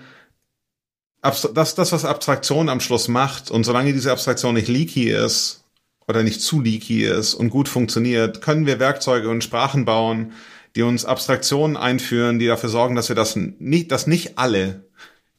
das, 1.23 1.75
das, 1.75 1.93
was 1.93 2.05
Abstraktion 2.05 2.69
am 2.69 2.81
Schluss 2.81 3.09
macht, 3.09 3.51
und 3.51 3.65
solange 3.65 3.93
diese 3.93 4.13
Abstraktion 4.13 4.55
nicht 4.55 4.69
leaky 4.69 5.11
ist 5.11 5.65
oder 6.07 6.23
nicht 6.23 6.41
zu 6.41 6.61
leaky 6.61 7.05
ist 7.05 7.35
und 7.35 7.51
gut 7.51 7.69
funktioniert, 7.69 8.41
können 8.41 8.67
wir 8.67 8.79
Werkzeuge 8.79 9.29
und 9.29 9.43
Sprachen 9.43 9.85
bauen, 9.85 10.33
die 10.77 10.83
uns 10.83 11.05
Abstraktionen 11.05 11.77
einführen, 11.77 12.39
die 12.39 12.47
dafür 12.47 12.69
sorgen, 12.69 12.95
dass 12.95 13.09
wir 13.09 13.17
das 13.17 13.35
nicht, 13.37 13.91
dass 13.91 14.07
nicht 14.07 14.39
alle 14.39 14.85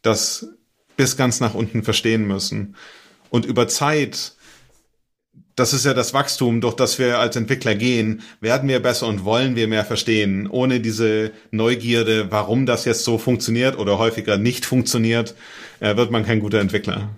das 0.02 0.48
bis 0.98 1.16
ganz 1.16 1.40
nach 1.40 1.54
unten 1.54 1.84
verstehen 1.84 2.28
müssen. 2.28 2.76
Und 3.30 3.46
über 3.46 3.68
Zeit 3.68 4.34
das 5.60 5.74
ist 5.74 5.86
ja 5.86 5.94
das 5.94 6.14
Wachstum, 6.14 6.62
durch 6.62 6.76
das 6.76 6.98
wir 7.00 7.20
als 7.20 7.36
Entwickler 7.36 7.76
gehen, 7.76 8.22
werden 8.40 8.70
wir 8.70 8.80
besser 8.80 9.08
und 9.08 9.26
wollen 9.26 9.56
wir 9.56 9.68
mehr 9.68 9.86
verstehen. 9.86 10.48
Ohne 10.48 10.80
diese 10.80 11.32
Neugierde, 11.52 12.32
warum 12.32 12.66
das 12.66 12.86
jetzt 12.86 13.04
so 13.04 13.18
funktioniert 13.18 13.78
oder 13.78 13.98
häufiger 13.98 14.38
nicht 14.38 14.66
funktioniert, 14.66 15.36
äh, 15.80 15.98
wird 15.98 16.12
man 16.12 16.26
kein 16.26 16.40
guter 16.40 16.60
Entwickler. 16.60 17.10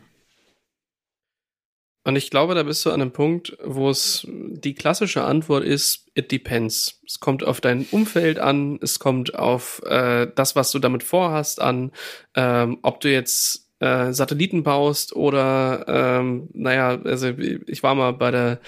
Und 2.03 2.15
ich 2.15 2.31
glaube, 2.31 2.55
da 2.55 2.63
bist 2.63 2.83
du 2.83 2.89
an 2.89 2.99
einem 2.99 3.11
Punkt, 3.11 3.55
wo 3.63 3.89
es 3.89 4.25
die 4.27 4.73
klassische 4.73 5.23
Antwort 5.23 5.63
ist, 5.63 6.07
it 6.15 6.31
depends. 6.31 6.99
Es 7.05 7.19
kommt 7.19 7.43
auf 7.43 7.61
dein 7.61 7.85
Umfeld 7.91 8.39
an, 8.39 8.79
es 8.81 8.97
kommt 8.97 9.35
auf 9.35 9.83
äh, 9.85 10.27
das, 10.35 10.55
was 10.55 10.71
du 10.71 10.79
damit 10.79 11.03
vorhast, 11.03 11.61
an, 11.61 11.91
ähm, 12.35 12.79
ob 12.81 13.01
du 13.01 13.11
jetzt 13.11 13.70
äh, 13.81 14.13
Satelliten 14.13 14.63
baust 14.63 15.15
oder 15.15 15.85
ähm, 15.87 16.49
naja, 16.53 16.99
also 17.03 17.29
ich 17.29 17.83
war 17.83 17.95
mal 17.95 18.13
bei 18.13 18.31
der 18.31 18.59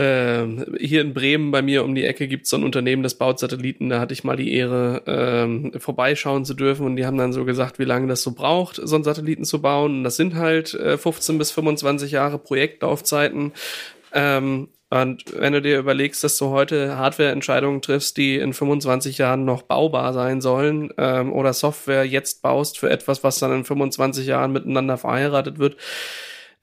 äh, 0.00 0.46
hier 0.78 1.00
in 1.00 1.12
Bremen 1.12 1.50
bei 1.50 1.62
mir 1.62 1.84
um 1.84 1.94
die 1.94 2.04
Ecke 2.04 2.28
gibt 2.28 2.44
es 2.44 2.50
so 2.50 2.56
ein 2.56 2.64
Unternehmen, 2.64 3.02
das 3.02 3.16
baut 3.16 3.38
Satelliten. 3.38 3.90
Da 3.90 4.00
hatte 4.00 4.12
ich 4.12 4.24
mal 4.24 4.36
die 4.36 4.52
Ehre, 4.52 5.02
ähm, 5.06 5.72
vorbeischauen 5.78 6.44
zu 6.44 6.54
dürfen 6.54 6.86
und 6.86 6.96
die 6.96 7.06
haben 7.06 7.18
dann 7.18 7.32
so 7.32 7.44
gesagt, 7.44 7.78
wie 7.78 7.84
lange 7.84 8.08
das 8.08 8.22
so 8.22 8.32
braucht, 8.32 8.80
so 8.82 8.94
einen 8.94 9.04
Satelliten 9.04 9.44
zu 9.44 9.60
bauen. 9.60 9.98
Und 9.98 10.04
das 10.04 10.16
sind 10.16 10.36
halt 10.36 10.74
äh, 10.74 10.96
15 10.96 11.38
bis 11.38 11.50
25 11.50 12.12
Jahre 12.12 12.38
Projektlaufzeiten. 12.38 13.52
Ähm, 14.12 14.68
und 14.90 15.24
wenn 15.38 15.52
du 15.52 15.62
dir 15.62 15.78
überlegst, 15.78 16.24
dass 16.24 16.36
du 16.36 16.48
heute 16.48 16.98
Hardware-Entscheidungen 16.98 17.80
triffst, 17.80 18.16
die 18.16 18.36
in 18.36 18.52
25 18.52 19.18
Jahren 19.18 19.44
noch 19.44 19.62
baubar 19.62 20.12
sein 20.12 20.40
sollen, 20.40 20.92
ähm, 20.98 21.32
oder 21.32 21.52
Software 21.52 22.04
jetzt 22.04 22.42
baust 22.42 22.78
für 22.78 22.90
etwas, 22.90 23.22
was 23.22 23.38
dann 23.38 23.52
in 23.52 23.64
25 23.64 24.26
Jahren 24.26 24.52
miteinander 24.52 24.98
verheiratet 24.98 25.58
wird, 25.58 25.76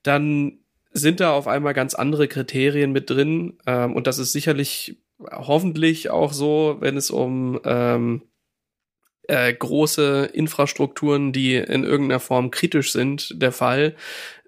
dann 0.04 0.60
sind 0.92 1.22
da 1.22 1.32
auf 1.32 1.48
einmal 1.48 1.74
ganz 1.74 1.96
andere 1.96 2.28
Kriterien 2.28 2.92
mit 2.92 3.10
drin. 3.10 3.58
Ähm, 3.66 3.96
und 3.96 4.08
das 4.08 4.20
ist 4.20 4.34
sicherlich 4.34 4.98
hoffentlich 5.20 6.10
auch 6.10 6.34
so, 6.34 6.78
wenn 6.82 6.98
es 6.98 7.10
um 7.10 7.62
ähm, 7.63 8.24
äh, 9.28 9.54
große 9.54 10.30
Infrastrukturen, 10.34 11.32
die 11.32 11.56
in 11.56 11.84
irgendeiner 11.84 12.20
Form 12.20 12.52
kritisch 12.52 12.92
sind, 12.92 13.42
der 13.42 13.52
Fall. 13.52 13.96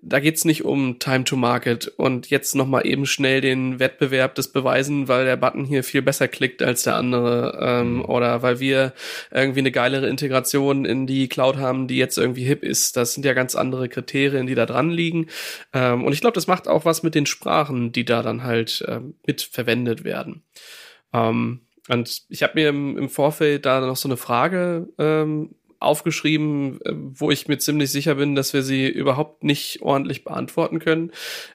Da 0.02 0.20
geht's 0.20 0.46
nicht 0.46 0.64
um 0.64 1.00
Time 1.00 1.26
to 1.26 1.36
Market 1.36 1.88
und 1.98 2.30
jetzt 2.30 2.56
nochmal 2.56 2.88
eben 2.88 3.06
schnell 3.06 3.42
den 3.42 3.80
Wettbewerb 3.80 4.36
des 4.36 4.52
Beweisen, 4.52 5.08
weil 5.08 5.26
der 5.26 5.36
Button 5.36 5.66
hier 5.66 5.84
viel 5.84 6.02
besser 6.02 6.28
klickt 6.28 6.62
als 6.62 6.84
der 6.84 6.96
andere 6.96 7.58
ähm, 7.62 7.96
mhm. 7.96 8.06
oder 8.06 8.42
weil 8.42 8.60
wir 8.60 8.94
irgendwie 9.32 9.60
eine 9.60 9.72
geilere 9.72 10.08
Integration 10.08 10.86
in 10.86 11.06
die 11.06 11.28
Cloud 11.28 11.58
haben, 11.58 11.88
die 11.88 11.98
jetzt 11.98 12.18
irgendwie 12.18 12.44
hip 12.44 12.64
ist. 12.64 12.96
Das 12.96 13.14
sind 13.14 13.26
ja 13.26 13.34
ganz 13.34 13.56
andere 13.56 13.90
Kriterien, 13.90 14.48
die 14.48 14.56
da 14.56 14.66
dran 14.66 14.90
liegen. 14.90 15.28
Ähm, 15.74 16.06
und 16.06 16.14
ich 16.14 16.22
glaube, 16.22 16.36
das 16.36 16.48
macht 16.48 16.68
auch 16.68 16.86
was 16.86 17.04
mit 17.04 17.16
den 17.16 17.26
Sprachen, 17.26 17.92
die 17.92 18.06
da 18.06 18.22
dann 18.22 18.44
halt 18.44 18.86
äh, 18.88 19.02
mit 19.28 19.42
verwendet 19.42 20.04
werden. 20.04 20.44
Ähm, 21.14 21.62
und 21.90 22.22
ich 22.30 22.44
habe 22.44 22.54
mir 22.56 22.70
im, 22.70 22.98
im, 22.98 23.10
Vorfeld 23.10 23.66
da 23.66 23.82
noch 23.82 23.98
so 23.98 24.08
eine 24.08 24.18
Frage 24.18 24.88
ähm, 25.00 25.56
aufgeschrieben, 25.80 26.82
äh, 26.82 26.94
wo 26.94 27.32
ich 27.32 27.48
mir 27.48 27.58
ziemlich 27.58 27.92
sicher 27.92 28.15
bin, 28.15 28.36
dass 28.36 28.54
wir 28.54 28.63
sie 28.63 28.88
überhaupt 28.88 29.44
nicht 29.44 29.82
ordentlich 29.82 30.24
beantworten 30.24 30.80
können. 30.80 31.12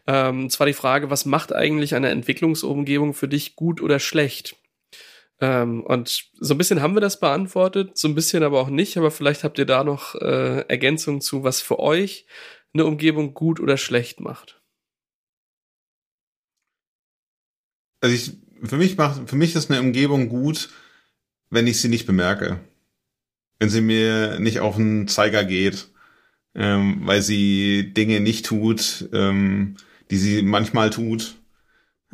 Ähm, 0.07 0.51
zwar 0.51 0.67
die 0.67 0.73
Frage, 0.73 1.11
was 1.11 1.27
macht 1.27 1.53
eigentlich 1.53 1.95
eine 1.95 2.11
Entwicklungsumgebung 2.11 3.15
für 3.15 3.29
dich 3.29 3.57
gut 3.57 3.81
oder 3.81 3.99
schlecht? 3.99 4.57
Ähm, 5.41 5.83
und 5.83 6.31
so 6.39 6.55
ein 6.55 6.59
bisschen 6.59 6.81
haben 6.81 6.95
wir 6.95 7.01
das 7.01 7.21
beantwortet, 7.21 7.99
so 7.99 8.09
ein 8.09 8.15
bisschen 8.15 8.43
aber 8.43 8.61
auch 8.61 8.71
nicht, 8.71 8.97
aber 8.97 9.11
vielleicht 9.11 9.45
habt 9.45 9.59
ihr 9.59 9.67
da 9.67 9.85
noch 9.85 10.15
äh, 10.15 10.61
Ergänzungen 10.69 11.21
zu, 11.21 11.43
was 11.45 11.61
für 11.61 11.79
euch 11.79 12.27
eine 12.73 12.87
Umgebung 12.87 13.35
gut 13.35 13.61
oder 13.61 13.77
schlecht 13.77 14.21
macht. 14.21 14.61
Also 18.01 18.15
ich 18.15 18.33
für 18.63 18.77
mich 18.77 18.97
macht, 18.97 19.29
für 19.29 19.37
mich 19.37 19.55
ist 19.55 19.71
eine 19.71 19.81
Umgebung 19.81 20.29
gut, 20.29 20.71
wenn 21.51 21.67
ich 21.67 21.81
sie 21.81 21.89
nicht 21.89 22.07
bemerke. 22.07 22.61
Wenn 23.65 23.71
sie 23.71 23.81
mir 23.81 24.39
nicht 24.41 24.61
auf 24.61 24.77
den 24.77 25.09
Zeiger 25.09 25.43
geht, 25.43 25.89
ähm, 26.55 27.01
weil 27.07 27.23
sie 27.23 27.95
Dinge 27.95 28.21
nicht 28.21 28.45
tut, 28.45 29.09
ähm, 29.15 29.79
die 30.11 30.19
sie 30.19 30.43
manchmal 30.43 30.91
tut, 30.91 31.37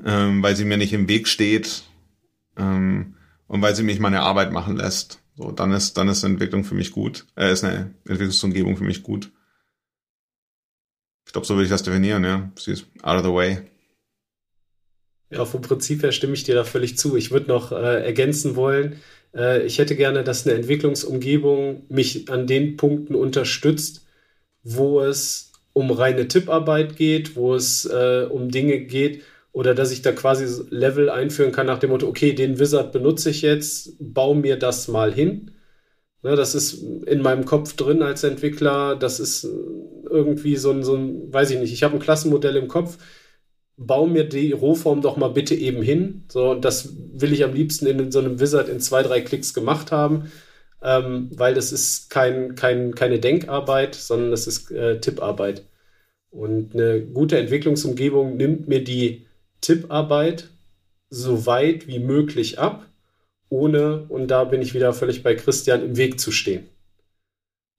ähm, 0.04 0.44
weil 0.44 0.54
sie 0.54 0.64
mir 0.64 0.76
nicht 0.76 0.92
im 0.92 1.08
Weg 1.08 1.26
steht 1.26 1.82
ähm, 2.56 3.16
und 3.48 3.62
weil 3.62 3.74
sie 3.74 3.82
mich 3.82 3.98
meine 3.98 4.20
Arbeit 4.20 4.52
machen 4.52 4.76
lässt. 4.76 5.24
So, 5.34 5.50
dann 5.50 5.72
ist 5.72 5.96
dann 5.96 6.06
ist 6.06 6.22
Entwicklung 6.22 6.62
für 6.62 6.76
mich 6.76 6.92
gut. 6.92 7.26
Äh, 7.34 7.50
ist 7.50 7.64
eine 7.64 7.96
Entwicklungsumgebung 8.04 8.76
für 8.76 8.84
mich 8.84 9.02
gut. 9.02 9.32
Ich 11.26 11.32
glaube, 11.32 11.48
so 11.48 11.54
würde 11.54 11.64
ich 11.64 11.70
das 11.70 11.82
definieren, 11.82 12.22
ja. 12.22 12.48
Sie 12.56 12.70
ist 12.70 12.86
out 13.02 13.18
of 13.18 13.24
the 13.24 13.32
way. 13.32 13.58
Ja, 15.30 15.44
vom 15.44 15.62
Prinzip 15.62 16.04
her 16.04 16.12
stimme 16.12 16.34
ich 16.34 16.44
dir 16.44 16.54
da 16.54 16.62
völlig 16.62 16.96
zu. 16.96 17.16
Ich 17.16 17.32
würde 17.32 17.48
noch 17.48 17.72
äh, 17.72 18.04
ergänzen 18.04 18.54
wollen, 18.54 19.00
äh, 19.34 19.62
ich 19.64 19.78
hätte 19.78 19.96
gerne, 19.96 20.24
dass 20.24 20.46
eine 20.46 20.56
Entwicklungsumgebung 20.56 21.84
mich 21.88 22.30
an 22.30 22.46
den 22.46 22.76
Punkten 22.76 23.14
unterstützt, 23.14 24.06
wo 24.62 25.00
es 25.00 25.52
um 25.72 25.90
reine 25.90 26.28
Tipparbeit 26.28 26.96
geht, 26.96 27.36
wo 27.36 27.54
es 27.54 27.86
äh, 27.86 28.26
um 28.28 28.50
Dinge 28.50 28.80
geht 28.80 29.22
oder 29.52 29.74
dass 29.74 29.92
ich 29.92 30.02
da 30.02 30.12
quasi 30.12 30.64
Level 30.70 31.10
einführen 31.10 31.52
kann 31.52 31.66
nach 31.66 31.78
dem 31.78 31.90
Motto, 31.90 32.06
okay, 32.06 32.32
den 32.32 32.58
Wizard 32.58 32.92
benutze 32.92 33.30
ich 33.30 33.42
jetzt, 33.42 33.96
baue 33.98 34.36
mir 34.36 34.56
das 34.56 34.88
mal 34.88 35.12
hin. 35.12 35.52
Ne, 36.22 36.36
das 36.36 36.54
ist 36.54 36.82
in 37.06 37.22
meinem 37.22 37.46
Kopf 37.46 37.74
drin 37.76 38.02
als 38.02 38.24
Entwickler, 38.24 38.94
das 38.94 39.20
ist 39.20 39.44
irgendwie 40.10 40.56
so 40.56 40.70
ein, 40.70 40.82
so 40.82 40.94
ein 40.94 41.32
weiß 41.32 41.50
ich 41.50 41.58
nicht, 41.58 41.72
ich 41.72 41.82
habe 41.82 41.94
ein 41.94 42.00
Klassenmodell 42.00 42.56
im 42.56 42.68
Kopf, 42.68 42.98
bau 43.78 44.06
mir 44.06 44.24
die 44.28 44.52
Rohform 44.52 45.00
doch 45.00 45.16
mal 45.16 45.28
bitte 45.28 45.54
eben 45.54 45.82
hin. 45.82 46.24
So, 46.28 46.54
das 46.54 46.94
will 47.20 47.32
ich 47.32 47.44
am 47.44 47.54
liebsten 47.54 47.86
in 47.86 48.12
so 48.12 48.18
einem 48.18 48.40
Wizard 48.40 48.68
in 48.68 48.80
zwei, 48.80 49.02
drei 49.02 49.20
Klicks 49.20 49.54
gemacht 49.54 49.92
haben, 49.92 50.30
ähm, 50.82 51.30
weil 51.34 51.54
das 51.54 51.72
ist 51.72 52.10
kein, 52.10 52.54
kein, 52.54 52.94
keine 52.94 53.18
Denkarbeit, 53.18 53.94
sondern 53.94 54.30
das 54.30 54.46
ist 54.46 54.70
äh, 54.70 55.00
Tipparbeit. 55.00 55.64
Und 56.30 56.74
eine 56.74 57.02
gute 57.02 57.38
Entwicklungsumgebung 57.38 58.36
nimmt 58.36 58.68
mir 58.68 58.84
die 58.84 59.26
Tipparbeit 59.60 60.48
so 61.08 61.46
weit 61.46 61.88
wie 61.88 61.98
möglich 61.98 62.58
ab, 62.58 62.86
ohne, 63.48 64.06
und 64.08 64.28
da 64.28 64.44
bin 64.44 64.62
ich 64.62 64.74
wieder 64.74 64.92
völlig 64.92 65.22
bei 65.22 65.34
Christian, 65.34 65.82
im 65.82 65.96
Weg 65.96 66.20
zu 66.20 66.30
stehen. 66.30 66.68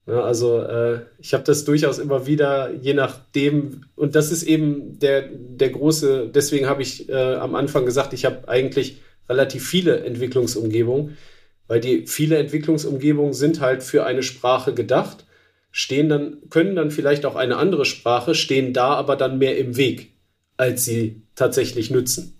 Ja, 0.06 0.20
also 0.24 0.60
äh, 0.60 1.02
ich 1.18 1.32
habe 1.32 1.44
das 1.44 1.64
durchaus 1.64 1.98
immer 1.98 2.26
wieder, 2.26 2.72
je 2.72 2.92
nachdem, 2.92 3.84
und 3.94 4.16
das 4.16 4.32
ist 4.32 4.42
eben 4.42 4.98
der, 4.98 5.28
der 5.30 5.70
große, 5.70 6.28
deswegen 6.28 6.66
habe 6.66 6.82
ich 6.82 7.08
äh, 7.08 7.34
am 7.36 7.54
Anfang 7.54 7.86
gesagt, 7.86 8.12
ich 8.12 8.24
habe 8.24 8.48
eigentlich 8.48 9.00
relativ 9.28 9.66
viele 9.66 10.04
Entwicklungsumgebungen, 10.04 11.16
weil 11.68 11.80
die 11.80 12.06
viele 12.06 12.38
Entwicklungsumgebungen 12.38 13.32
sind 13.32 13.60
halt 13.60 13.82
für 13.82 14.04
eine 14.04 14.22
Sprache 14.22 14.74
gedacht, 14.74 15.24
stehen 15.70 16.08
dann, 16.08 16.38
können 16.50 16.76
dann 16.76 16.90
vielleicht 16.90 17.24
auch 17.24 17.36
eine 17.36 17.56
andere 17.56 17.84
Sprache, 17.84 18.34
stehen 18.34 18.72
da 18.72 18.94
aber 18.94 19.16
dann 19.16 19.38
mehr 19.38 19.56
im 19.56 19.76
Weg, 19.76 20.12
als 20.56 20.84
sie 20.84 21.22
tatsächlich 21.34 21.90
nützen. 21.90 22.38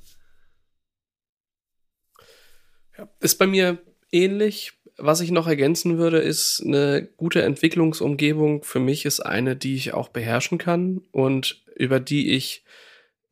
Ja, 2.99 3.09
ist 3.21 3.39
bei 3.39 3.47
mir 3.47 3.79
ähnlich 4.11 4.75
was 5.03 5.21
ich 5.21 5.31
noch 5.31 5.47
ergänzen 5.47 5.99
würde, 5.99 6.19
ist 6.19 6.63
eine 6.65 7.09
gute 7.17 7.43
Entwicklungsumgebung 7.43 8.63
für 8.63 8.79
mich 8.79 9.05
ist 9.05 9.21
eine, 9.21 9.57
die 9.57 9.75
ich 9.75 9.95
auch 9.95 10.09
beherrschen 10.09 10.59
kann 10.59 11.03
und 11.11 11.63
über 11.77 12.01
die 12.01 12.35
ich 12.35 12.65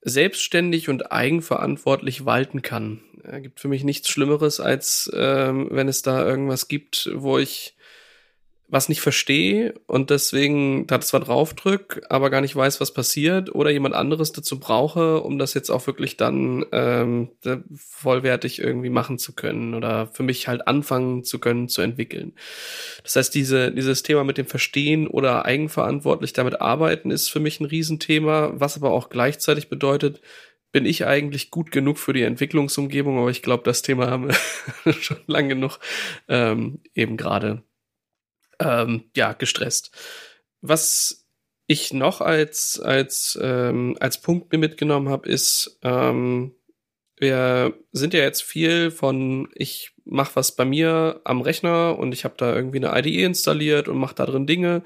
selbstständig 0.03 0.89
und 0.89 1.13
eigenverantwortlich 1.13 2.25
walten 2.25 2.63
kann. 2.63 3.01
Es 3.23 3.43
gibt 3.43 3.61
für 3.61 3.69
mich 3.69 3.85
nichts 3.85 4.09
Schlimmeres, 4.09 4.61
als 4.61 5.11
ähm, 5.15 5.69
wenn 5.71 5.89
es 5.89 6.03
da 6.03 6.27
irgendwas 6.27 6.69
gibt, 6.69 7.11
wo 7.15 7.39
ich 7.39 7.75
was 8.71 8.89
nicht 8.89 9.01
verstehe 9.01 9.75
und 9.87 10.11
deswegen 10.11 10.87
da 10.87 11.01
zwar 11.01 11.21
draufdrück, 11.21 12.03
aber 12.09 12.31
gar 12.31 12.41
nicht 12.41 12.55
weiß, 12.55 12.81
was 12.81 12.95
passiert 12.95 13.53
oder 13.53 13.71
jemand 13.71 13.97
anderes 13.97 14.31
dazu 14.31 14.61
brauche, 14.61 15.21
um 15.21 15.39
das 15.39 15.55
jetzt 15.55 15.71
auch 15.71 15.87
wirklich 15.89 16.17
dann 16.17 16.65
ähm, 16.71 17.31
vollwertig 17.75 18.61
irgendwie 18.61 18.91
machen 18.91 19.19
zu 19.19 19.35
können 19.35 19.75
oder 19.75 20.07
für 20.07 20.23
mich 20.23 20.47
halt 20.47 20.69
anfangen 20.69 21.25
zu 21.25 21.41
können 21.41 21.69
zu 21.69 21.83
entwickeln. 21.83 22.33
Das 23.03 23.17
heißt, 23.17 23.35
diese, 23.35 23.73
dieses 23.73 24.05
Thema 24.05 24.23
mit 24.23 24.39
dem 24.39 24.47
Verstehen 24.47 25.09
oder 25.09 25.45
eigenverantwortlich 25.45 26.33
damit 26.33 26.61
arbeiten 26.61 27.11
ist 27.11 27.29
für 27.29 27.41
mich 27.41 27.59
ein 27.59 27.67
Riesenthema, 27.67 28.53
was 28.55 28.77
aber 28.77 28.93
auch 28.93 29.11
gleichzeitig 29.11 29.69
bedeutet, 29.69 30.21
bin 30.73 30.87
ich 30.87 31.05
eigentlich 31.05 31.51
gut 31.51 31.73
genug 31.73 31.99
für 31.99 32.13
die 32.13 32.23
Entwicklungsumgebung, 32.23 33.19
aber 33.19 33.31
ich 33.31 33.43
glaube, 33.43 33.65
das 33.65 33.83
Thema 33.83 34.09
haben 34.09 34.29
wir 34.85 34.93
schon 34.93 35.19
lange 35.27 35.49
genug 35.57 35.81
ähm, 36.29 36.79
eben 36.95 37.17
gerade 37.17 37.65
ähm, 38.61 39.05
ja, 39.17 39.33
gestresst. 39.33 39.91
Was 40.61 41.27
ich 41.67 41.93
noch 41.93 42.21
als, 42.21 42.81
als, 42.81 43.39
ähm, 43.41 43.97
als 44.01 44.21
Punkt 44.21 44.53
mir 44.53 44.59
mitgenommen 44.59 45.09
habe, 45.09 45.29
ist, 45.29 45.79
ähm, 45.83 46.55
wir 47.17 47.75
sind 47.93 48.15
ja 48.15 48.21
jetzt 48.21 48.43
viel 48.43 48.91
von, 48.91 49.49
ich 49.55 49.93
mache 50.05 50.37
was 50.37 50.57
bei 50.57 50.65
mir 50.65 51.21
am 51.25 51.43
Rechner 51.43 51.99
und 51.99 52.13
ich 52.13 52.25
habe 52.25 52.35
da 52.37 52.55
irgendwie 52.55 52.85
eine 52.85 52.99
IDE 52.99 53.23
installiert 53.25 53.89
und 53.89 53.99
mache 53.99 54.15
da 54.15 54.27
drin 54.27 54.47
Dinge. 54.47 54.83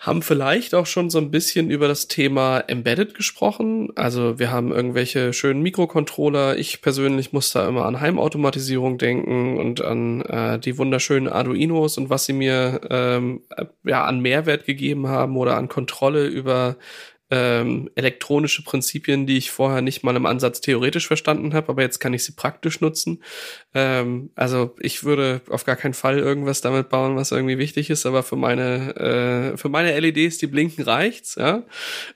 Haben 0.00 0.22
vielleicht 0.22 0.74
auch 0.74 0.86
schon 0.86 1.10
so 1.10 1.18
ein 1.18 1.30
bisschen 1.30 1.70
über 1.70 1.86
das 1.86 2.08
Thema 2.08 2.60
Embedded 2.60 3.12
gesprochen. 3.14 3.90
Also 3.96 4.38
wir 4.38 4.50
haben 4.50 4.72
irgendwelche 4.72 5.34
schönen 5.34 5.60
Mikrocontroller. 5.60 6.56
Ich 6.56 6.80
persönlich 6.80 7.34
muss 7.34 7.52
da 7.52 7.68
immer 7.68 7.84
an 7.84 8.00
Heimautomatisierung 8.00 8.96
denken 8.96 9.58
und 9.58 9.84
an 9.84 10.22
äh, 10.22 10.58
die 10.58 10.78
wunderschönen 10.78 11.28
Arduinos 11.28 11.98
und 11.98 12.08
was 12.08 12.24
sie 12.24 12.32
mir 12.32 12.80
ähm, 12.88 13.42
ja 13.84 14.04
an 14.06 14.20
Mehrwert 14.20 14.64
gegeben 14.64 15.06
haben 15.06 15.36
oder 15.36 15.58
an 15.58 15.68
Kontrolle 15.68 16.26
über 16.26 16.76
ähm, 17.30 17.90
elektronische 17.94 18.64
Prinzipien, 18.64 19.26
die 19.26 19.36
ich 19.36 19.52
vorher 19.52 19.82
nicht 19.82 20.02
mal 20.02 20.16
im 20.16 20.26
Ansatz 20.26 20.60
theoretisch 20.60 21.06
verstanden 21.06 21.54
habe, 21.54 21.68
aber 21.68 21.82
jetzt 21.82 22.00
kann 22.00 22.12
ich 22.12 22.24
sie 22.24 22.32
praktisch 22.32 22.80
nutzen. 22.80 23.22
Ähm, 23.72 24.30
also 24.34 24.74
ich 24.80 25.04
würde 25.04 25.40
auf 25.48 25.64
gar 25.64 25.76
keinen 25.76 25.94
Fall 25.94 26.18
irgendwas 26.18 26.60
damit 26.60 26.88
bauen, 26.88 27.14
was 27.14 27.30
irgendwie 27.30 27.58
wichtig 27.58 27.88
ist, 27.88 28.04
aber 28.04 28.24
für 28.24 28.36
meine 28.36 28.96
äh, 29.52 29.56
für 29.56 29.68
meine 29.68 29.98
LEDs, 29.98 30.38
die 30.38 30.48
blinken, 30.48 30.84
reicht's. 30.84 31.36
Ja, 31.36 31.62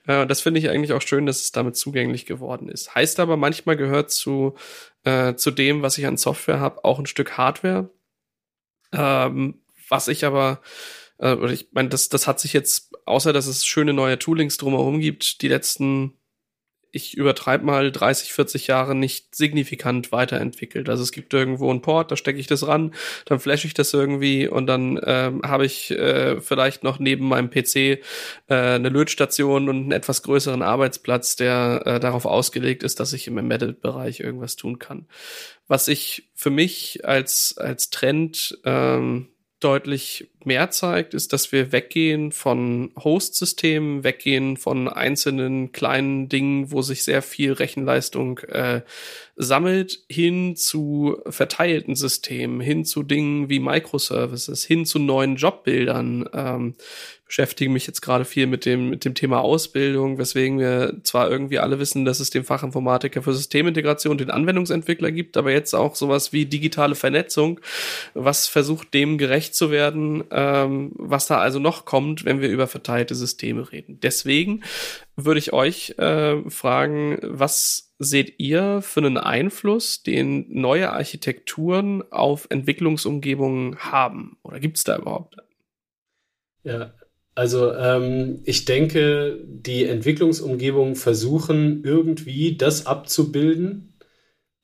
äh, 0.05 0.27
das 0.27 0.41
finde 0.41 0.59
ich 0.59 0.69
eigentlich 0.69 0.91
auch 0.91 1.01
schön, 1.01 1.25
dass 1.25 1.41
es 1.41 1.51
damit 1.53 1.77
zugänglich 1.77 2.25
geworden 2.25 2.67
ist. 2.67 2.93
Heißt 2.93 3.19
aber 3.21 3.37
manchmal 3.37 3.77
gehört 3.77 4.11
zu 4.11 4.55
äh, 5.05 5.35
zu 5.35 5.51
dem, 5.51 5.81
was 5.81 5.97
ich 5.97 6.05
an 6.07 6.17
Software 6.17 6.59
habe, 6.59 6.83
auch 6.83 6.99
ein 6.99 7.05
Stück 7.05 7.37
Hardware. 7.37 7.89
Ähm, 8.91 9.61
was 9.89 10.07
ich 10.07 10.25
aber 10.25 10.61
äh, 11.19 11.51
ich 11.51 11.67
meine, 11.71 11.89
das, 11.89 12.09
das 12.09 12.27
hat 12.27 12.39
sich 12.39 12.53
jetzt, 12.53 12.91
außer 13.05 13.33
dass 13.33 13.47
es 13.47 13.65
schöne 13.65 13.93
neue 13.93 14.19
Toolings 14.19 14.57
drumherum 14.57 14.99
gibt, 14.99 15.41
die 15.41 15.47
letzten, 15.47 16.13
ich 16.91 17.17
übertreibe 17.17 17.65
mal 17.65 17.91
30, 17.91 18.31
40 18.31 18.67
Jahre 18.67 18.95
nicht 18.95 19.35
signifikant 19.35 20.13
weiterentwickelt. 20.13 20.87
Also 20.87 21.03
es 21.03 21.11
gibt 21.11 21.33
irgendwo 21.33 21.69
einen 21.69 21.81
Port, 21.81 22.09
da 22.09 22.15
stecke 22.15 22.39
ich 22.39 22.47
das 22.47 22.67
ran, 22.67 22.93
dann 23.25 23.39
flashe 23.39 23.67
ich 23.67 23.73
das 23.73 23.93
irgendwie 23.93 24.47
und 24.47 24.67
dann 24.67 24.99
ähm, 25.03 25.41
habe 25.43 25.65
ich 25.65 25.91
äh, 25.91 26.39
vielleicht 26.39 26.83
noch 26.83 26.99
neben 26.99 27.27
meinem 27.27 27.49
PC 27.49 27.75
äh, 27.75 27.99
eine 28.47 28.89
Lötstation 28.89 29.67
und 29.67 29.75
einen 29.75 29.91
etwas 29.91 30.23
größeren 30.23 30.61
Arbeitsplatz, 30.61 31.35
der 31.35 31.81
äh, 31.85 31.99
darauf 31.99 32.25
ausgelegt 32.25 32.83
ist, 32.83 33.01
dass 33.01 33.11
ich 33.11 33.27
im 33.27 33.37
Embedded-Bereich 33.37 34.21
irgendwas 34.21 34.55
tun 34.55 34.79
kann. 34.79 35.07
Was 35.67 35.89
ich 35.89 36.29
für 36.33 36.49
mich 36.49 37.05
als, 37.05 37.57
als 37.57 37.89
Trend 37.89 38.57
ähm, 38.63 39.29
deutlich 39.59 40.29
mehr 40.45 40.71
zeigt, 40.71 41.13
ist, 41.13 41.33
dass 41.33 41.51
wir 41.51 41.71
weggehen 41.71 42.31
von 42.31 42.91
Host-Systemen, 43.01 44.03
weggehen 44.03 44.57
von 44.57 44.87
einzelnen 44.87 45.71
kleinen 45.71 46.29
Dingen, 46.29 46.71
wo 46.71 46.81
sich 46.81 47.03
sehr 47.03 47.21
viel 47.21 47.53
Rechenleistung 47.53 48.39
äh, 48.39 48.81
sammelt, 49.35 50.03
hin 50.09 50.55
zu 50.55 51.17
verteilten 51.27 51.95
Systemen, 51.95 52.61
hin 52.61 52.85
zu 52.85 53.03
Dingen 53.03 53.49
wie 53.49 53.59
Microservices, 53.59 54.63
hin 54.63 54.85
zu 54.85 54.99
neuen 54.99 55.35
Jobbildern. 55.35 56.29
Ähm, 56.33 56.75
beschäftige 57.25 57.71
mich 57.71 57.87
jetzt 57.87 58.01
gerade 58.01 58.23
viel 58.23 58.45
mit 58.45 58.65
dem, 58.65 58.89
mit 58.89 59.03
dem 59.03 59.15
Thema 59.15 59.41
Ausbildung, 59.41 60.19
weswegen 60.19 60.59
wir 60.59 60.97
zwar 61.03 61.29
irgendwie 61.29 61.57
alle 61.57 61.79
wissen, 61.79 62.05
dass 62.05 62.19
es 62.19 62.29
den 62.29 62.43
Fachinformatiker 62.43 63.23
für 63.23 63.33
Systemintegration, 63.33 64.17
den 64.17 64.29
Anwendungsentwickler 64.29 65.11
gibt, 65.11 65.35
aber 65.35 65.51
jetzt 65.51 65.73
auch 65.73 65.95
sowas 65.95 66.33
wie 66.33 66.45
digitale 66.45 66.93
Vernetzung, 66.95 67.59
was 68.13 68.47
versucht, 68.47 68.93
dem 68.93 69.17
gerecht 69.17 69.55
zu 69.55 69.71
werden, 69.71 70.23
ähm, 70.35 70.91
was 70.95 71.27
da 71.27 71.37
also 71.37 71.59
noch 71.59 71.85
kommt, 71.85 72.25
wenn 72.25 72.41
wir 72.41 72.49
über 72.49 72.67
verteilte 72.67 73.15
Systeme 73.15 73.71
reden. 73.71 74.01
Deswegen 74.01 74.63
würde 75.15 75.39
ich 75.39 75.53
euch 75.53 75.97
äh, 75.97 76.47
fragen, 76.49 77.17
was 77.21 77.93
seht 77.99 78.35
ihr 78.37 78.81
für 78.81 78.99
einen 78.99 79.17
Einfluss, 79.17 80.03
den 80.03 80.45
neue 80.49 80.91
Architekturen 80.91 82.03
auf 82.11 82.47
Entwicklungsumgebungen 82.49 83.77
haben? 83.77 84.37
Oder 84.43 84.59
gibt 84.59 84.75
es 84.75 84.83
da 84.83 84.97
überhaupt? 84.97 85.37
Ja, 86.65 86.93
also 87.33 87.73
ähm, 87.73 88.41
ich 88.43 88.65
denke, 88.65 89.39
die 89.47 89.85
Entwicklungsumgebungen 89.85 90.97
versuchen 90.97 91.85
irgendwie 91.85 92.57
das 92.57 92.87
abzubilden, 92.87 93.93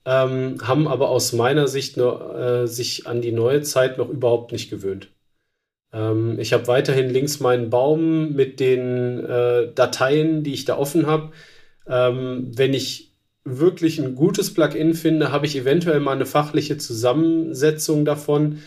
ähm, 0.04 0.58
haben 0.62 0.90
aber 0.90 1.10
aus 1.10 1.32
meiner 1.32 1.70
Sicht 1.70 1.96
nur, 1.96 2.36
äh, 2.36 2.68
sich 2.68 3.08
an 3.08 3.22
die 3.22 3.32
neue 3.32 3.62
Zeit 3.62 3.98
noch 3.98 4.10
überhaupt 4.10 4.52
nicht 4.52 4.70
gewöhnt. 4.70 5.12
Ähm, 5.94 6.40
ich 6.40 6.54
habe 6.54 6.68
weiterhin 6.68 7.10
links 7.10 7.40
meinen 7.40 7.70
Baum 7.70 8.34
mit 8.34 8.60
den 8.60 9.24
äh, 9.26 9.74
Dateien, 9.74 10.44
die 10.44 10.54
ich 10.54 10.66
da 10.66 10.78
offen 10.78 11.08
habe. 11.08 11.32
Ähm, 11.88 12.52
wenn 12.56 12.74
ich 12.74 13.12
wirklich 13.44 14.00
ein 14.00 14.16
gutes 14.16 14.54
Plugin 14.54 14.94
finde, 14.94 15.32
habe 15.32 15.46
ich 15.46 15.56
eventuell 15.56 16.00
mal 16.00 16.14
eine 16.14 16.26
fachliche 16.26 16.78
Zusammensetzung 16.78 18.06
davon 18.06 18.60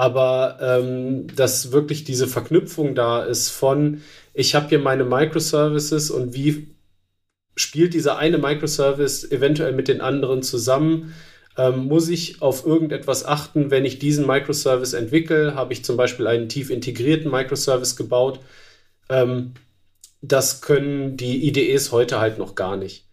aber 0.00 0.56
ähm, 0.62 1.26
dass 1.36 1.72
wirklich 1.72 2.04
diese 2.04 2.26
Verknüpfung 2.26 2.94
da 2.94 3.22
ist 3.22 3.50
von, 3.50 4.00
ich 4.32 4.54
habe 4.54 4.70
hier 4.70 4.78
meine 4.78 5.04
Microservices 5.04 6.10
und 6.10 6.32
wie 6.32 6.68
spielt 7.54 7.92
dieser 7.92 8.16
eine 8.16 8.38
Microservice 8.38 9.30
eventuell 9.30 9.74
mit 9.74 9.88
den 9.88 10.00
anderen 10.00 10.42
zusammen? 10.42 11.12
Ähm, 11.60 11.88
muss 11.88 12.08
ich 12.08 12.40
auf 12.40 12.64
irgendetwas 12.64 13.26
achten, 13.26 13.70
wenn 13.70 13.84
ich 13.84 13.98
diesen 13.98 14.26
Microservice 14.26 14.94
entwickle? 14.94 15.54
Habe 15.54 15.74
ich 15.74 15.84
zum 15.84 15.98
Beispiel 15.98 16.26
einen 16.26 16.48
tief 16.48 16.70
integrierten 16.70 17.30
Microservice 17.30 17.96
gebaut? 17.96 18.40
Ähm, 19.10 19.52
das 20.22 20.62
können 20.62 21.18
die 21.18 21.46
IDEs 21.46 21.92
heute 21.92 22.18
halt 22.18 22.38
noch 22.38 22.54
gar 22.54 22.76
nicht. 22.78 23.04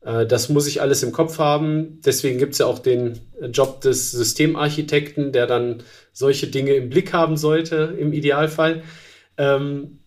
Äh, 0.00 0.26
das 0.26 0.48
muss 0.48 0.66
ich 0.66 0.80
alles 0.80 1.04
im 1.04 1.12
Kopf 1.12 1.38
haben. 1.38 2.00
Deswegen 2.04 2.38
gibt 2.38 2.54
es 2.54 2.58
ja 2.58 2.66
auch 2.66 2.80
den 2.80 3.20
Job 3.52 3.82
des 3.82 4.10
Systemarchitekten, 4.10 5.30
der 5.30 5.46
dann 5.46 5.84
solche 6.12 6.48
Dinge 6.48 6.72
im 6.74 6.90
Blick 6.90 7.12
haben 7.12 7.36
sollte, 7.36 7.94
im 7.98 8.12
Idealfall. 8.12 8.82
Ähm, 9.38 10.00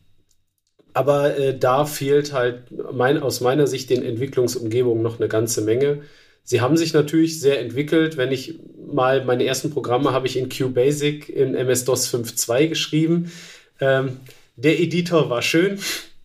aber 0.94 1.38
äh, 1.38 1.58
da 1.58 1.86
fehlt 1.86 2.34
halt 2.34 2.64
mein, 2.92 3.22
aus 3.22 3.40
meiner 3.40 3.68
Sicht 3.68 3.90
den 3.90 4.04
Entwicklungsumgebungen 4.04 5.02
noch 5.02 5.20
eine 5.20 5.30
ganze 5.30 5.62
Menge. 5.62 6.02
Sie 6.50 6.62
haben 6.62 6.78
sich 6.78 6.94
natürlich 6.94 7.40
sehr 7.40 7.60
entwickelt. 7.60 8.18
Wenn 8.18 8.32
ich 8.32 8.58
mal 8.92 9.24
meine 9.24 9.46
ersten 9.46 9.70
Programme 9.70 10.14
habe 10.14 10.26
ich 10.26 10.36
in 10.36 10.50
QBasic 10.50 11.30
in 11.30 11.54
MS-DOS 11.54 12.12
5.2 12.12 12.68
geschrieben. 12.70 13.32
Ähm, 13.80 14.18
der 14.56 14.80
Editor 14.80 15.30
war 15.30 15.44
schön. 15.44 15.78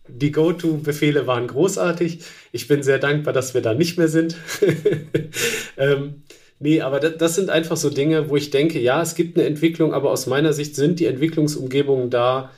Die 0.07 0.31
Go-To-Befehle 0.31 1.27
waren 1.27 1.45
großartig. 1.45 2.21
Ich 2.51 2.67
bin 2.67 2.81
sehr 2.81 2.97
dankbar, 2.97 3.33
dass 3.33 3.53
wir 3.53 3.61
da 3.61 3.75
nicht 3.75 3.99
mehr 3.99 4.07
sind. 4.07 4.35
ähm, 5.77 6.23
Nee, 6.57 6.79
aber 6.79 7.01
das, 7.01 7.17
das, 7.17 7.35
sind 7.35 7.49
einfach 7.49 7.75
so 7.75 7.89
Dinge, 7.89 8.29
wo 8.29 8.37
ich 8.37 8.49
denke, 8.49 8.79
ja, 8.79 9.01
es 9.01 9.13
gibt 9.15 9.37
eine 9.37 9.45
Entwicklung, 9.45 9.93
aber 9.93 10.09
aus 10.09 10.25
meiner 10.25 10.53
Sicht 10.53 10.73
sind 10.73 11.01
die 11.01 11.05
Entwicklungsumgebungen 11.05 12.09
da 12.09 12.49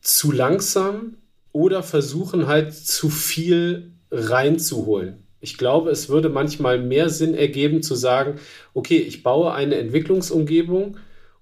zu 0.00 0.30
langsam 0.30 1.16
oder 1.50 1.82
versuchen 1.82 2.46
halt 2.46 2.72
zu 2.72 3.10
viel 3.10 3.90
reinzuholen. 4.12 5.21
Ich 5.42 5.58
glaube, 5.58 5.90
es 5.90 6.08
würde 6.08 6.30
manchmal 6.30 6.78
mehr 6.78 7.10
Sinn 7.10 7.34
ergeben 7.34 7.82
zu 7.82 7.94
sagen, 7.94 8.40
okay, 8.72 8.96
ich 8.96 9.22
baue 9.22 9.52
eine 9.52 9.74
Entwicklungsumgebung 9.76 10.96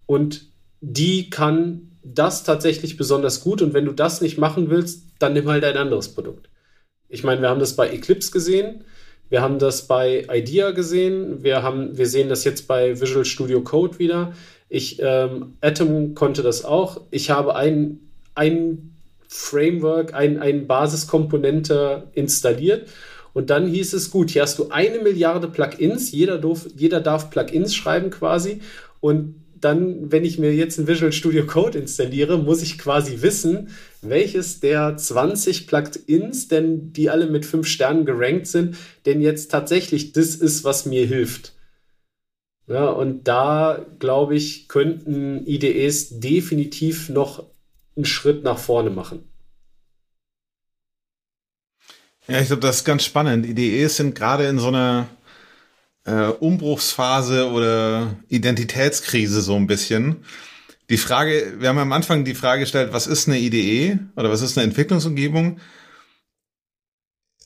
und 0.06 0.46
die 0.80 1.30
kann 1.30 1.92
das 2.02 2.42
tatsächlich 2.42 2.96
besonders 2.96 3.42
gut 3.42 3.62
und 3.62 3.74
wenn 3.74 3.84
du 3.84 3.92
das 3.92 4.20
nicht 4.20 4.38
machen 4.38 4.70
willst, 4.70 5.04
dann 5.20 5.34
nimm 5.34 5.48
halt 5.48 5.62
ein 5.64 5.76
anderes 5.76 6.08
Produkt. 6.14 6.48
Ich 7.08 7.22
meine, 7.22 7.42
wir 7.42 7.50
haben 7.50 7.60
das 7.60 7.76
bei 7.76 7.90
Eclipse 7.90 8.32
gesehen 8.32 8.84
wir 9.30 9.42
haben 9.42 9.60
das 9.60 9.86
bei 9.86 10.26
IDEA 10.28 10.72
gesehen. 10.72 11.42
Wir, 11.42 11.62
haben, 11.62 11.96
wir 11.96 12.08
sehen 12.08 12.28
das 12.28 12.44
jetzt 12.44 12.66
bei 12.66 13.00
Visual 13.00 13.24
Studio 13.24 13.62
Code 13.62 13.98
wieder. 14.00 14.34
Ich, 14.68 15.00
ähm, 15.00 15.56
Atom 15.60 16.14
konnte 16.14 16.42
das 16.42 16.64
auch. 16.64 17.00
Ich 17.12 17.30
habe 17.30 17.54
ein, 17.54 18.00
ein 18.34 18.96
Framework, 19.28 20.14
ein, 20.14 20.40
ein 20.40 20.66
Basiskomponente 20.66 22.08
installiert. 22.12 22.88
Und 23.32 23.50
dann 23.50 23.66
hieß 23.66 23.92
es, 23.92 24.10
gut, 24.10 24.30
hier 24.30 24.42
hast 24.42 24.58
du 24.58 24.70
eine 24.70 24.98
Milliarde 24.98 25.48
Plugins. 25.48 26.10
Jeder, 26.10 26.40
jeder 26.76 27.00
darf 27.00 27.30
Plugins 27.30 27.74
schreiben 27.74 28.10
quasi. 28.10 28.60
Und 29.00 29.36
dann, 29.60 30.10
wenn 30.10 30.24
ich 30.24 30.38
mir 30.38 30.54
jetzt 30.54 30.78
ein 30.78 30.86
Visual 30.86 31.12
Studio 31.12 31.46
Code 31.46 31.78
installiere, 31.78 32.38
muss 32.38 32.62
ich 32.62 32.78
quasi 32.78 33.20
wissen, 33.20 33.68
welches 34.00 34.60
der 34.60 34.96
20 34.96 35.66
Plugins, 35.66 36.48
denn 36.48 36.92
die 36.92 37.10
alle 37.10 37.26
mit 37.26 37.44
5 37.44 37.66
Sternen 37.66 38.06
gerankt 38.06 38.46
sind, 38.46 38.76
denn 39.06 39.20
jetzt 39.20 39.50
tatsächlich 39.50 40.12
das 40.12 40.34
ist, 40.34 40.64
was 40.64 40.86
mir 40.86 41.06
hilft. 41.06 41.52
Ja, 42.66 42.88
und 42.88 43.26
da, 43.26 43.84
glaube 43.98 44.36
ich, 44.36 44.68
könnten 44.68 45.44
IDEs 45.46 46.20
definitiv 46.20 47.08
noch 47.08 47.44
einen 47.96 48.04
Schritt 48.04 48.44
nach 48.44 48.58
vorne 48.58 48.90
machen. 48.90 49.24
Ja, 52.30 52.40
ich 52.40 52.46
glaube, 52.46 52.62
das 52.62 52.76
ist 52.76 52.84
ganz 52.84 53.04
spannend. 53.04 53.44
IDEs 53.44 53.96
sind 53.96 54.14
gerade 54.14 54.46
in 54.46 54.60
so 54.60 54.68
einer 54.68 55.08
äh, 56.04 56.26
Umbruchsphase 56.28 57.50
oder 57.50 58.14
Identitätskrise 58.28 59.40
so 59.40 59.56
ein 59.56 59.66
bisschen. 59.66 60.24
Die 60.90 60.96
Frage, 60.96 61.54
wir 61.58 61.68
haben 61.68 61.78
am 61.78 61.92
Anfang 61.92 62.24
die 62.24 62.36
Frage 62.36 62.60
gestellt, 62.62 62.92
was 62.92 63.08
ist 63.08 63.26
eine 63.26 63.38
IDE 63.40 63.98
oder 64.14 64.30
was 64.30 64.42
ist 64.42 64.56
eine 64.56 64.66
Entwicklungsumgebung? 64.66 65.58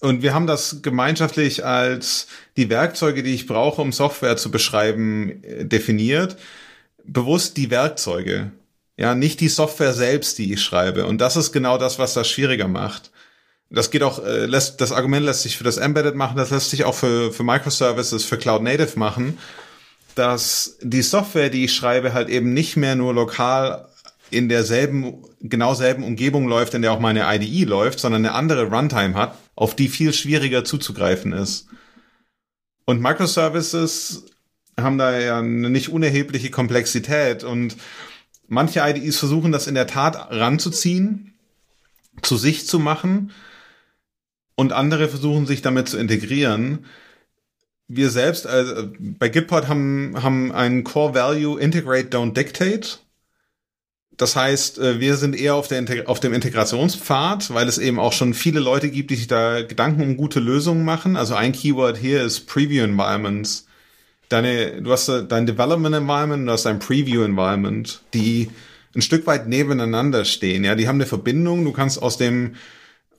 Und 0.00 0.22
wir 0.22 0.34
haben 0.34 0.46
das 0.46 0.82
gemeinschaftlich 0.82 1.64
als 1.64 2.26
die 2.58 2.68
Werkzeuge, 2.68 3.22
die 3.22 3.34
ich 3.34 3.46
brauche, 3.46 3.80
um 3.80 3.90
Software 3.90 4.36
zu 4.36 4.50
beschreiben, 4.50 5.42
äh, 5.44 5.64
definiert. 5.64 6.36
Bewusst 7.04 7.56
die 7.56 7.70
Werkzeuge. 7.70 8.52
Ja, 8.98 9.14
nicht 9.14 9.40
die 9.40 9.48
Software 9.48 9.94
selbst, 9.94 10.38
die 10.38 10.52
ich 10.52 10.62
schreibe. 10.62 11.06
Und 11.06 11.22
das 11.22 11.36
ist 11.36 11.52
genau 11.52 11.78
das, 11.78 11.98
was 11.98 12.12
das 12.14 12.28
schwieriger 12.28 12.68
macht. 12.68 13.10
Das 13.74 13.90
geht 13.90 14.02
auch, 14.02 14.24
äh, 14.24 14.46
lässt, 14.46 14.80
das 14.80 14.92
Argument 14.92 15.24
lässt 15.26 15.42
sich 15.42 15.56
für 15.56 15.64
das 15.64 15.76
Embedded 15.76 16.14
machen, 16.14 16.36
das 16.36 16.50
lässt 16.50 16.70
sich 16.70 16.84
auch 16.84 16.94
für, 16.94 17.32
für 17.32 17.42
Microservices, 17.42 18.24
für 18.24 18.38
Cloud 18.38 18.62
Native 18.62 18.98
machen, 18.98 19.38
dass 20.14 20.78
die 20.80 21.02
Software, 21.02 21.50
die 21.50 21.64
ich 21.64 21.74
schreibe, 21.74 22.12
halt 22.12 22.28
eben 22.28 22.54
nicht 22.54 22.76
mehr 22.76 22.94
nur 22.94 23.12
lokal 23.14 23.88
in 24.30 24.48
derselben, 24.48 25.22
genau 25.40 25.74
selben 25.74 26.04
Umgebung 26.04 26.46
läuft, 26.46 26.74
in 26.74 26.82
der 26.82 26.92
auch 26.92 27.00
meine 27.00 27.24
IDE 27.34 27.64
läuft, 27.64 28.00
sondern 28.00 28.24
eine 28.24 28.34
andere 28.34 28.64
Runtime 28.64 29.14
hat, 29.14 29.36
auf 29.54 29.74
die 29.76 29.88
viel 29.88 30.12
schwieriger 30.12 30.64
zuzugreifen 30.64 31.32
ist. 31.32 31.66
Und 32.84 33.00
Microservices 33.00 34.26
haben 34.78 34.98
da 34.98 35.18
ja 35.18 35.38
eine 35.38 35.70
nicht 35.70 35.88
unerhebliche 35.88 36.50
Komplexität 36.50 37.44
und 37.44 37.76
manche 38.48 38.80
IDEs 38.80 39.18
versuchen 39.18 39.52
das 39.52 39.66
in 39.66 39.74
der 39.74 39.86
Tat 39.86 40.30
ranzuziehen, 40.30 41.34
zu 42.22 42.36
sich 42.36 42.66
zu 42.66 42.78
machen 42.78 43.32
und 44.56 44.72
andere 44.72 45.08
versuchen 45.08 45.46
sich 45.46 45.62
damit 45.62 45.88
zu 45.88 45.98
integrieren. 45.98 46.86
Wir 47.88 48.10
selbst 48.10 48.46
also 48.46 48.90
bei 48.98 49.28
Gitpod 49.28 49.68
haben, 49.68 50.14
haben 50.22 50.52
einen 50.52 50.84
Core 50.84 51.14
Value 51.14 51.60
Integrate 51.60 52.08
Don't 52.08 52.32
Dictate. 52.32 52.98
Das 54.16 54.36
heißt, 54.36 54.78
äh, 54.78 55.00
wir 55.00 55.16
sind 55.16 55.34
eher 55.34 55.56
auf, 55.56 55.68
der, 55.68 56.08
auf 56.08 56.20
dem 56.20 56.32
Integrationspfad, 56.32 57.52
weil 57.52 57.68
es 57.68 57.78
eben 57.78 57.98
auch 57.98 58.12
schon 58.12 58.32
viele 58.32 58.60
Leute 58.60 58.88
gibt, 58.90 59.10
die 59.10 59.16
sich 59.16 59.26
da 59.26 59.62
Gedanken 59.62 60.02
um 60.02 60.16
gute 60.16 60.40
Lösungen 60.40 60.84
machen. 60.84 61.16
Also 61.16 61.34
ein 61.34 61.52
Keyword 61.52 61.96
hier 61.96 62.22
ist 62.22 62.46
Preview 62.46 62.84
Environments. 62.84 63.66
Deine, 64.28 64.80
du 64.82 64.92
hast 64.92 65.08
dein 65.28 65.46
Development 65.46 65.94
Environment, 65.94 66.46
du 66.46 66.52
hast 66.52 66.64
dein 66.64 66.78
Preview 66.78 67.22
Environment, 67.22 68.00
die 68.14 68.50
ein 68.94 69.02
Stück 69.02 69.26
weit 69.26 69.48
nebeneinander 69.48 70.24
stehen. 70.24 70.64
Ja, 70.64 70.76
die 70.76 70.88
haben 70.88 70.96
eine 70.96 71.06
Verbindung. 71.06 71.64
Du 71.64 71.72
kannst 71.72 72.00
aus 72.00 72.16
dem 72.16 72.54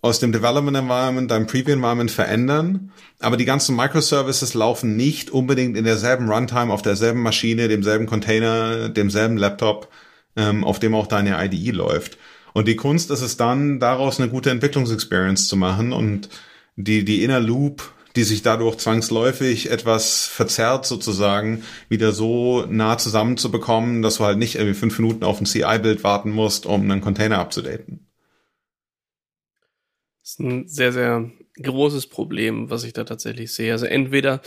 aus 0.06 0.20
dem 0.20 0.32
Development 0.32 0.78
Environment 0.78 1.32
dein 1.32 1.48
Preview 1.48 1.74
Environment 1.74 2.12
verändern, 2.12 2.92
aber 3.20 3.38
die 3.38 3.46
ganzen 3.46 3.76
Microservices 3.76 4.54
laufen 4.54 4.96
nicht 4.96 5.32
unbedingt 5.32 5.76
in 5.76 5.84
derselben 5.84 6.30
Runtime 6.30 6.72
auf 6.72 6.84
derselben 6.84 7.24
Maschine, 7.24 7.68
demselben 7.68 8.06
Container, 8.06 8.90
demselben 8.90 9.36
Laptop, 9.36 9.90
ähm, 10.36 10.64
auf 10.64 10.78
dem 10.78 10.94
auch 10.94 11.08
deine 11.08 11.44
IDE 11.44 11.72
läuft. 11.72 12.20
Und 12.54 12.68
die 12.68 12.76
Kunst 12.76 13.10
ist 13.10 13.22
es 13.22 13.36
dann, 13.36 13.80
daraus 13.80 14.20
eine 14.20 14.30
gute 14.30 14.52
Entwicklungsexperience 14.52 15.48
zu 15.48 15.58
machen 15.58 15.92
und 15.92 16.30
die, 16.76 17.04
die 17.04 17.24
Inner 17.24 17.40
Loop, 17.40 17.92
die 18.16 18.26
sich 18.26 18.44
dadurch 18.44 18.78
zwangsläufig 18.78 19.72
etwas 19.72 20.28
verzerrt 20.28 20.86
sozusagen, 20.86 21.64
wieder 21.90 22.12
so 22.12 22.68
nah 22.70 23.00
zusammenzubekommen, 23.00 24.04
dass 24.04 24.18
du 24.18 24.26
halt 24.26 24.38
nicht 24.38 24.54
irgendwie 24.54 24.76
fünf 24.76 25.00
Minuten 25.00 25.24
auf 25.24 25.42
ein 25.42 25.48
CI-Bild 25.48 26.04
warten 26.04 26.30
musst, 26.30 26.68
um 26.68 26.84
einen 26.84 27.02
Container 27.02 27.40
abzudaten. 27.40 28.05
Das 30.26 30.32
ist 30.32 30.40
ein 30.40 30.68
sehr, 30.68 30.92
sehr 30.92 31.30
großes 31.62 32.08
Problem, 32.08 32.72
was 32.72 32.84
ich 32.84 32.94
da 32.94 33.04
tatsächlich 33.04 33.54
sehe. 33.54 33.72
Also 33.74 33.86
entweder 33.86 34.42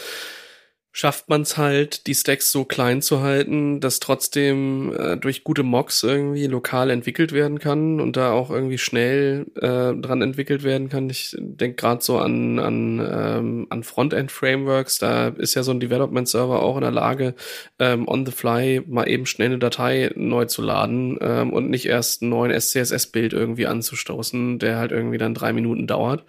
schafft 0.90 1.28
man 1.28 1.42
es 1.42 1.56
halt, 1.56 2.06
die 2.06 2.14
Stacks 2.14 2.50
so 2.50 2.64
klein 2.64 3.02
zu 3.02 3.20
halten, 3.20 3.80
dass 3.80 4.00
trotzdem 4.00 4.92
äh, 4.96 5.16
durch 5.16 5.44
gute 5.44 5.62
Mocks 5.62 6.02
irgendwie 6.02 6.46
lokal 6.46 6.90
entwickelt 6.90 7.32
werden 7.32 7.58
kann 7.58 8.00
und 8.00 8.16
da 8.16 8.32
auch 8.32 8.50
irgendwie 8.50 8.78
schnell 8.78 9.46
äh, 9.56 9.94
dran 9.94 10.22
entwickelt 10.22 10.64
werden 10.64 10.88
kann. 10.88 11.08
Ich 11.10 11.36
denke 11.38 11.76
gerade 11.76 12.02
so 12.02 12.18
an, 12.18 12.58
an, 12.58 12.98
ähm, 13.00 13.66
an 13.70 13.82
Frontend-Frameworks, 13.84 14.98
da 14.98 15.28
ist 15.28 15.54
ja 15.54 15.62
so 15.62 15.70
ein 15.70 15.80
Development-Server 15.80 16.62
auch 16.62 16.76
in 16.76 16.82
der 16.82 16.90
Lage, 16.90 17.34
ähm, 17.78 18.08
on 18.08 18.26
the 18.26 18.32
fly 18.32 18.82
mal 18.86 19.08
eben 19.08 19.26
schnell 19.26 19.48
eine 19.48 19.58
Datei 19.58 20.10
neu 20.16 20.46
zu 20.46 20.62
laden 20.62 21.18
ähm, 21.20 21.52
und 21.52 21.70
nicht 21.70 21.86
erst 21.86 22.22
einen 22.22 22.30
neuen 22.30 22.58
SCSS-Bild 22.58 23.34
irgendwie 23.34 23.66
anzustoßen, 23.66 24.58
der 24.58 24.78
halt 24.78 24.92
irgendwie 24.92 25.18
dann 25.18 25.34
drei 25.34 25.52
Minuten 25.52 25.86
dauert. 25.86 26.24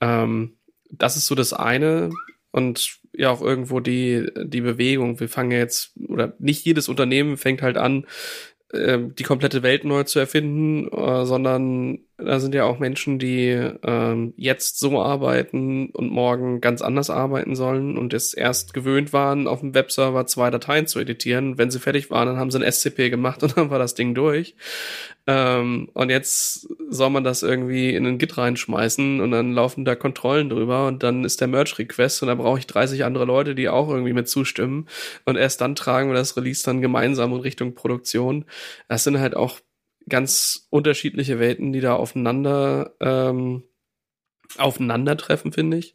Ähm, 0.00 0.54
das 0.90 1.16
ist 1.16 1.26
so 1.26 1.34
das 1.34 1.52
eine. 1.52 2.10
Und 2.52 2.99
ja 3.12 3.30
auch 3.30 3.42
irgendwo 3.42 3.80
die, 3.80 4.28
die 4.44 4.60
Bewegung. 4.60 5.20
Wir 5.20 5.28
fangen 5.28 5.50
ja 5.52 5.58
jetzt, 5.58 5.92
oder 6.08 6.34
nicht 6.38 6.64
jedes 6.64 6.88
Unternehmen 6.88 7.36
fängt 7.36 7.62
halt 7.62 7.76
an, 7.76 8.06
ähm, 8.72 9.14
die 9.14 9.24
komplette 9.24 9.62
Welt 9.62 9.84
neu 9.84 10.04
zu 10.04 10.18
erfinden, 10.18 10.88
äh, 10.88 11.24
sondern 11.26 11.98
da 12.24 12.40
sind 12.40 12.54
ja 12.54 12.64
auch 12.64 12.78
Menschen, 12.78 13.18
die 13.18 13.48
ähm, 13.82 14.34
jetzt 14.36 14.78
so 14.78 15.00
arbeiten 15.00 15.90
und 15.90 16.10
morgen 16.10 16.60
ganz 16.60 16.82
anders 16.82 17.10
arbeiten 17.10 17.54
sollen 17.54 17.96
und 17.98 18.14
es 18.14 18.34
erst 18.34 18.74
gewöhnt 18.74 19.12
waren, 19.12 19.46
auf 19.46 19.60
dem 19.60 19.74
Webserver 19.74 20.26
zwei 20.26 20.50
Dateien 20.50 20.86
zu 20.86 20.98
editieren. 20.98 21.58
Wenn 21.58 21.70
sie 21.70 21.78
fertig 21.78 22.10
waren, 22.10 22.26
dann 22.26 22.36
haben 22.36 22.50
sie 22.50 22.58
ein 22.58 22.70
SCP 22.70 23.10
gemacht 23.10 23.42
und 23.42 23.56
dann 23.56 23.70
war 23.70 23.78
das 23.78 23.94
Ding 23.94 24.14
durch. 24.14 24.54
Ähm, 25.26 25.88
und 25.94 26.10
jetzt 26.10 26.68
soll 26.88 27.10
man 27.10 27.24
das 27.24 27.42
irgendwie 27.42 27.94
in 27.94 28.06
einen 28.06 28.18
Git 28.18 28.36
reinschmeißen 28.36 29.20
und 29.20 29.30
dann 29.30 29.52
laufen 29.52 29.84
da 29.84 29.94
Kontrollen 29.94 30.48
drüber 30.48 30.86
und 30.86 31.02
dann 31.02 31.24
ist 31.24 31.40
der 31.40 31.48
Merge-Request 31.48 32.22
und 32.22 32.28
da 32.28 32.34
brauche 32.34 32.58
ich 32.58 32.66
30 32.66 33.04
andere 33.04 33.24
Leute, 33.24 33.54
die 33.54 33.68
auch 33.68 33.88
irgendwie 33.90 34.12
mit 34.12 34.28
zustimmen. 34.28 34.86
Und 35.24 35.36
erst 35.36 35.60
dann 35.60 35.74
tragen 35.74 36.08
wir 36.08 36.14
das 36.14 36.36
Release 36.36 36.64
dann 36.64 36.80
gemeinsam 36.80 37.32
in 37.32 37.40
Richtung 37.40 37.74
Produktion. 37.74 38.44
Das 38.88 39.04
sind 39.04 39.20
halt 39.20 39.36
auch 39.36 39.60
ganz 40.10 40.66
unterschiedliche 40.70 41.38
Welten, 41.38 41.72
die 41.72 41.80
da 41.80 41.94
aufeinander 41.94 42.94
ähm, 43.00 43.62
aufeinandertreffen, 44.58 45.52
finde 45.52 45.78
ich. 45.78 45.94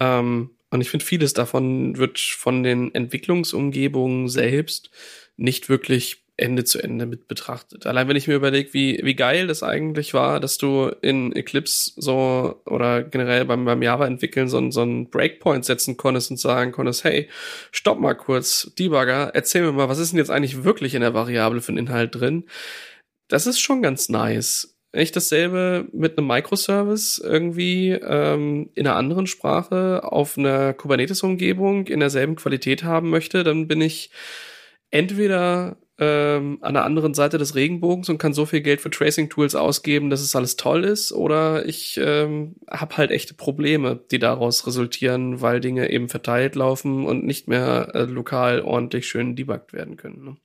Ähm, 0.00 0.50
und 0.70 0.80
ich 0.80 0.90
finde, 0.90 1.04
vieles 1.04 1.34
davon 1.34 1.96
wird 1.96 2.18
von 2.18 2.62
den 2.62 2.94
Entwicklungsumgebungen 2.94 4.28
selbst 4.28 4.90
nicht 5.36 5.68
wirklich 5.68 6.24
Ende 6.40 6.64
zu 6.64 6.82
Ende 6.82 7.06
mit 7.06 7.28
betrachtet. 7.28 7.86
Allein 7.86 8.08
wenn 8.08 8.16
ich 8.16 8.26
mir 8.26 8.34
überlege, 8.34 8.72
wie, 8.72 9.00
wie 9.02 9.14
geil 9.14 9.46
das 9.46 9.62
eigentlich 9.62 10.14
war, 10.14 10.40
dass 10.40 10.56
du 10.56 10.90
in 11.02 11.36
Eclipse 11.36 11.92
so 11.96 12.62
oder 12.64 13.02
generell 13.02 13.44
beim, 13.44 13.64
beim 13.66 13.82
Java-Entwickeln 13.82 14.48
so, 14.48 14.70
so 14.70 14.80
einen 14.80 15.10
Breakpoint 15.10 15.64
setzen 15.64 15.98
konntest 15.98 16.30
und 16.30 16.38
sagen 16.38 16.72
konntest, 16.72 17.04
hey, 17.04 17.28
stopp 17.72 18.00
mal 18.00 18.14
kurz, 18.14 18.72
Debugger, 18.78 19.32
erzähl 19.34 19.62
mir 19.62 19.72
mal, 19.72 19.88
was 19.90 19.98
ist 19.98 20.12
denn 20.12 20.18
jetzt 20.18 20.30
eigentlich 20.30 20.64
wirklich 20.64 20.94
in 20.94 21.02
der 21.02 21.14
Variable 21.14 21.60
für 21.60 21.72
einen 21.72 21.86
Inhalt 21.86 22.14
drin? 22.14 22.44
Das 23.30 23.46
ist 23.46 23.60
schon 23.60 23.80
ganz 23.80 24.08
nice. 24.08 24.76
Wenn 24.92 25.02
ich 25.02 25.12
dasselbe 25.12 25.88
mit 25.92 26.18
einem 26.18 26.26
Microservice 26.26 27.18
irgendwie 27.24 27.90
ähm, 27.90 28.70
in 28.74 28.86
einer 28.88 28.96
anderen 28.96 29.28
Sprache 29.28 30.02
auf 30.02 30.36
einer 30.36 30.74
Kubernetes-Umgebung 30.74 31.86
in 31.86 32.00
derselben 32.00 32.34
Qualität 32.34 32.82
haben 32.82 33.08
möchte, 33.08 33.44
dann 33.44 33.68
bin 33.68 33.80
ich 33.80 34.10
entweder 34.90 35.76
ähm, 35.98 36.58
an 36.62 36.74
der 36.74 36.84
anderen 36.84 37.14
Seite 37.14 37.38
des 37.38 37.54
Regenbogens 37.54 38.08
und 38.08 38.18
kann 38.18 38.32
so 38.32 38.46
viel 38.46 38.62
Geld 38.62 38.80
für 38.80 38.90
Tracing-Tools 38.90 39.54
ausgeben, 39.54 40.10
dass 40.10 40.22
es 40.22 40.34
alles 40.34 40.56
toll 40.56 40.82
ist, 40.82 41.12
oder 41.12 41.66
ich 41.66 42.00
ähm, 42.02 42.56
habe 42.68 42.96
halt 42.96 43.12
echte 43.12 43.34
Probleme, 43.34 44.00
die 44.10 44.18
daraus 44.18 44.66
resultieren, 44.66 45.40
weil 45.40 45.60
Dinge 45.60 45.90
eben 45.90 46.08
verteilt 46.08 46.56
laufen 46.56 47.06
und 47.06 47.24
nicht 47.24 47.46
mehr 47.46 47.92
äh, 47.94 48.02
lokal 48.04 48.62
ordentlich 48.62 49.06
schön 49.06 49.36
debuggt 49.36 49.72
werden 49.72 49.96
können. 49.96 50.24
Ne? 50.24 50.36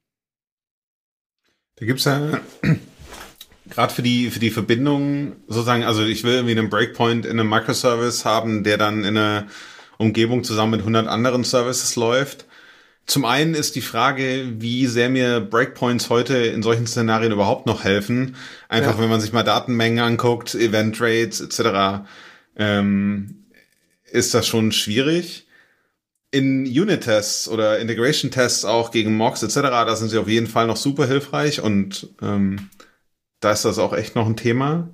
Da 1.77 1.85
gibt's 1.85 2.05
ja 2.05 2.39
gerade 3.69 3.93
für 3.93 4.01
die 4.01 4.29
für 4.29 4.39
die 4.39 4.51
Verbindung 4.51 5.35
sozusagen, 5.47 5.83
also 5.83 6.03
ich 6.03 6.23
will 6.23 6.35
irgendwie 6.35 6.57
einen 6.57 6.69
Breakpoint 6.69 7.25
in 7.25 7.39
einem 7.39 7.49
Microservice 7.49 8.25
haben, 8.25 8.63
der 8.63 8.77
dann 8.77 9.03
in 9.03 9.17
einer 9.17 9.47
Umgebung 9.97 10.43
zusammen 10.43 10.71
mit 10.71 10.81
100 10.81 11.07
anderen 11.07 11.43
Services 11.43 11.95
läuft 11.95 12.45
zum 13.07 13.23
einen 13.23 13.53
ist 13.53 13.75
die 13.75 13.81
Frage, 13.81 14.53
wie 14.57 14.87
sehr 14.87 15.09
mir 15.09 15.39
Breakpoints 15.39 16.09
heute 16.09 16.37
in 16.37 16.63
solchen 16.63 16.87
Szenarien 16.87 17.31
überhaupt 17.31 17.67
noch 17.67 17.83
helfen. 17.83 18.35
Einfach, 18.67 18.95
ja. 18.95 19.01
wenn 19.01 19.09
man 19.09 19.21
sich 19.21 19.31
mal 19.31 19.43
Datenmengen 19.43 19.99
anguckt, 19.99 20.55
Event 20.55 20.99
Rates 20.99 21.39
etc., 21.39 22.07
ähm, 22.57 23.45
ist 24.11 24.33
das 24.33 24.47
schon 24.47 24.71
schwierig. 24.71 25.44
In 26.35 26.65
Unit-Tests 26.65 27.47
oder 27.47 27.79
Integration-Tests 27.79 28.65
auch 28.65 28.91
gegen 28.91 29.15
Mocks 29.15 29.43
etc., 29.43 29.55
da 29.61 29.95
sind 29.95 30.09
sie 30.09 30.17
auf 30.17 30.27
jeden 30.27 30.47
Fall 30.47 30.67
noch 30.67 30.77
super 30.77 31.07
hilfreich 31.07 31.61
und 31.61 32.09
ähm, 32.21 32.69
da 33.39 33.51
ist 33.51 33.65
das 33.65 33.79
auch 33.79 33.93
echt 33.93 34.15
noch 34.15 34.25
ein 34.25 34.37
Thema. 34.37 34.89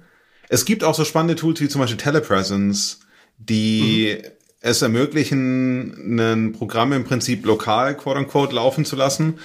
Es 0.50 0.66
gibt 0.66 0.84
auch 0.84 0.96
so 0.96 1.06
spannende 1.06 1.36
Tools 1.36 1.62
wie 1.62 1.70
zum 1.70 1.82
Beispiel 1.82 1.98
Telepresence, 1.98 3.00
die 3.38 4.18
mhm 4.22 4.28
es 4.62 4.82
ermöglichen, 4.82 6.20
ein 6.20 6.54
Programm 6.54 6.94
im 6.94 7.04
Prinzip 7.04 7.46
lokal, 7.46 7.98
quote 7.98 8.20
unquote, 8.20 8.56
laufen 8.56 8.86
zu 8.86 8.96
lassen 8.96 9.40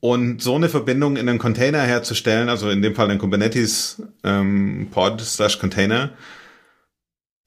und 0.00 0.42
so 0.42 0.56
eine 0.56 0.68
Verbindung 0.68 1.16
in 1.16 1.28
einen 1.28 1.38
Container 1.38 1.80
herzustellen, 1.80 2.48
also 2.48 2.68
in 2.68 2.82
dem 2.82 2.94
Fall 2.94 3.10
ein 3.10 3.18
Kubernetes 3.18 4.02
ähm, 4.24 4.88
Pod 4.90 5.20
slash 5.20 5.58
Container, 5.58 6.10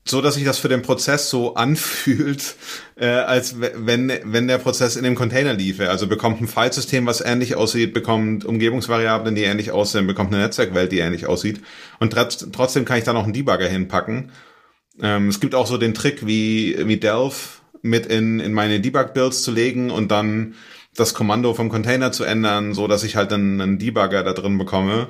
so 0.09 0.21
dass 0.21 0.35
sich 0.35 0.43
das 0.43 0.59
für 0.59 0.69
den 0.69 0.81
Prozess 0.81 1.29
so 1.29 1.53
anfühlt, 1.55 2.55
äh, 2.95 3.07
als 3.07 3.55
wenn, 3.59 4.11
wenn 4.23 4.47
der 4.47 4.57
Prozess 4.57 4.95
in 4.95 5.03
dem 5.03 5.15
Container 5.15 5.53
liefe. 5.53 5.89
Also 5.89 6.07
bekommt 6.07 6.41
ein 6.41 6.47
Filesystem, 6.47 7.05
was 7.05 7.21
ähnlich 7.21 7.55
aussieht, 7.55 7.93
bekommt 7.93 8.45
Umgebungsvariablen, 8.45 9.35
die 9.35 9.43
ähnlich 9.43 9.71
aussehen, 9.71 10.07
bekommt 10.07 10.33
eine 10.33 10.43
Netzwerkwelt, 10.43 10.91
die 10.91 10.99
ähnlich 10.99 11.27
aussieht. 11.27 11.61
Und 11.99 12.13
trotzdem 12.13 12.85
kann 12.85 12.97
ich 12.97 13.03
da 13.03 13.13
noch 13.13 13.23
einen 13.23 13.33
Debugger 13.33 13.67
hinpacken 13.67 14.31
ähm, 15.01 15.29
es 15.29 15.39
gibt 15.39 15.55
auch 15.55 15.67
so 15.67 15.77
den 15.77 15.93
Trick, 15.93 16.25
wie, 16.25 16.75
wie 16.85 16.97
Delph 16.97 17.61
mit 17.81 18.05
in, 18.05 18.39
in 18.39 18.53
meine 18.53 18.79
Debug-Builds 18.79 19.43
zu 19.43 19.51
legen 19.51 19.91
und 19.91 20.11
dann 20.11 20.55
das 20.95 21.13
Kommando 21.13 21.53
vom 21.53 21.69
Container 21.69 22.11
zu 22.11 22.23
ändern, 22.25 22.73
so 22.73 22.87
dass 22.87 23.03
ich 23.03 23.15
halt 23.15 23.31
einen, 23.31 23.61
einen 23.61 23.79
Debugger 23.79 24.23
da 24.23 24.33
drin 24.33 24.57
bekomme. 24.57 25.09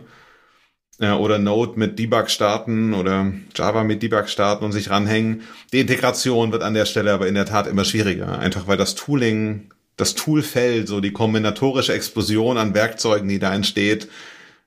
Äh, 1.00 1.12
oder 1.12 1.39
Node 1.39 1.80
mit 1.80 1.97
Debug 1.97 2.30
starten 2.30 2.93
oder 2.93 3.32
Java 3.56 3.84
mit 3.84 4.04
Debug 4.04 4.30
starten 4.30 4.66
und 4.66 4.74
sich 4.74 4.89
ranhängen. 4.89 5.41
Die 5.72 5.80
Integration 5.80 6.52
wird 6.52 6.64
an 6.64 6.74
der 6.74 6.86
Stelle 6.86 7.14
aber 7.14 7.28
in 7.28 7.36
der 7.36 7.45
Tat 7.45 7.68
immer 7.68 7.86
schwieriger. 7.86 8.38
Einfach 8.39 8.68
weil 8.68 8.78
das 8.78 8.95
Tooling, 8.95 9.72
das 9.95 10.16
Toolfeld, 10.16 10.88
so 10.88 11.00
die 11.00 11.14
kombinatorische 11.14 11.93
Explosion 11.93 12.58
an 12.58 12.74
Werkzeugen, 12.74 13.30
die 13.30 13.39
da 13.39 13.54
entsteht, 13.54 14.10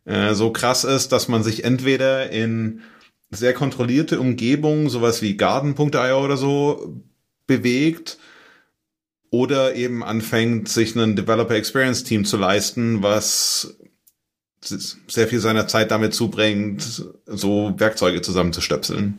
äh, 0.06 0.34
so 0.34 0.50
krass 0.50 0.84
ist, 0.84 1.12
dass 1.12 1.28
man 1.28 1.42
sich 1.42 1.64
entweder 1.64 2.30
in 2.30 2.80
sehr 3.30 3.54
kontrollierte 3.54 4.20
Umgebungen, 4.20 4.88
sowas 4.88 5.22
wie 5.22 5.36
Garden.io 5.36 6.24
oder 6.24 6.36
so, 6.36 7.02
bewegt 7.46 8.18
oder 9.30 9.74
eben 9.74 10.04
anfängt, 10.04 10.68
sich 10.68 10.94
einen 10.94 11.16
Developer 11.16 11.54
Experience 11.54 12.04
Team 12.04 12.24
zu 12.26 12.36
leisten, 12.36 13.02
was 13.02 13.78
sehr 14.62 15.28
viel 15.28 15.40
seiner 15.40 15.66
Zeit 15.66 15.90
damit 15.90 16.14
zubringt, 16.14 16.82
so 17.26 17.74
Werkzeuge 17.76 18.22
zusammenzustöpseln. 18.22 19.18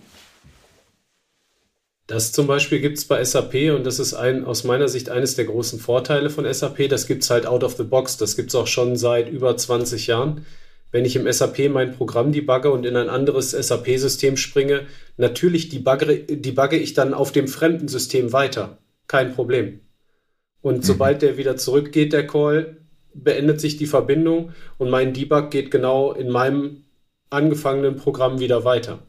Das 2.07 2.33
zum 2.33 2.47
Beispiel 2.47 2.81
gibt 2.81 2.97
es 2.97 3.05
bei 3.05 3.23
SAP 3.23 3.71
und 3.75 3.85
das 3.85 3.97
ist 3.97 4.13
ein, 4.13 4.43
aus 4.43 4.65
meiner 4.65 4.89
Sicht 4.89 5.09
eines 5.09 5.35
der 5.35 5.45
großen 5.45 5.79
Vorteile 5.79 6.29
von 6.29 6.51
SAP. 6.51 6.89
Das 6.89 7.07
gibt 7.07 7.23
es 7.23 7.29
halt 7.29 7.45
out 7.45 7.63
of 7.63 7.75
the 7.77 7.83
box. 7.83 8.17
Das 8.17 8.35
gibt 8.35 8.49
es 8.49 8.55
auch 8.55 8.67
schon 8.67 8.97
seit 8.97 9.29
über 9.29 9.55
20 9.55 10.07
Jahren. 10.07 10.45
Wenn 10.91 11.05
ich 11.05 11.15
im 11.15 11.31
SAP 11.31 11.69
mein 11.69 11.93
Programm 11.93 12.31
debugge 12.31 12.71
und 12.71 12.85
in 12.85 12.97
ein 12.97 13.09
anderes 13.09 13.51
SAP-System 13.51 14.37
springe, 14.37 14.85
natürlich 15.17 15.69
debugge, 15.69 16.19
debugge 16.19 16.77
ich 16.77 16.93
dann 16.93 17.13
auf 17.13 17.31
dem 17.31 17.47
fremden 17.47 17.87
System 17.87 18.33
weiter. 18.33 18.77
Kein 19.07 19.33
Problem. 19.33 19.79
Und 20.61 20.77
mhm. 20.77 20.83
sobald 20.83 21.21
der 21.21 21.37
wieder 21.37 21.57
zurückgeht, 21.57 22.13
der 22.13 22.27
Call, 22.27 22.82
beendet 23.14 23.61
sich 23.61 23.78
die 23.78 23.86
Verbindung 23.86 24.53
und 24.78 24.89
mein 24.89 25.14
Debug 25.14 25.51
geht 25.51 25.72
genau 25.72 26.14
in 26.14 26.30
meinem 26.30 26.86
angefangenen 27.30 27.95
Programm 27.95 28.39
wieder 28.39 28.64
weiter. 28.64 28.99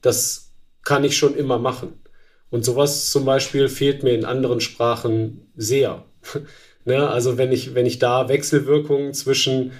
Das 0.00 0.52
kann 0.82 1.04
ich 1.04 1.16
schon 1.16 1.34
immer 1.34 1.58
machen. 1.58 2.00
Und 2.50 2.64
sowas 2.64 3.10
zum 3.10 3.24
Beispiel 3.24 3.68
fehlt 3.68 4.02
mir 4.02 4.12
in 4.12 4.24
anderen 4.24 4.60
Sprachen 4.60 5.50
sehr. 5.56 6.04
ne? 6.84 7.08
Also 7.08 7.38
wenn 7.38 7.52
ich, 7.52 7.74
wenn 7.74 7.86
ich 7.86 7.98
da 7.98 8.28
Wechselwirkungen 8.28 9.14
zwischen, 9.14 9.72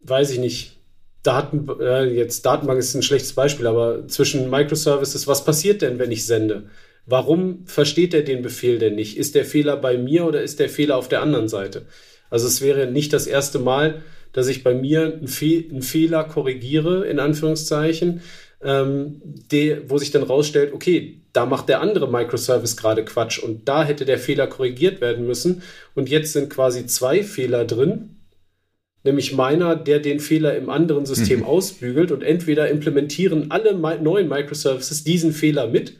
weiß 0.00 0.30
ich 0.30 0.38
nicht, 0.38 0.78
Daten, 1.22 1.68
äh, 1.80 2.04
jetzt 2.04 2.44
Datenbank 2.44 2.80
ist 2.80 2.94
ein 2.94 3.02
schlechtes 3.02 3.32
Beispiel, 3.32 3.66
aber 3.66 4.08
zwischen 4.08 4.50
Microservices, 4.50 5.28
was 5.28 5.44
passiert 5.44 5.80
denn, 5.80 5.98
wenn 6.00 6.10
ich 6.10 6.26
sende? 6.26 6.68
Warum 7.06 7.66
versteht 7.66 8.12
er 8.14 8.22
den 8.22 8.42
Befehl 8.42 8.78
denn 8.78 8.96
nicht? 8.96 9.16
Ist 9.16 9.34
der 9.34 9.44
Fehler 9.44 9.76
bei 9.76 9.96
mir 9.96 10.24
oder 10.24 10.42
ist 10.42 10.58
der 10.60 10.68
Fehler 10.68 10.96
auf 10.96 11.08
der 11.08 11.22
anderen 11.22 11.48
Seite? 11.48 11.86
Also 12.32 12.46
es 12.46 12.62
wäre 12.62 12.86
nicht 12.86 13.12
das 13.12 13.26
erste 13.26 13.58
Mal, 13.58 14.00
dass 14.32 14.48
ich 14.48 14.64
bei 14.64 14.72
mir 14.72 15.02
einen, 15.02 15.28
Fe 15.28 15.64
einen 15.70 15.82
Fehler 15.82 16.24
korrigiere, 16.24 17.06
in 17.06 17.20
Anführungszeichen, 17.20 18.22
ähm, 18.62 19.20
de, 19.52 19.82
wo 19.88 19.98
sich 19.98 20.12
dann 20.12 20.22
rausstellt, 20.22 20.72
okay, 20.72 21.20
da 21.34 21.44
macht 21.44 21.68
der 21.68 21.82
andere 21.82 22.10
Microservice 22.10 22.78
gerade 22.78 23.04
Quatsch 23.04 23.38
und 23.38 23.68
da 23.68 23.84
hätte 23.84 24.06
der 24.06 24.18
Fehler 24.18 24.46
korrigiert 24.46 25.02
werden 25.02 25.26
müssen. 25.26 25.62
Und 25.94 26.08
jetzt 26.08 26.32
sind 26.32 26.48
quasi 26.48 26.86
zwei 26.86 27.22
Fehler 27.22 27.66
drin, 27.66 28.16
nämlich 29.04 29.34
meiner, 29.34 29.76
der 29.76 29.98
den 29.98 30.18
Fehler 30.18 30.56
im 30.56 30.70
anderen 30.70 31.04
System 31.04 31.40
mhm. 31.40 31.46
ausbügelt 31.46 32.12
und 32.12 32.22
entweder 32.22 32.70
implementieren 32.70 33.50
alle 33.50 33.74
neuen 33.74 34.28
Microservices 34.30 35.04
diesen 35.04 35.32
Fehler 35.32 35.66
mit 35.66 35.98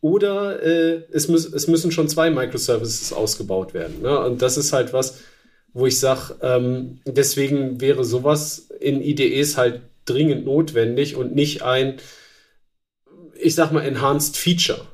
oder 0.00 0.60
äh, 0.60 1.04
es, 1.12 1.28
muss, 1.28 1.52
es 1.52 1.68
müssen 1.68 1.92
schon 1.92 2.08
zwei 2.08 2.30
Microservices 2.30 3.12
ausgebaut 3.12 3.74
werden. 3.74 4.02
Ne? 4.02 4.18
Und 4.18 4.42
das 4.42 4.56
ist 4.56 4.72
halt 4.72 4.92
was, 4.92 5.20
wo 5.72 5.86
ich 5.86 5.98
sage, 5.98 6.36
ähm, 6.42 7.00
deswegen 7.06 7.80
wäre 7.80 8.04
sowas 8.04 8.68
in 8.80 9.02
IDEs 9.02 9.56
halt 9.56 9.82
dringend 10.04 10.44
notwendig 10.44 11.16
und 11.16 11.34
nicht 11.34 11.62
ein, 11.62 11.98
ich 13.38 13.54
sag 13.54 13.72
mal, 13.72 13.84
enhanced 13.84 14.36
Feature. 14.36 14.86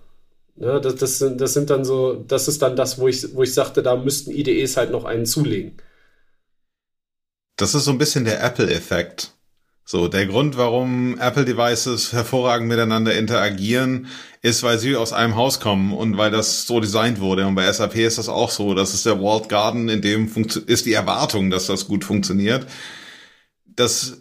Ne, 0.56 0.80
das, 0.80 0.96
das, 0.96 1.18
sind, 1.18 1.40
das 1.40 1.54
sind 1.54 1.70
dann 1.70 1.84
so, 1.84 2.14
das 2.14 2.48
ist 2.48 2.62
dann 2.62 2.74
das, 2.74 2.98
wo 2.98 3.06
ich, 3.06 3.34
wo 3.34 3.42
ich 3.44 3.54
sagte, 3.54 3.82
da 3.82 3.96
müssten 3.96 4.32
IDEs 4.32 4.76
halt 4.76 4.90
noch 4.90 5.04
einen 5.04 5.24
zulegen. 5.24 5.76
Das 7.56 7.74
ist 7.74 7.84
so 7.84 7.90
ein 7.90 7.98
bisschen 7.98 8.24
der 8.24 8.42
Apple-Effekt. 8.42 9.32
So, 9.90 10.06
der 10.06 10.26
Grund, 10.26 10.58
warum 10.58 11.18
Apple-Devices 11.18 12.12
hervorragend 12.12 12.68
miteinander 12.68 13.16
interagieren, 13.16 14.08
ist, 14.42 14.62
weil 14.62 14.78
sie 14.78 14.96
aus 14.96 15.14
einem 15.14 15.34
Haus 15.34 15.60
kommen 15.60 15.94
und 15.94 16.18
weil 16.18 16.30
das 16.30 16.66
so 16.66 16.78
designt 16.78 17.20
wurde. 17.20 17.46
Und 17.46 17.54
bei 17.54 17.72
SAP 17.72 17.94
ist 17.96 18.18
das 18.18 18.28
auch 18.28 18.50
so. 18.50 18.74
Das 18.74 18.92
ist 18.92 19.06
der 19.06 19.18
Walled 19.18 19.48
Garden, 19.48 19.88
in 19.88 20.02
dem 20.02 20.30
ist 20.66 20.84
die 20.84 20.92
Erwartung, 20.92 21.48
dass 21.48 21.68
das 21.68 21.88
gut 21.88 22.04
funktioniert. 22.04 22.66
Das 23.64 24.20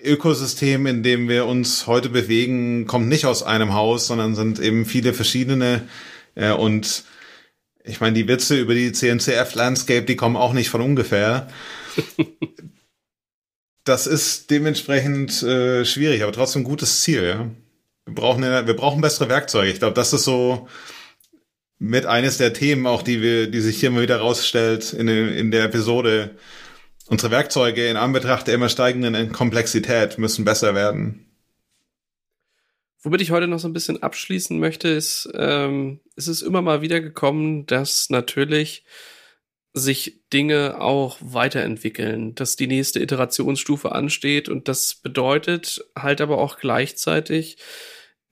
Ökosystem, 0.00 0.86
in 0.86 1.02
dem 1.02 1.28
wir 1.28 1.46
uns 1.46 1.88
heute 1.88 2.08
bewegen, 2.08 2.86
kommt 2.86 3.08
nicht 3.08 3.26
aus 3.26 3.42
einem 3.42 3.74
Haus, 3.74 4.06
sondern 4.06 4.36
sind 4.36 4.60
eben 4.60 4.86
viele 4.86 5.12
verschiedene. 5.12 5.88
Äh, 6.36 6.52
und 6.52 7.02
ich 7.82 8.00
meine, 8.00 8.14
die 8.14 8.28
Witze 8.28 8.56
über 8.56 8.74
die 8.74 8.92
CNCF-Landscape, 8.92 10.06
die 10.06 10.14
kommen 10.14 10.36
auch 10.36 10.52
nicht 10.52 10.70
von 10.70 10.82
ungefähr. 10.82 11.48
das 13.84 14.06
ist 14.06 14.50
dementsprechend 14.50 15.42
äh, 15.42 15.84
schwierig, 15.84 16.22
aber 16.22 16.32
trotzdem 16.32 16.62
ein 16.62 16.64
gutes 16.64 17.00
Ziel. 17.00 17.24
Ja? 17.24 17.50
Wir 18.06 18.14
brauchen 18.14 18.42
wir 18.42 18.76
brauchen 18.76 19.00
bessere 19.00 19.28
Werkzeuge. 19.28 19.70
Ich 19.70 19.78
glaube, 19.78 19.94
das 19.94 20.12
ist 20.12 20.24
so 20.24 20.68
mit 21.78 22.06
eines 22.06 22.36
der 22.36 22.52
Themen 22.52 22.86
auch, 22.86 23.02
die 23.02 23.22
wir, 23.22 23.50
die 23.50 23.60
sich 23.60 23.80
hier 23.80 23.90
mal 23.90 24.02
wieder 24.02 24.18
rausstellt 24.18 24.92
in, 24.92 25.08
in 25.08 25.50
der 25.50 25.64
Episode. 25.64 26.36
Unsere 27.06 27.32
Werkzeuge 27.32 27.88
in 27.88 27.96
Anbetracht 27.96 28.46
der 28.46 28.54
immer 28.54 28.68
steigenden 28.68 29.32
Komplexität 29.32 30.18
müssen 30.18 30.44
besser 30.44 30.74
werden. 30.74 31.26
Womit 33.02 33.22
ich 33.22 33.30
heute 33.30 33.48
noch 33.48 33.58
so 33.58 33.66
ein 33.66 33.72
bisschen 33.72 34.02
abschließen 34.02 34.60
möchte, 34.60 34.88
ist, 34.88 35.28
ähm, 35.34 36.00
es 36.16 36.28
ist 36.28 36.42
immer 36.42 36.60
mal 36.60 36.82
wieder 36.82 37.00
gekommen, 37.00 37.64
dass 37.64 38.10
natürlich 38.10 38.84
sich 39.72 40.20
Dinge 40.32 40.80
auch 40.80 41.18
weiterentwickeln, 41.20 42.34
dass 42.34 42.56
die 42.56 42.66
nächste 42.66 43.00
Iterationsstufe 43.00 43.92
ansteht. 43.92 44.48
Und 44.48 44.68
das 44.68 44.96
bedeutet 44.96 45.84
halt 45.96 46.20
aber 46.20 46.38
auch 46.38 46.58
gleichzeitig, 46.58 47.56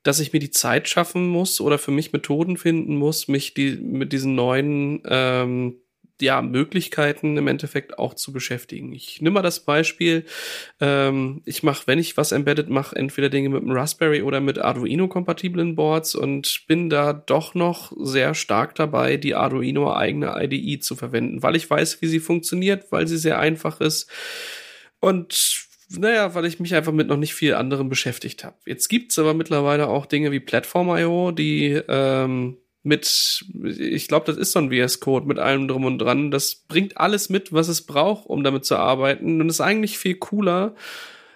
dass 0.03 0.21
ich 0.21 0.33
mir 0.33 0.41
die 0.41 0.51
Zeit 0.51 0.89
schaffen 0.89 1.29
muss 1.29 1.61
oder 1.61 1.79
für 1.79 1.91
mich 1.91 2.13
Methoden 2.13 2.57
finden 2.57 2.97
muss, 2.97 3.29
mich 3.29 3.55
die 3.55 3.77
mit 3.77 4.13
diesen 4.13 4.35
neuen 4.35 5.03
ähm, 5.07 5.77
ja, 6.21 6.43
Möglichkeiten 6.43 7.37
im 7.37 7.49
Endeffekt 7.49 7.99
auch 7.99 8.15
zu 8.15 8.33
beschäftigen. 8.33 8.93
Ich 8.93 9.21
nehme 9.21 9.35
mal 9.35 9.43
das 9.43 9.61
Beispiel, 9.61 10.25
ähm, 10.81 11.43
ich 11.45 11.63
mache, 11.63 11.87
wenn 11.87 11.99
ich 11.99 12.17
was 12.17 12.33
embedded 12.33 12.69
mache, 12.69 12.97
entweder 12.97 13.29
Dinge 13.29 13.49
mit 13.51 13.63
dem 13.63 13.71
Raspberry 13.71 14.23
oder 14.23 14.41
mit 14.41 14.59
Arduino-kompatiblen 14.59 15.75
Boards 15.75 16.15
und 16.15 16.65
bin 16.67 16.91
da 16.91 17.13
doch 17.13 17.55
noch 17.55 17.93
sehr 17.99 18.35
stark 18.35 18.75
dabei, 18.75 19.17
die 19.17 19.35
Arduino 19.35 19.93
eigene 19.93 20.35
IDE 20.43 20.81
zu 20.81 20.97
verwenden, 20.97 21.43
weil 21.43 21.57
ich 21.57 21.69
weiß, 21.69 22.03
wie 22.03 22.07
sie 22.07 22.21
funktioniert, 22.21 22.91
weil 22.91 23.07
sie 23.07 23.19
sehr 23.19 23.39
einfach 23.39 23.81
ist 23.81 24.11
und 25.01 25.67
naja, 25.91 26.35
weil 26.35 26.45
ich 26.45 26.61
mich 26.61 26.75
einfach 26.75 26.93
mit 26.93 27.09
noch 27.09 27.17
nicht 27.17 27.35
viel 27.35 27.55
anderem 27.55 27.89
beschäftigt 27.89 28.45
habe. 28.45 28.57
Jetzt 28.67 28.89
gibt's 28.89 29.19
aber 29.19 29.33
mittlerweile 29.33 29.89
auch 29.89 30.05
Dinge 30.05 30.31
wie 30.33 30.41
Platform.io, 30.41 31.33
die 31.33 31.81
ähm, 31.89 32.59
mit, 32.89 33.45
ich 33.63 34.09
glaube, 34.09 34.27
das 34.27 34.37
ist 34.37 34.53
so 34.53 34.59
ein 34.59 34.73
VS 34.73 35.01
Code 35.01 35.27
mit 35.27 35.39
allem 35.39 35.69
drum 35.69 35.85
und 35.85 35.99
dran. 35.99 36.31
Das 36.31 36.55
bringt 36.55 36.97
alles 36.97 37.29
mit, 37.29 37.53
was 37.53 37.69
es 37.69 37.83
braucht, 37.83 38.27
um 38.27 38.43
damit 38.43 38.65
zu 38.65 38.77
arbeiten 38.77 39.41
und 39.41 39.49
ist 39.49 39.61
eigentlich 39.61 39.99
viel 39.99 40.17
cooler. 40.17 40.75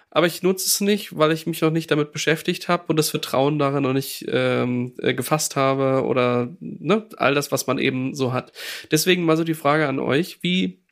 Aber 0.09 0.27
ich 0.27 0.43
nutze 0.43 0.67
es 0.67 0.81
nicht, 0.81 1.17
weil 1.17 1.31
ich 1.31 1.47
mich 1.47 1.61
noch 1.61 1.71
nicht 1.71 1.89
damit 1.89 2.11
beschäftigt 2.11 2.67
habe 2.67 2.85
und 2.87 2.97
das 2.97 3.09
Vertrauen 3.09 3.57
darin 3.57 3.83
noch 3.83 3.93
nicht 3.93 4.25
ähm, 4.27 4.93
äh, 4.99 5.13
gefasst 5.13 5.55
habe 5.55 6.05
oder 6.05 6.55
ne, 6.59 7.07
all 7.17 7.33
das, 7.33 7.51
was 7.51 7.65
man 7.65 7.79
eben 7.79 8.13
so 8.13 8.33
hat. 8.33 8.51
Deswegen 8.91 9.23
mal 9.23 9.37
so 9.37 9.43
die 9.43 9.55
Frage 9.55 9.87
an 9.87 9.99
euch, 9.99 10.39
wie 10.41 10.83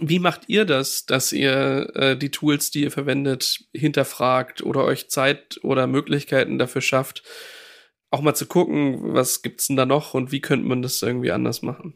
wie 0.00 0.18
macht 0.18 0.42
ihr 0.48 0.64
das, 0.64 1.06
dass 1.06 1.32
ihr 1.32 1.90
äh, 1.94 2.16
die 2.16 2.30
Tools, 2.30 2.70
die 2.70 2.82
ihr 2.82 2.90
verwendet, 2.90 3.64
hinterfragt 3.74 4.62
oder 4.62 4.84
euch 4.84 5.08
Zeit 5.08 5.58
oder 5.62 5.86
Möglichkeiten 5.86 6.58
dafür 6.58 6.82
schafft, 6.82 7.22
auch 8.10 8.20
mal 8.20 8.34
zu 8.34 8.46
gucken, 8.46 9.14
was 9.14 9.42
gibt's 9.42 9.66
denn 9.66 9.76
da 9.76 9.86
noch 9.86 10.14
und 10.14 10.32
wie 10.32 10.40
könnte 10.40 10.66
man 10.66 10.82
das 10.82 11.02
irgendwie 11.02 11.30
anders 11.30 11.62
machen? 11.62 11.94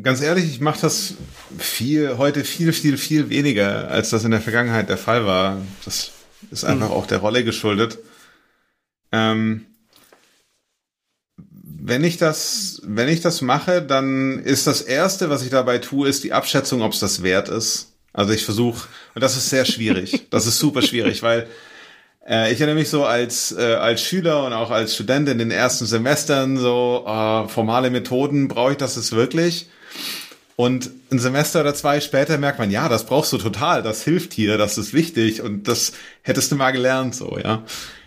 Ganz 0.00 0.20
ehrlich, 0.20 0.44
ich 0.44 0.60
mache 0.60 0.80
das 0.82 1.14
viel 1.58 2.18
heute 2.18 2.44
viel, 2.44 2.72
viel, 2.72 2.98
viel 2.98 3.30
weniger, 3.30 3.90
als 3.90 4.10
das 4.10 4.24
in 4.24 4.30
der 4.30 4.42
Vergangenheit 4.42 4.90
der 4.90 4.98
Fall 4.98 5.24
war. 5.24 5.60
Das 5.84 6.12
ist 6.50 6.64
einfach 6.64 6.90
mhm. 6.90 6.94
auch 6.94 7.06
der 7.06 7.18
Rolle 7.18 7.44
geschuldet. 7.44 7.98
Ähm, 9.10 9.64
wenn 11.38 12.04
ich 12.04 12.18
das, 12.18 12.82
wenn 12.84 13.08
ich 13.08 13.20
das 13.20 13.40
mache, 13.40 13.80
dann 13.80 14.40
ist 14.40 14.66
das 14.66 14.82
erste, 14.82 15.30
was 15.30 15.42
ich 15.42 15.50
dabei 15.50 15.78
tue, 15.78 16.08
ist 16.08 16.24
die 16.24 16.32
Abschätzung, 16.32 16.82
ob 16.82 16.92
es 16.92 17.00
das 17.00 17.22
wert 17.22 17.48
ist. 17.48 17.92
Also 18.12 18.32
ich 18.32 18.44
versuche, 18.44 18.88
und 19.14 19.22
das 19.22 19.36
ist 19.36 19.50
sehr 19.50 19.64
schwierig. 19.64 20.26
Das 20.30 20.46
ist 20.46 20.58
super 20.58 20.82
schwierig, 20.82 21.22
weil 21.22 21.46
ich 22.50 22.60
erinnere 22.60 22.74
mich 22.74 22.90
so 22.90 23.04
als, 23.04 23.52
äh, 23.56 23.74
als 23.74 24.02
Schüler 24.02 24.44
und 24.44 24.52
auch 24.52 24.70
als 24.70 24.94
Student 24.94 25.28
in 25.28 25.38
den 25.38 25.50
ersten 25.52 25.86
Semestern 25.86 26.58
so, 26.58 27.04
äh, 27.06 27.48
formale 27.48 27.90
Methoden, 27.90 28.48
brauche 28.48 28.72
ich 28.72 28.78
das 28.78 28.96
jetzt 28.96 29.12
wirklich? 29.12 29.68
Und 30.56 30.90
ein 31.12 31.18
Semester 31.18 31.60
oder 31.60 31.74
zwei 31.74 32.00
später 32.00 32.38
merkt 32.38 32.58
man, 32.58 32.70
ja, 32.70 32.88
das 32.88 33.06
brauchst 33.06 33.32
du 33.32 33.38
total, 33.38 33.82
das 33.82 34.02
hilft 34.02 34.32
hier, 34.32 34.58
das 34.58 34.78
ist 34.78 34.94
wichtig 34.94 35.42
und 35.42 35.68
das 35.68 35.92
hättest 36.22 36.50
du 36.50 36.56
mal 36.56 36.72
gelernt, 36.72 37.14
so, 37.14 37.38
ja. 37.38 37.62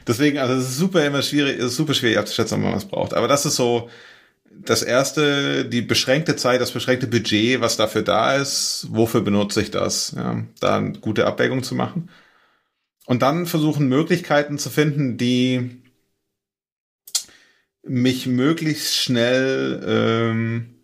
Deswegen, 0.07 0.39
also 0.39 0.55
es 0.55 0.69
ist 0.69 0.77
super 0.77 1.05
immer 1.05 1.21
schwierig, 1.21 1.59
es 1.59 1.65
ist 1.65 1.75
super 1.75 1.93
schwierig 1.93 2.17
abzuschätzen, 2.17 2.57
ob 2.57 2.63
man 2.63 2.75
was 2.75 2.85
braucht. 2.85 3.13
Aber 3.13 3.27
das 3.27 3.45
ist 3.45 3.55
so 3.55 3.89
das 4.51 4.81
erste, 4.81 5.65
die 5.65 5.83
beschränkte 5.83 6.35
Zeit, 6.35 6.59
das 6.59 6.71
beschränkte 6.71 7.07
Budget, 7.07 7.61
was 7.61 7.77
dafür 7.77 8.01
da 8.01 8.35
ist, 8.35 8.87
wofür 8.89 9.21
benutze 9.21 9.61
ich 9.61 9.71
das, 9.71 10.13
ja, 10.17 10.43
da 10.59 10.77
eine 10.77 10.93
gute 10.93 11.27
Abwägung 11.27 11.63
zu 11.63 11.75
machen. 11.75 12.09
Und 13.09 13.23
dann 13.23 13.47
versuchen 13.47 13.87
Möglichkeiten 13.87 14.59
zu 14.59 14.69
finden, 14.69 15.17
die 15.17 15.81
mich 17.81 18.27
möglichst 18.27 18.95
schnell 18.97 19.83
ähm, 19.83 20.75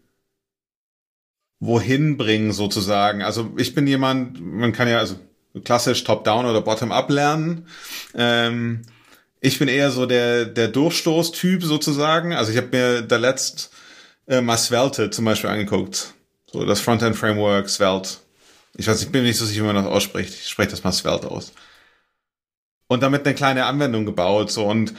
wohin 1.59 2.17
bringen 2.17 2.51
sozusagen. 2.51 3.21
Also 3.21 3.53
ich 3.57 3.75
bin 3.75 3.85
jemand, 3.85 4.41
man 4.41 4.73
kann 4.73 4.87
ja 4.87 4.97
also 4.97 5.19
klassisch 5.63 6.03
Top-Down 6.03 6.47
oder 6.47 6.61
Bottom-Up 6.61 7.11
lernen. 7.11 7.67
Ähm, 8.15 8.81
ich 9.39 9.59
bin 9.59 9.67
eher 9.67 9.91
so 9.91 10.07
der 10.07 10.45
der 10.45 10.69
Durchstoß-Typ 10.69 11.61
sozusagen. 11.61 12.33
Also 12.33 12.51
ich 12.51 12.57
habe 12.57 12.75
mir 12.75 13.01
da 13.03 13.17
letzt 13.17 13.69
äh, 14.25 14.41
mal 14.41 14.57
Svelte 14.57 15.11
zum 15.11 15.25
Beispiel 15.25 15.51
angeguckt. 15.51 16.15
So 16.51 16.65
das 16.65 16.81
Frontend-Framework 16.81 17.69
Svelte. 17.69 18.17
Ich 18.77 18.87
weiß, 18.87 18.99
ich 19.03 19.11
bin 19.11 19.21
nicht 19.21 19.37
so 19.37 19.45
sicher, 19.45 19.61
wie 19.61 19.67
man 19.67 19.75
das 19.75 19.85
ausspricht. 19.85 20.33
Ich 20.33 20.49
spreche 20.49 20.71
das 20.71 20.83
mal 20.83 20.91
Svelte 20.91 21.29
aus. 21.29 21.53
Und 22.87 23.01
damit 23.01 23.25
eine 23.25 23.35
kleine 23.35 23.65
Anwendung 23.65 24.05
gebaut. 24.05 24.51
So 24.51 24.65
und 24.65 24.93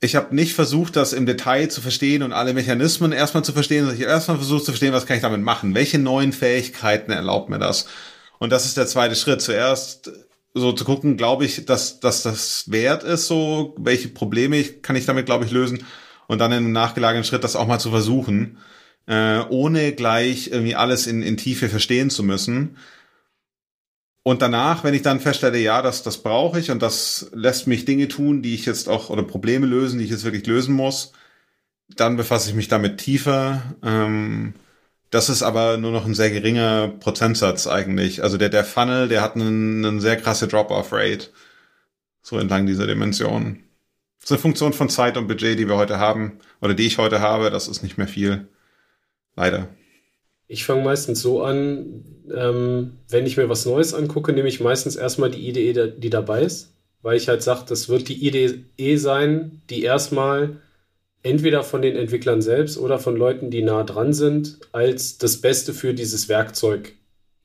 ich 0.00 0.14
habe 0.14 0.34
nicht 0.34 0.54
versucht, 0.54 0.96
das 0.96 1.12
im 1.12 1.26
Detail 1.26 1.68
zu 1.68 1.80
verstehen 1.80 2.22
und 2.22 2.32
alle 2.32 2.54
Mechanismen 2.54 3.12
erstmal 3.12 3.44
zu 3.44 3.52
verstehen, 3.52 3.80
sondern 3.80 3.96
ich 3.96 4.02
habe 4.02 4.12
erstmal 4.12 4.36
versucht 4.36 4.64
zu 4.64 4.70
verstehen, 4.70 4.92
was 4.92 5.06
kann 5.06 5.16
ich 5.16 5.22
damit 5.22 5.40
machen? 5.40 5.74
Welche 5.74 5.98
neuen 5.98 6.32
Fähigkeiten 6.32 7.10
erlaubt 7.10 7.48
mir 7.48 7.58
das? 7.58 7.86
Und 8.38 8.50
das 8.50 8.64
ist 8.64 8.76
der 8.76 8.86
zweite 8.86 9.16
Schritt. 9.16 9.42
Zuerst 9.42 10.12
so 10.54 10.72
zu 10.72 10.84
gucken, 10.84 11.16
glaube 11.16 11.44
ich, 11.44 11.66
dass, 11.66 12.00
dass 12.00 12.22
das 12.22 12.70
wert 12.70 13.02
ist, 13.02 13.26
so, 13.26 13.74
welche 13.78 14.08
Probleme 14.08 14.62
kann 14.62 14.96
ich 14.96 15.06
damit, 15.06 15.26
glaube 15.26 15.44
ich, 15.44 15.50
lösen. 15.50 15.84
Und 16.28 16.38
dann 16.38 16.52
im 16.52 16.72
nachgelagerten 16.72 17.24
Schritt 17.24 17.42
das 17.42 17.56
auch 17.56 17.66
mal 17.66 17.78
zu 17.78 17.90
versuchen, 17.90 18.58
äh, 19.06 19.40
ohne 19.48 19.92
gleich 19.92 20.50
irgendwie 20.52 20.76
alles 20.76 21.06
in, 21.06 21.22
in 21.22 21.36
Tiefe 21.36 21.68
verstehen 21.68 22.10
zu 22.10 22.22
müssen. 22.22 22.76
Und 24.22 24.42
danach, 24.42 24.84
wenn 24.84 24.94
ich 24.94 25.02
dann 25.02 25.20
feststelle, 25.20 25.58
ja, 25.58 25.80
das, 25.80 26.02
das 26.02 26.18
brauche 26.18 26.58
ich 26.60 26.70
und 26.70 26.82
das 26.82 27.30
lässt 27.32 27.66
mich 27.66 27.84
Dinge 27.84 28.08
tun, 28.08 28.42
die 28.42 28.54
ich 28.54 28.66
jetzt 28.66 28.88
auch, 28.88 29.10
oder 29.10 29.22
Probleme 29.22 29.66
lösen, 29.66 29.98
die 29.98 30.04
ich 30.04 30.10
jetzt 30.10 30.24
wirklich 30.24 30.46
lösen 30.46 30.74
muss, 30.74 31.12
dann 31.88 32.16
befasse 32.16 32.50
ich 32.50 32.54
mich 32.56 32.68
damit 32.68 32.98
tiefer. 32.98 33.62
Ähm, 33.82 34.54
das 35.10 35.30
ist 35.30 35.42
aber 35.42 35.78
nur 35.78 35.92
noch 35.92 36.04
ein 36.04 36.14
sehr 36.14 36.30
geringer 36.30 36.88
Prozentsatz 36.88 37.66
eigentlich. 37.66 38.22
Also 38.22 38.36
der, 38.36 38.50
der 38.50 38.64
Funnel, 38.64 39.08
der 39.08 39.22
hat 39.22 39.36
einen, 39.36 39.84
einen 39.84 40.00
sehr 40.00 40.16
krasse 40.16 40.48
Drop-off-Rate. 40.48 41.30
So 42.20 42.38
entlang 42.38 42.66
dieser 42.66 42.86
Dimension. 42.86 43.64
Das 44.20 44.30
ist 44.30 44.32
eine 44.32 44.40
Funktion 44.40 44.72
von 44.74 44.90
Zeit 44.90 45.16
und 45.16 45.28
Budget, 45.28 45.58
die 45.58 45.68
wir 45.68 45.76
heute 45.76 45.98
haben, 45.98 46.38
oder 46.60 46.74
die 46.74 46.86
ich 46.86 46.98
heute 46.98 47.20
habe, 47.20 47.50
das 47.50 47.68
ist 47.68 47.82
nicht 47.82 47.96
mehr 47.96 48.08
viel. 48.08 48.48
Leider. 49.36 49.68
Ich 50.48 50.64
fange 50.64 50.82
meistens 50.82 51.20
so 51.20 51.42
an, 51.42 52.04
ähm, 52.34 52.98
wenn 53.08 53.26
ich 53.26 53.36
mir 53.36 53.48
was 53.48 53.66
Neues 53.66 53.94
angucke, 53.94 54.32
nehme 54.32 54.48
ich 54.48 54.60
meistens 54.60 54.96
erstmal 54.96 55.30
die 55.30 55.46
Idee, 55.46 55.92
die 55.96 56.10
dabei 56.10 56.42
ist, 56.42 56.72
weil 57.02 57.16
ich 57.16 57.28
halt 57.28 57.42
sage, 57.42 57.64
das 57.68 57.88
wird 57.88 58.08
die 58.08 58.26
Idee 58.26 58.96
sein, 58.96 59.62
die 59.70 59.82
erstmal 59.82 60.56
entweder 61.22 61.62
von 61.62 61.82
den 61.82 61.96
Entwicklern 61.96 62.40
selbst 62.40 62.78
oder 62.78 62.98
von 62.98 63.16
Leuten, 63.16 63.50
die 63.50 63.62
nah 63.62 63.84
dran 63.84 64.12
sind, 64.12 64.58
als 64.72 65.18
das 65.18 65.40
Beste 65.40 65.74
für 65.74 65.92
dieses 65.94 66.28
Werkzeug 66.28 66.94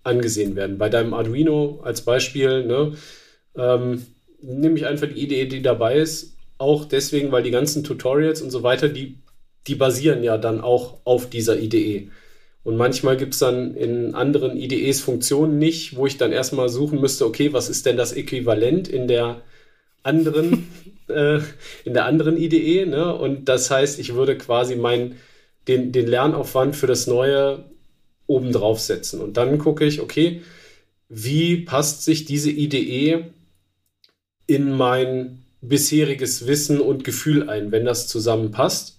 angesehen 0.04 0.56
werden. 0.56 0.78
Bei 0.78 0.90
deinem 0.90 1.14
Arduino 1.14 1.82
als 1.84 2.02
Beispiel, 2.02 2.66
ne, 2.66 2.94
ähm, 3.56 4.06
nehme 4.42 4.78
ich 4.78 4.86
einfach 4.86 5.08
die 5.08 5.22
Idee, 5.22 5.46
die 5.46 5.62
dabei 5.62 5.98
ist, 5.98 6.36
auch 6.58 6.86
deswegen, 6.86 7.32
weil 7.32 7.44
die 7.44 7.52
ganzen 7.52 7.84
Tutorials 7.84 8.42
und 8.42 8.52
so 8.52 8.64
weiter, 8.64 8.90
die, 8.90 9.18
die 9.68 9.76
basieren 9.76 10.24
ja 10.24 10.38
dann 10.38 10.62
auch 10.62 11.00
auf 11.04 11.30
dieser 11.30 11.58
Idee. 11.58 12.10
Und 12.64 12.78
manchmal 12.78 13.18
gibt 13.18 13.34
es 13.34 13.40
dann 13.40 13.76
in 13.76 14.16
anderen 14.16 14.58
IDEs 14.58 15.02
Funktionen 15.02 15.58
nicht, 15.58 15.98
wo 15.98 16.08
ich 16.08 16.18
dann 16.18 16.32
erstmal 16.32 16.70
suchen 16.70 17.02
müsste, 17.02 17.26
okay, 17.26 17.52
was 17.52 17.70
ist 17.70 17.86
denn 17.86 17.98
das 17.98 18.14
Äquivalent 18.14 18.88
in 18.88 19.08
der 19.08 19.42
anderen, 20.02 20.70
äh, 21.10 21.40
in 21.84 21.94
der 21.94 22.06
anderen 22.06 22.38
IDE? 22.38 22.86
Ne? 22.86 23.14
Und 23.16 23.50
das 23.50 23.70
heißt, 23.70 24.00
ich 24.00 24.14
würde 24.14 24.38
quasi 24.38 24.76
mein, 24.78 25.16
den, 25.68 25.92
den 25.92 26.08
Lernaufwand 26.08 26.76
für 26.76 26.88
das 26.88 27.06
Neue 27.06 27.66
oben 28.28 28.54
drauf 28.54 28.80
setzen. 28.80 29.20
Und 29.20 29.36
dann 29.36 29.58
gucke 29.58 29.86
ich, 29.86 30.00
okay, 30.00 30.42
wie 31.10 31.58
passt 31.58 32.06
sich 32.06 32.24
diese 32.26 32.50
IDE 32.50 33.26
in 34.48 34.72
mein 34.72 35.44
bisheriges 35.62 36.48
Wissen 36.48 36.80
und 36.80 37.04
Gefühl 37.04 37.50
ein, 37.50 37.72
wenn 37.72 37.86
das 37.86 38.08
zusammenpasst? 38.08 38.93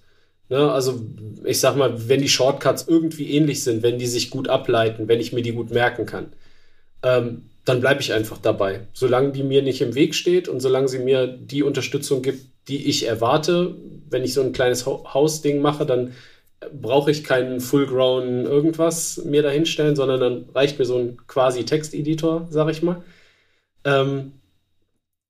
Ne, 0.51 0.71
also 0.71 1.01
ich 1.45 1.59
sag 1.59 1.77
mal, 1.77 2.09
wenn 2.09 2.21
die 2.21 2.29
Shortcuts 2.29 2.87
irgendwie 2.87 3.31
ähnlich 3.33 3.65
sind, 3.65 3.83
wenn 3.83 3.99
die 3.99 4.07
sich 4.07 4.31
gut 4.31 4.49
ableiten, 4.49 5.09
wenn 5.09 5.21
ich 5.21 5.33
mir 5.33 5.43
die 5.43 5.53
gut 5.53 5.71
merken 5.71 6.05
kann, 6.07 6.33
ähm, 7.03 7.51
dann 7.65 7.81
bleibe 7.81 8.01
ich 8.03 8.13
einfach 8.13 8.39
dabei. 8.39 8.87
Solange 8.93 9.33
die 9.33 9.43
mir 9.43 9.63
nicht 9.63 9.81
im 9.81 9.95
Weg 9.95 10.15
steht 10.15 10.49
und 10.49 10.61
solange 10.61 10.89
sie 10.89 10.99
mir 10.99 11.27
die 11.27 11.63
Unterstützung 11.63 12.21
gibt, 12.23 12.47
die 12.69 12.87
ich 12.89 13.07
erwarte, 13.07 13.77
wenn 14.11 14.23
ich 14.25 14.35
so 14.35 14.43
ein 14.43 14.53
kleines 14.53 14.87
Hausding 14.87 15.61
mache, 15.63 15.87
dann 15.87 16.13
brauche 16.73 17.11
ich 17.11 17.25
keinen 17.25 17.61
full-grown 17.61 18.45
irgendwas 18.45 19.23
mir 19.25 19.43
dahinstellen, 19.43 19.97
sondern 19.97 20.21
dann 20.21 20.49
reicht 20.55 20.79
mir 20.79 20.85
so 20.85 20.99
ein 20.99 21.19
quasi 21.27 21.65
Texteditor, 21.65 22.49
sag 22.51 22.71
ich 22.71 22.83
mal. 22.83 23.03
Ähm, 23.85 24.33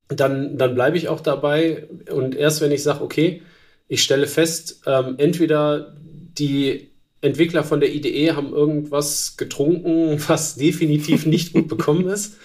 dann 0.09 0.59
dann 0.59 0.75
bleibe 0.75 0.97
ich 0.97 1.09
auch 1.09 1.21
dabei 1.21 1.89
und 2.11 2.35
erst 2.35 2.61
wenn 2.61 2.73
ich 2.73 2.83
sage, 2.83 3.03
okay, 3.03 3.43
ich 3.89 4.03
stelle 4.03 4.27
fest, 4.27 4.83
ähm, 4.87 5.15
entweder 5.19 5.95
die 6.39 6.91
Entwickler 7.21 7.65
von 7.65 7.81
der 7.81 7.95
IDE 7.95 8.35
haben 8.35 8.53
irgendwas 8.53 9.37
getrunken, 9.37 10.23
was 10.29 10.57
definitiv 10.57 11.27
nicht 11.27 11.53
gut 11.53 11.69
bekommen 11.69 12.09
ist, 12.09 12.37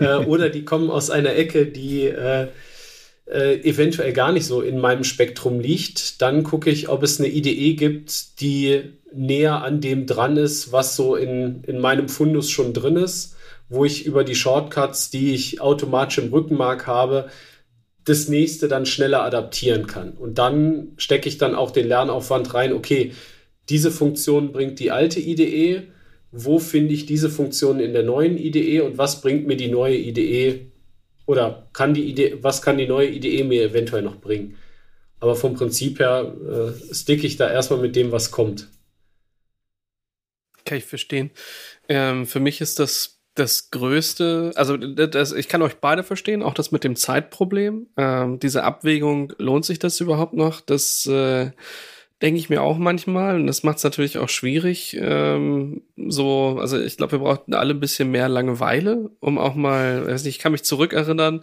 äh, 0.00 0.16
oder 0.16 0.50
die 0.50 0.64
kommen 0.64 0.90
aus 0.90 1.10
einer 1.10 1.34
Ecke, 1.36 1.66
die 1.66 2.06
äh, 2.06 2.48
äh, 3.26 3.60
eventuell 3.62 4.12
gar 4.12 4.32
nicht 4.32 4.46
so 4.46 4.60
in 4.60 4.80
meinem 4.80 5.04
Spektrum 5.04 5.60
liegt. 5.60 6.20
Dann 6.20 6.42
gucke 6.42 6.70
ich, 6.70 6.88
ob 6.88 7.02
es 7.02 7.18
eine 7.18 7.28
IDE 7.28 7.74
gibt, 7.74 8.40
die 8.40 8.82
näher 9.12 9.62
an 9.62 9.80
dem 9.80 10.06
dran 10.06 10.36
ist, 10.36 10.72
was 10.72 10.96
so 10.96 11.14
in, 11.14 11.62
in 11.64 11.78
meinem 11.78 12.08
Fundus 12.08 12.50
schon 12.50 12.72
drin 12.72 12.96
ist, 12.96 13.36
wo 13.68 13.84
ich 13.84 14.04
über 14.04 14.24
die 14.24 14.34
Shortcuts, 14.34 15.10
die 15.10 15.32
ich 15.32 15.60
automatisch 15.60 16.18
im 16.18 16.32
Rückenmark 16.32 16.86
habe, 16.86 17.30
das 18.04 18.28
nächste 18.28 18.68
dann 18.68 18.86
schneller 18.86 19.22
adaptieren 19.22 19.86
kann. 19.86 20.12
Und 20.12 20.38
dann 20.38 20.92
stecke 20.96 21.28
ich 21.28 21.38
dann 21.38 21.54
auch 21.54 21.70
den 21.70 21.88
Lernaufwand 21.88 22.52
rein, 22.54 22.72
okay, 22.72 23.12
diese 23.68 23.90
Funktion 23.90 24.52
bringt 24.52 24.78
die 24.78 24.90
alte 24.90 25.20
IDE, 25.20 25.84
wo 26.30 26.58
finde 26.58 26.92
ich 26.92 27.06
diese 27.06 27.30
Funktion 27.30 27.80
in 27.80 27.92
der 27.92 28.02
neuen 28.02 28.36
IDE 28.36 28.80
und 28.80 28.98
was 28.98 29.20
bringt 29.20 29.46
mir 29.46 29.56
die 29.56 29.68
neue 29.68 29.96
IDE 29.96 30.72
oder 31.26 31.68
kann 31.72 31.94
die 31.94 32.04
Idee, 32.04 32.38
was 32.42 32.60
kann 32.60 32.76
die 32.76 32.86
neue 32.86 33.08
IDE 33.08 33.44
mir 33.44 33.62
eventuell 33.62 34.02
noch 34.02 34.16
bringen? 34.16 34.58
Aber 35.20 35.36
vom 35.36 35.54
Prinzip 35.54 36.00
her 36.00 36.34
äh, 36.46 36.94
sticke 36.94 37.26
ich 37.26 37.36
da 37.36 37.50
erstmal 37.50 37.78
mit 37.78 37.96
dem, 37.96 38.12
was 38.12 38.30
kommt. 38.30 38.68
Kann 40.66 40.78
ich 40.78 40.84
verstehen. 40.84 41.30
Ähm, 41.88 42.26
für 42.26 42.40
mich 42.40 42.60
ist 42.60 42.78
das 42.78 43.20
das 43.34 43.70
Größte, 43.70 44.52
also 44.54 44.76
das, 44.76 45.32
ich 45.32 45.48
kann 45.48 45.62
euch 45.62 45.76
beide 45.76 46.04
verstehen, 46.04 46.42
auch 46.42 46.54
das 46.54 46.70
mit 46.70 46.84
dem 46.84 46.94
Zeitproblem. 46.94 47.88
Ähm, 47.96 48.38
diese 48.38 48.62
Abwägung, 48.62 49.32
lohnt 49.38 49.64
sich 49.64 49.78
das 49.78 50.00
überhaupt 50.00 50.34
noch? 50.34 50.60
Das 50.60 51.06
äh, 51.06 51.50
denke 52.24 52.40
ich 52.40 52.48
mir 52.48 52.62
auch 52.62 52.78
manchmal. 52.78 53.36
Und 53.36 53.46
das 53.46 53.64
macht 53.64 53.76
es 53.76 53.84
natürlich 53.84 54.16
auch 54.16 54.30
schwierig. 54.30 54.96
Ähm, 54.98 55.82
so, 56.08 56.56
also 56.58 56.80
ich 56.80 56.96
glaube, 56.96 57.12
wir 57.12 57.18
brauchten 57.18 57.52
alle 57.52 57.74
ein 57.74 57.80
bisschen 57.80 58.10
mehr 58.10 58.30
Langeweile, 58.30 59.10
um 59.20 59.36
auch 59.36 59.54
mal, 59.54 60.06
weiß 60.06 60.24
ich 60.24 60.38
kann 60.38 60.52
mich 60.52 60.64
zurückerinnern, 60.64 61.42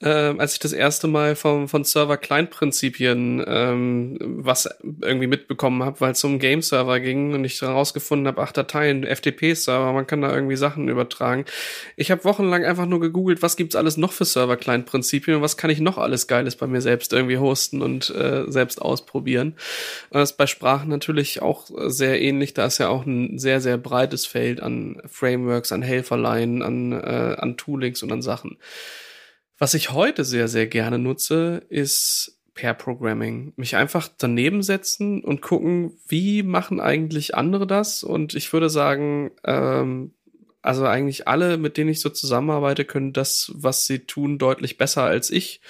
äh, 0.00 0.08
als 0.08 0.54
ich 0.54 0.60
das 0.60 0.72
erste 0.72 1.08
Mal 1.08 1.36
vom, 1.36 1.68
von 1.68 1.84
Server-Client-Prinzipien 1.84 3.44
ähm, 3.46 4.18
was 4.20 4.66
irgendwie 5.02 5.26
mitbekommen 5.26 5.82
habe, 5.82 6.00
weil 6.00 6.12
es 6.12 6.24
um 6.24 6.38
Game-Server 6.38 7.00
ging 7.00 7.34
und 7.34 7.44
ich 7.44 7.60
herausgefunden 7.60 8.26
habe, 8.26 8.40
ach, 8.42 8.52
Dateien, 8.52 9.04
FTP-Server, 9.04 9.92
man 9.92 10.06
kann 10.06 10.22
da 10.22 10.34
irgendwie 10.34 10.56
Sachen 10.56 10.88
übertragen. 10.88 11.44
Ich 11.96 12.10
habe 12.10 12.24
wochenlang 12.24 12.64
einfach 12.64 12.86
nur 12.86 13.00
gegoogelt, 13.00 13.42
was 13.42 13.56
gibt's 13.56 13.76
alles 13.76 13.98
noch 13.98 14.12
für 14.12 14.24
Server-Client-Prinzipien 14.24 15.36
und 15.36 15.42
was 15.42 15.58
kann 15.58 15.68
ich 15.68 15.80
noch 15.80 15.98
alles 15.98 16.28
Geiles 16.28 16.56
bei 16.56 16.66
mir 16.66 16.80
selbst 16.80 17.12
irgendwie 17.12 17.36
hosten 17.36 17.82
und 17.82 18.08
äh, 18.08 18.44
selbst 18.50 18.80
ausprobieren. 18.80 19.56
Das 20.20 20.30
ist 20.30 20.36
bei 20.36 20.46
Sprachen 20.46 20.88
natürlich 20.90 21.42
auch 21.42 21.66
sehr 21.86 22.22
ähnlich. 22.22 22.54
Da 22.54 22.66
ist 22.66 22.78
ja 22.78 22.88
auch 22.88 23.04
ein 23.04 23.36
sehr, 23.36 23.60
sehr 23.60 23.76
breites 23.76 24.26
Feld 24.26 24.62
an 24.62 25.02
Frameworks, 25.06 25.72
an 25.72 25.82
Helferlein, 25.82 26.62
an, 26.62 26.92
äh, 26.92 27.34
an 27.36 27.56
Toolings 27.56 28.00
und 28.04 28.12
an 28.12 28.22
Sachen. 28.22 28.58
Was 29.58 29.74
ich 29.74 29.90
heute 29.90 30.24
sehr, 30.24 30.46
sehr 30.46 30.68
gerne 30.68 31.00
nutze, 31.00 31.62
ist 31.68 32.38
Pair 32.54 32.74
Programming. 32.74 33.54
Mich 33.56 33.74
einfach 33.74 34.08
daneben 34.16 34.62
setzen 34.62 35.24
und 35.24 35.42
gucken, 35.42 35.98
wie 36.06 36.44
machen 36.44 36.78
eigentlich 36.78 37.34
andere 37.34 37.66
das? 37.66 38.04
Und 38.04 38.34
ich 38.34 38.52
würde 38.52 38.70
sagen, 38.70 39.32
ähm, 39.42 40.12
also 40.64 40.86
eigentlich 40.86 41.28
alle, 41.28 41.58
mit 41.58 41.76
denen 41.76 41.90
ich 41.90 42.00
so 42.00 42.08
zusammenarbeite, 42.08 42.86
können 42.86 43.12
das, 43.12 43.52
was 43.54 43.86
sie 43.86 44.00
tun, 44.00 44.38
deutlich 44.38 44.78
besser 44.78 45.02
als 45.02 45.30
ich, 45.30 45.60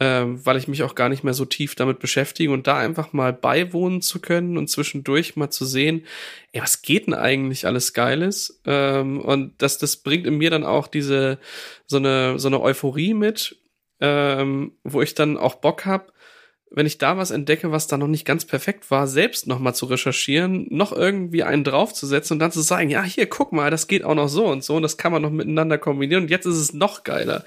ähm, 0.00 0.44
weil 0.44 0.56
ich 0.56 0.66
mich 0.66 0.82
auch 0.82 0.96
gar 0.96 1.08
nicht 1.08 1.22
mehr 1.22 1.34
so 1.34 1.44
tief 1.44 1.76
damit 1.76 2.00
beschäftige 2.00 2.50
und 2.50 2.66
da 2.66 2.76
einfach 2.76 3.12
mal 3.12 3.32
beiwohnen 3.32 4.02
zu 4.02 4.20
können 4.20 4.58
und 4.58 4.68
zwischendurch 4.68 5.36
mal 5.36 5.50
zu 5.50 5.64
sehen, 5.64 6.04
ey, 6.50 6.60
was 6.62 6.82
geht 6.82 7.06
denn 7.06 7.14
eigentlich 7.14 7.64
alles 7.64 7.92
Geiles? 7.92 8.60
Ähm, 8.66 9.20
und 9.20 9.54
das, 9.58 9.78
das 9.78 9.98
bringt 9.98 10.26
in 10.26 10.36
mir 10.36 10.50
dann 10.50 10.64
auch 10.64 10.88
diese 10.88 11.38
so 11.86 11.98
eine 11.98 12.40
so 12.40 12.48
eine 12.48 12.60
Euphorie 12.60 13.14
mit, 13.14 13.56
ähm, 14.00 14.72
wo 14.82 15.00
ich 15.00 15.14
dann 15.14 15.36
auch 15.36 15.56
Bock 15.56 15.86
hab 15.86 16.12
wenn 16.72 16.86
ich 16.86 16.98
da 16.98 17.16
was 17.16 17.32
entdecke, 17.32 17.72
was 17.72 17.88
da 17.88 17.96
noch 17.96 18.06
nicht 18.06 18.24
ganz 18.24 18.44
perfekt 18.44 18.92
war, 18.92 19.08
selbst 19.08 19.48
nochmal 19.48 19.74
zu 19.74 19.86
recherchieren, 19.86 20.68
noch 20.70 20.92
irgendwie 20.92 21.42
einen 21.42 21.64
draufzusetzen 21.64 22.36
und 22.36 22.38
dann 22.38 22.52
zu 22.52 22.60
sagen, 22.60 22.90
ja, 22.90 23.02
hier, 23.02 23.26
guck 23.26 23.52
mal, 23.52 23.70
das 23.70 23.88
geht 23.88 24.04
auch 24.04 24.14
noch 24.14 24.28
so 24.28 24.46
und 24.46 24.62
so 24.62 24.76
und 24.76 24.82
das 24.82 24.96
kann 24.96 25.10
man 25.10 25.22
noch 25.22 25.30
miteinander 25.30 25.78
kombinieren 25.78 26.24
und 26.24 26.30
jetzt 26.30 26.46
ist 26.46 26.58
es 26.58 26.72
noch 26.72 27.02
geiler. 27.02 27.44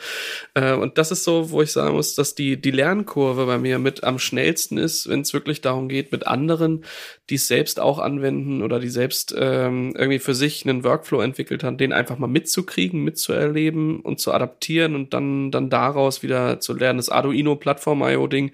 Äh, 0.56 0.74
und 0.74 0.98
das 0.98 1.12
ist 1.12 1.24
so, 1.24 1.52
wo 1.52 1.62
ich 1.62 1.72
sagen 1.72 1.96
muss, 1.96 2.16
dass 2.16 2.36
die, 2.36 2.60
die 2.60 2.72
Lernkurve 2.72 3.46
bei 3.46 3.58
mir 3.58 3.80
mit 3.80 4.04
am 4.04 4.20
schnellsten 4.20 4.78
ist, 4.78 5.08
wenn 5.08 5.22
es 5.22 5.34
wirklich 5.34 5.62
darum 5.62 5.88
geht, 5.88 6.12
mit 6.12 6.28
anderen, 6.28 6.84
die 7.30 7.36
es 7.36 7.48
selbst 7.48 7.80
auch 7.80 8.00
anwenden 8.00 8.62
oder 8.62 8.82
die 8.82 8.90
selbst 8.90 9.34
ähm, 9.38 9.94
irgendwie 9.96 10.20
für 10.20 10.36
sich 10.36 10.68
einen 10.68 10.84
Workflow 10.84 11.22
entwickelt 11.22 11.64
haben, 11.64 11.78
den 11.78 11.94
einfach 11.94 12.18
mal 12.18 12.28
mitzukriegen, 12.28 13.02
mitzuerleben 13.02 14.02
und 14.02 14.20
zu 14.20 14.34
adaptieren 14.34 14.96
und 14.96 15.14
dann, 15.14 15.50
dann 15.50 15.70
daraus 15.70 16.24
wieder 16.24 16.60
zu 16.60 16.74
lernen. 16.74 16.98
Das 16.98 17.08
Arduino 17.08 17.56
Plattform 17.56 18.02
IO 18.02 18.28
Ding 18.28 18.52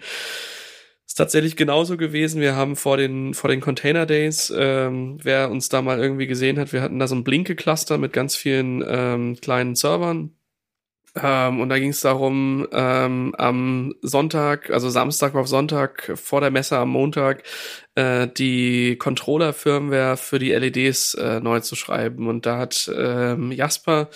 ist 1.09 1.09
tatsächlich 1.20 1.56
genauso 1.58 1.98
gewesen. 1.98 2.42
Wir 2.42 2.56
haben 2.56 2.76
vor 2.76 2.98
den, 2.98 3.34
vor 3.34 3.50
den 3.50 3.60
Container 3.60 4.06
Days, 4.06 4.52
ähm, 4.56 5.18
wer 5.22 5.52
uns 5.52 5.68
da 5.68 5.82
mal 5.82 6.00
irgendwie 6.00 6.28
gesehen 6.28 6.58
hat, 6.58 6.72
wir 6.72 6.82
hatten 6.82 6.98
da 6.98 7.08
so 7.08 7.16
ein 7.16 7.26
Blinke-Cluster 7.26 7.98
mit 7.98 8.14
ganz 8.14 8.36
vielen 8.36 8.84
ähm, 8.88 9.36
kleinen 9.42 9.76
Servern. 9.76 10.32
Ähm, 11.16 11.60
und 11.60 11.70
da 11.70 11.80
ging 11.80 11.89
es 11.89 12.01
darum, 12.01 12.68
ähm, 12.72 13.34
am 13.38 13.95
Sonntag, 14.01 14.70
also 14.70 14.89
Samstag 14.89 15.36
auf 15.36 15.47
Sonntag 15.47 16.12
vor 16.16 16.41
der 16.41 16.51
Messe 16.51 16.78
am 16.78 16.89
Montag, 16.89 17.43
äh, 17.95 18.28
die 18.28 18.95
Controller-Firmware 18.97 20.18
für 20.18 20.39
die 20.39 20.51
LEDs 20.51 21.16
äh, 21.16 21.39
neu 21.39 21.62
zu 21.62 21.76
schreiben. 21.76 22.28
Und 22.28 22.45
da 22.45 22.60
hat 22.60 22.91
ähm, 22.95 23.51
Jasper 23.51 24.10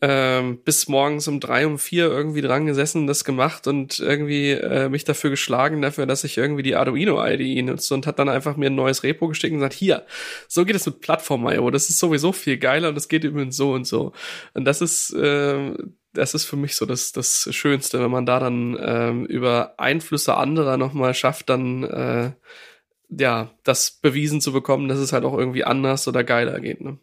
ähm, 0.00 0.58
bis 0.64 0.88
morgens 0.88 1.28
um 1.28 1.38
drei, 1.38 1.64
um 1.64 1.78
vier 1.78 2.06
irgendwie 2.06 2.42
dran 2.42 2.66
gesessen, 2.66 3.06
das 3.06 3.24
gemacht 3.24 3.68
und 3.68 4.00
irgendwie 4.00 4.50
äh, 4.50 4.88
mich 4.88 5.04
dafür 5.04 5.30
geschlagen, 5.30 5.80
dafür, 5.80 6.06
dass 6.06 6.24
ich 6.24 6.36
irgendwie 6.36 6.64
die 6.64 6.74
Arduino-IDE 6.74 7.62
nutze 7.62 7.94
und 7.94 8.06
hat 8.08 8.18
dann 8.18 8.28
einfach 8.28 8.56
mir 8.56 8.66
ein 8.66 8.74
neues 8.74 9.04
Repo 9.04 9.28
gesteckt 9.28 9.52
und 9.52 9.60
gesagt, 9.60 9.74
hier, 9.74 10.04
so 10.48 10.64
geht 10.64 10.74
es 10.74 10.86
mit 10.86 11.00
Plattform-IO, 11.00 11.70
das 11.70 11.88
ist 11.88 12.00
sowieso 12.00 12.32
viel 12.32 12.58
geiler 12.58 12.88
und 12.88 12.96
das 12.96 13.08
geht 13.08 13.22
übrigens 13.22 13.56
so 13.56 13.72
und 13.72 13.86
so. 13.86 14.12
Und 14.54 14.64
das 14.64 14.80
ist, 14.80 15.14
äh, 15.14 15.72
das 16.12 16.34
ist 16.34 16.44
für 16.44 16.56
mich 16.56 16.76
so 16.76 16.86
das, 16.86 17.12
das 17.12 17.48
Schönste, 17.52 18.00
wenn 18.00 18.10
man 18.10 18.26
da 18.26 18.38
dann 18.40 18.76
ähm, 18.80 19.26
über 19.26 19.74
Einflüsse 19.78 20.36
anderer 20.36 20.76
nochmal 20.76 21.14
schafft, 21.14 21.48
dann 21.48 21.84
äh, 21.84 22.32
ja, 23.08 23.50
das 23.64 23.90
bewiesen 23.90 24.40
zu 24.40 24.52
bekommen, 24.52 24.88
dass 24.88 24.98
es 24.98 25.12
halt 25.12 25.24
auch 25.24 25.36
irgendwie 25.36 25.64
anders 25.64 26.08
oder 26.08 26.24
geiler 26.24 26.60
geht. 26.60 26.80
Ne? 26.80 26.98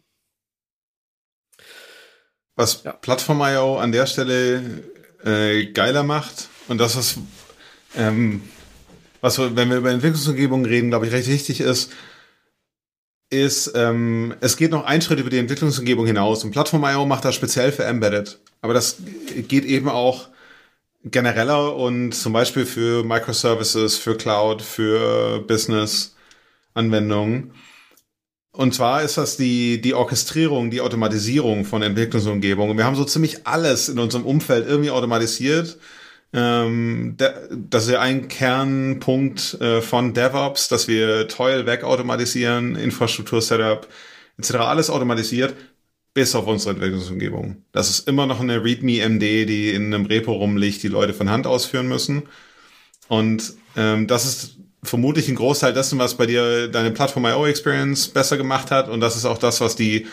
Was 2.56 2.82
ja. 2.84 2.92
Plattform.io 2.92 3.78
an 3.78 3.92
der 3.92 4.06
Stelle 4.06 4.84
äh, 5.24 5.66
geiler 5.66 6.02
macht 6.02 6.48
und 6.68 6.78
das, 6.78 6.96
was, 6.96 7.18
ähm, 7.96 8.42
was, 9.20 9.38
wenn 9.38 9.70
wir 9.70 9.78
über 9.78 9.90
Entwicklungsumgebungen 9.90 10.66
reden, 10.66 10.90
glaube 10.90 11.06
ich, 11.06 11.12
recht 11.12 11.28
wichtig 11.28 11.60
ist, 11.60 11.92
ist, 13.30 13.72
ähm, 13.76 14.34
es 14.40 14.56
geht 14.56 14.72
noch 14.72 14.84
einen 14.84 15.02
Schritt 15.02 15.20
über 15.20 15.30
die 15.30 15.38
Entwicklungsumgebung 15.38 16.06
hinaus 16.06 16.42
und 16.42 16.50
Plattform.io 16.50 17.06
macht 17.06 17.24
das 17.24 17.34
speziell 17.34 17.70
für 17.70 17.84
Embedded. 17.84 18.40
Aber 18.60 18.74
das 18.74 18.98
geht 19.48 19.64
eben 19.64 19.88
auch 19.88 20.28
genereller 21.04 21.76
und 21.76 22.12
zum 22.12 22.32
Beispiel 22.32 22.66
für 22.66 23.04
Microservices, 23.04 23.96
für 23.96 24.16
Cloud, 24.16 24.62
für 24.62 25.40
Business-Anwendungen. 25.46 27.52
Und 28.52 28.74
zwar 28.74 29.02
ist 29.02 29.16
das 29.16 29.36
die, 29.36 29.80
die 29.80 29.94
Orchestrierung, 29.94 30.70
die 30.70 30.80
Automatisierung 30.80 31.64
von 31.64 31.82
Entwicklungsumgebungen. 31.82 32.76
Wir 32.76 32.84
haben 32.84 32.96
so 32.96 33.04
ziemlich 33.04 33.46
alles 33.46 33.88
in 33.88 33.98
unserem 33.98 34.26
Umfeld 34.26 34.68
irgendwie 34.68 34.90
automatisiert. 34.90 35.78
Ähm, 36.32 37.16
das 37.16 37.84
ist 37.84 37.90
ja 37.90 38.00
ein 38.00 38.28
Kernpunkt 38.28 39.60
äh, 39.60 39.80
von 39.80 40.14
DevOps, 40.14 40.68
dass 40.68 40.88
wir 40.88 41.28
toll 41.28 41.66
wegautomatisieren, 41.66 42.76
Infrastruktur-Setup 42.76 43.88
etc. 44.38 44.54
Alles 44.56 44.90
automatisiert, 44.90 45.54
bis 46.14 46.34
auf 46.34 46.46
unsere 46.46 46.74
Entwicklungsumgebung. 46.74 47.64
Das 47.72 47.88
ist 47.88 48.08
immer 48.08 48.26
noch 48.26 48.40
eine 48.40 48.62
README-MD, 48.64 49.46
die 49.46 49.70
in 49.70 49.94
einem 49.94 50.06
Repo 50.06 50.32
rumliegt, 50.32 50.82
die 50.82 50.88
Leute 50.88 51.14
von 51.14 51.30
Hand 51.30 51.46
ausführen 51.46 51.88
müssen. 51.88 52.24
Und 53.08 53.54
ähm, 53.76 54.06
das 54.06 54.24
ist 54.24 54.56
vermutlich 54.82 55.28
ein 55.28 55.36
Großteil 55.36 55.72
dessen, 55.72 55.98
was 55.98 56.16
bei 56.16 56.26
dir 56.26 56.68
deine 56.68 56.90
Plattform 56.90 57.26
IO 57.26 57.46
Experience 57.46 58.08
besser 58.08 58.36
gemacht 58.36 58.70
hat. 58.70 58.88
Und 58.88 59.00
das 59.00 59.16
ist 59.16 59.24
auch 59.24 59.38
das, 59.38 59.60
was 59.60 59.76
die 59.76 60.06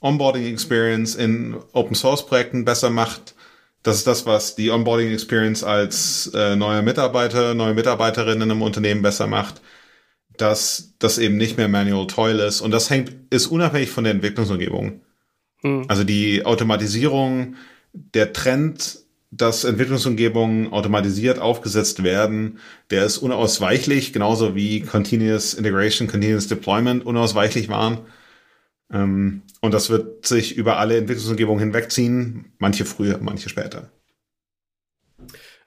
Onboarding 0.00 0.46
Experience 0.46 1.14
in 1.14 1.56
Open 1.72 1.94
Source 1.94 2.26
Projekten 2.26 2.64
besser 2.64 2.90
macht. 2.90 3.34
Das 3.82 3.96
ist 3.96 4.06
das, 4.06 4.26
was 4.26 4.56
die 4.56 4.70
Onboarding 4.70 5.12
Experience 5.12 5.64
als 5.64 6.30
äh, 6.34 6.54
neuer 6.54 6.82
Mitarbeiter, 6.82 7.54
neue 7.54 7.74
Mitarbeiterin 7.74 8.40
in 8.40 8.50
einem 8.50 8.62
Unternehmen 8.62 9.02
besser 9.02 9.26
macht. 9.26 9.62
Dass 10.36 10.94
das 10.98 11.18
eben 11.18 11.36
nicht 11.36 11.56
mehr 11.56 11.68
manual 11.68 12.06
toil 12.06 12.38
ist. 12.40 12.60
Und 12.60 12.70
das 12.70 12.88
hängt, 12.88 13.12
ist 13.30 13.46
unabhängig 13.48 13.90
von 13.90 14.04
der 14.04 14.12
Entwicklungsumgebung. 14.14 15.00
Hm. 15.62 15.84
Also 15.88 16.04
die 16.04 16.44
Automatisierung, 16.44 17.56
der 17.92 18.32
Trend 18.32 19.00
dass 19.30 19.62
Entwicklungsumgebungen 19.62 20.72
automatisiert 20.72 21.38
aufgesetzt 21.38 22.02
werden, 22.02 22.58
der 22.90 23.06
ist 23.06 23.18
unausweichlich, 23.18 24.12
genauso 24.12 24.56
wie 24.56 24.80
Continuous 24.80 25.54
Integration, 25.54 26.08
Continuous 26.08 26.48
Deployment 26.48 27.06
unausweichlich 27.06 27.68
waren. 27.68 27.98
Ähm, 28.92 29.42
und 29.60 29.72
das 29.72 29.88
wird 29.88 30.26
sich 30.26 30.56
über 30.56 30.78
alle 30.78 30.96
Entwicklungsumgebungen 30.96 31.62
hinwegziehen, 31.62 32.52
manche 32.58 32.84
früher, 32.84 33.18
manche 33.20 33.48
später. 33.48 33.90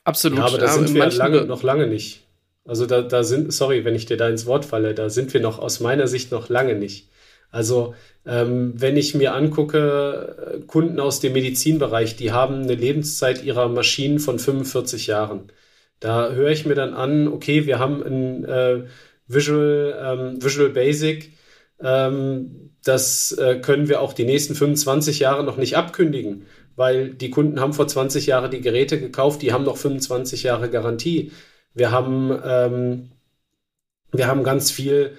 Absolut. 0.04 0.39
Ja, 0.39 0.46
aber 0.46 0.58
da 0.58 0.68
sind 0.68 0.94
wir 0.94 1.10
lange, 1.12 1.46
noch 1.46 1.64
lange 1.64 1.88
nicht. 1.88 2.28
Also 2.66 2.86
da, 2.86 3.02
da 3.02 3.24
sind, 3.24 3.54
sorry, 3.54 3.86
wenn 3.86 3.96
ich 3.96 4.06
dir 4.06 4.18
da 4.18 4.28
ins 4.28 4.46
Wort 4.46 4.66
falle, 4.66 4.94
da 4.94 5.10
sind 5.10 5.34
wir 5.34 5.39
noch 5.39 5.60
aus 5.60 5.80
meiner 5.80 6.08
Sicht 6.08 6.32
noch 6.32 6.50
lange 6.50 6.76
nicht. 6.76 7.10
Also 7.54 7.93
ähm, 8.26 8.74
wenn 8.76 8.97
ich 8.97 9.14
mir 9.14 9.36
angucke, 9.36 10.56
äh, 10.56 10.66
Kunden 10.66 10.99
aus 10.99 11.20
dem 11.20 11.34
Medizinbereich, 11.34 12.16
die 12.16 12.32
haben 12.32 12.64
eine 12.64 12.74
Lebenszeit 12.74 13.43
ihrer 13.43 13.70
Maschinen 13.70 14.20
von 14.20 14.39
45 14.39 15.08
Jahren. 15.08 15.51
Da 15.99 16.32
höre 16.32 16.49
ich 16.49 16.66
mir 16.66 16.74
dann 16.74 16.95
an, 16.95 17.28
okay, 17.28 17.68
wir 17.68 17.78
haben 17.78 18.01
ein 18.04 18.45
äh, 18.45 18.84
Visual, 19.28 19.95
ähm, 20.04 20.43
Visual 20.43 20.70
Basic, 20.72 21.34
ähm, 21.80 22.72
das 22.84 23.34
äh, 23.34 23.60
können 23.60 23.88
wir 23.88 24.01
auch 24.01 24.14
die 24.14 24.26
nächsten 24.26 24.56
25 24.56 25.20
Jahre 25.20 25.43
noch 25.43 25.58
nicht 25.58 25.78
abkündigen, 25.78 26.47
weil 26.76 27.12
die 27.14 27.30
Kunden 27.30 27.60
haben 27.60 27.74
vor 27.74 27.88
20 27.88 28.26
Jahren 28.26 28.49
die 28.49 28.62
Geräte 28.62 28.99
gekauft, 28.99 29.43
die 29.43 29.54
haben 29.54 29.64
noch 29.64 29.78
25 29.78 30.43
Jahre 30.43 30.72
Garantie. 30.72 31.32
Wir 31.76 31.91
haben, 31.91 32.32
ähm, 32.43 33.12
wir 34.12 34.28
haben 34.28 34.43
ganz 34.43 34.72
viel 34.72 35.16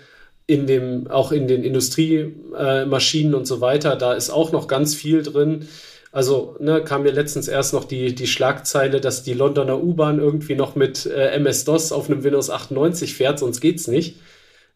in 0.46 0.66
dem, 0.66 1.06
auch 1.08 1.32
in 1.32 1.48
den 1.48 1.64
Industriemaschinen 1.64 3.32
äh, 3.32 3.36
und 3.36 3.46
so 3.46 3.60
weiter, 3.60 3.96
da 3.96 4.12
ist 4.12 4.30
auch 4.30 4.52
noch 4.52 4.68
ganz 4.68 4.94
viel 4.94 5.22
drin. 5.22 5.68
Also 6.12 6.56
ne, 6.60 6.84
kam 6.84 7.02
mir 7.02 7.10
letztens 7.10 7.48
erst 7.48 7.72
noch 7.72 7.84
die, 7.84 8.14
die 8.14 8.26
Schlagzeile, 8.26 9.00
dass 9.00 9.24
die 9.24 9.34
Londoner 9.34 9.82
U-Bahn 9.82 10.20
irgendwie 10.20 10.54
noch 10.54 10.76
mit 10.76 11.06
äh, 11.06 11.30
MS-DOS 11.30 11.92
auf 11.92 12.08
einem 12.08 12.22
Windows 12.22 12.50
98 12.50 13.14
fährt, 13.14 13.38
sonst 13.38 13.60
geht's 13.60 13.88
nicht. 13.88 14.20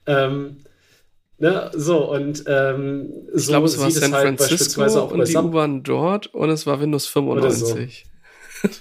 Ähm, 0.06 0.56
ne, 1.38 1.70
so 1.74 2.10
und 2.10 2.42
ähm, 2.48 3.12
ich 3.34 3.44
so 3.44 3.52
glaube, 3.52 3.66
es 3.66 3.78
war 3.78 3.90
San 3.90 4.14
halt 4.14 4.38
Francisco 4.38 4.82
und 5.04 5.28
die 5.28 5.36
U-Bahn 5.36 5.82
dort 5.84 6.28
und 6.28 6.50
es 6.50 6.66
war 6.66 6.80
Windows 6.80 7.06
95. 7.06 8.06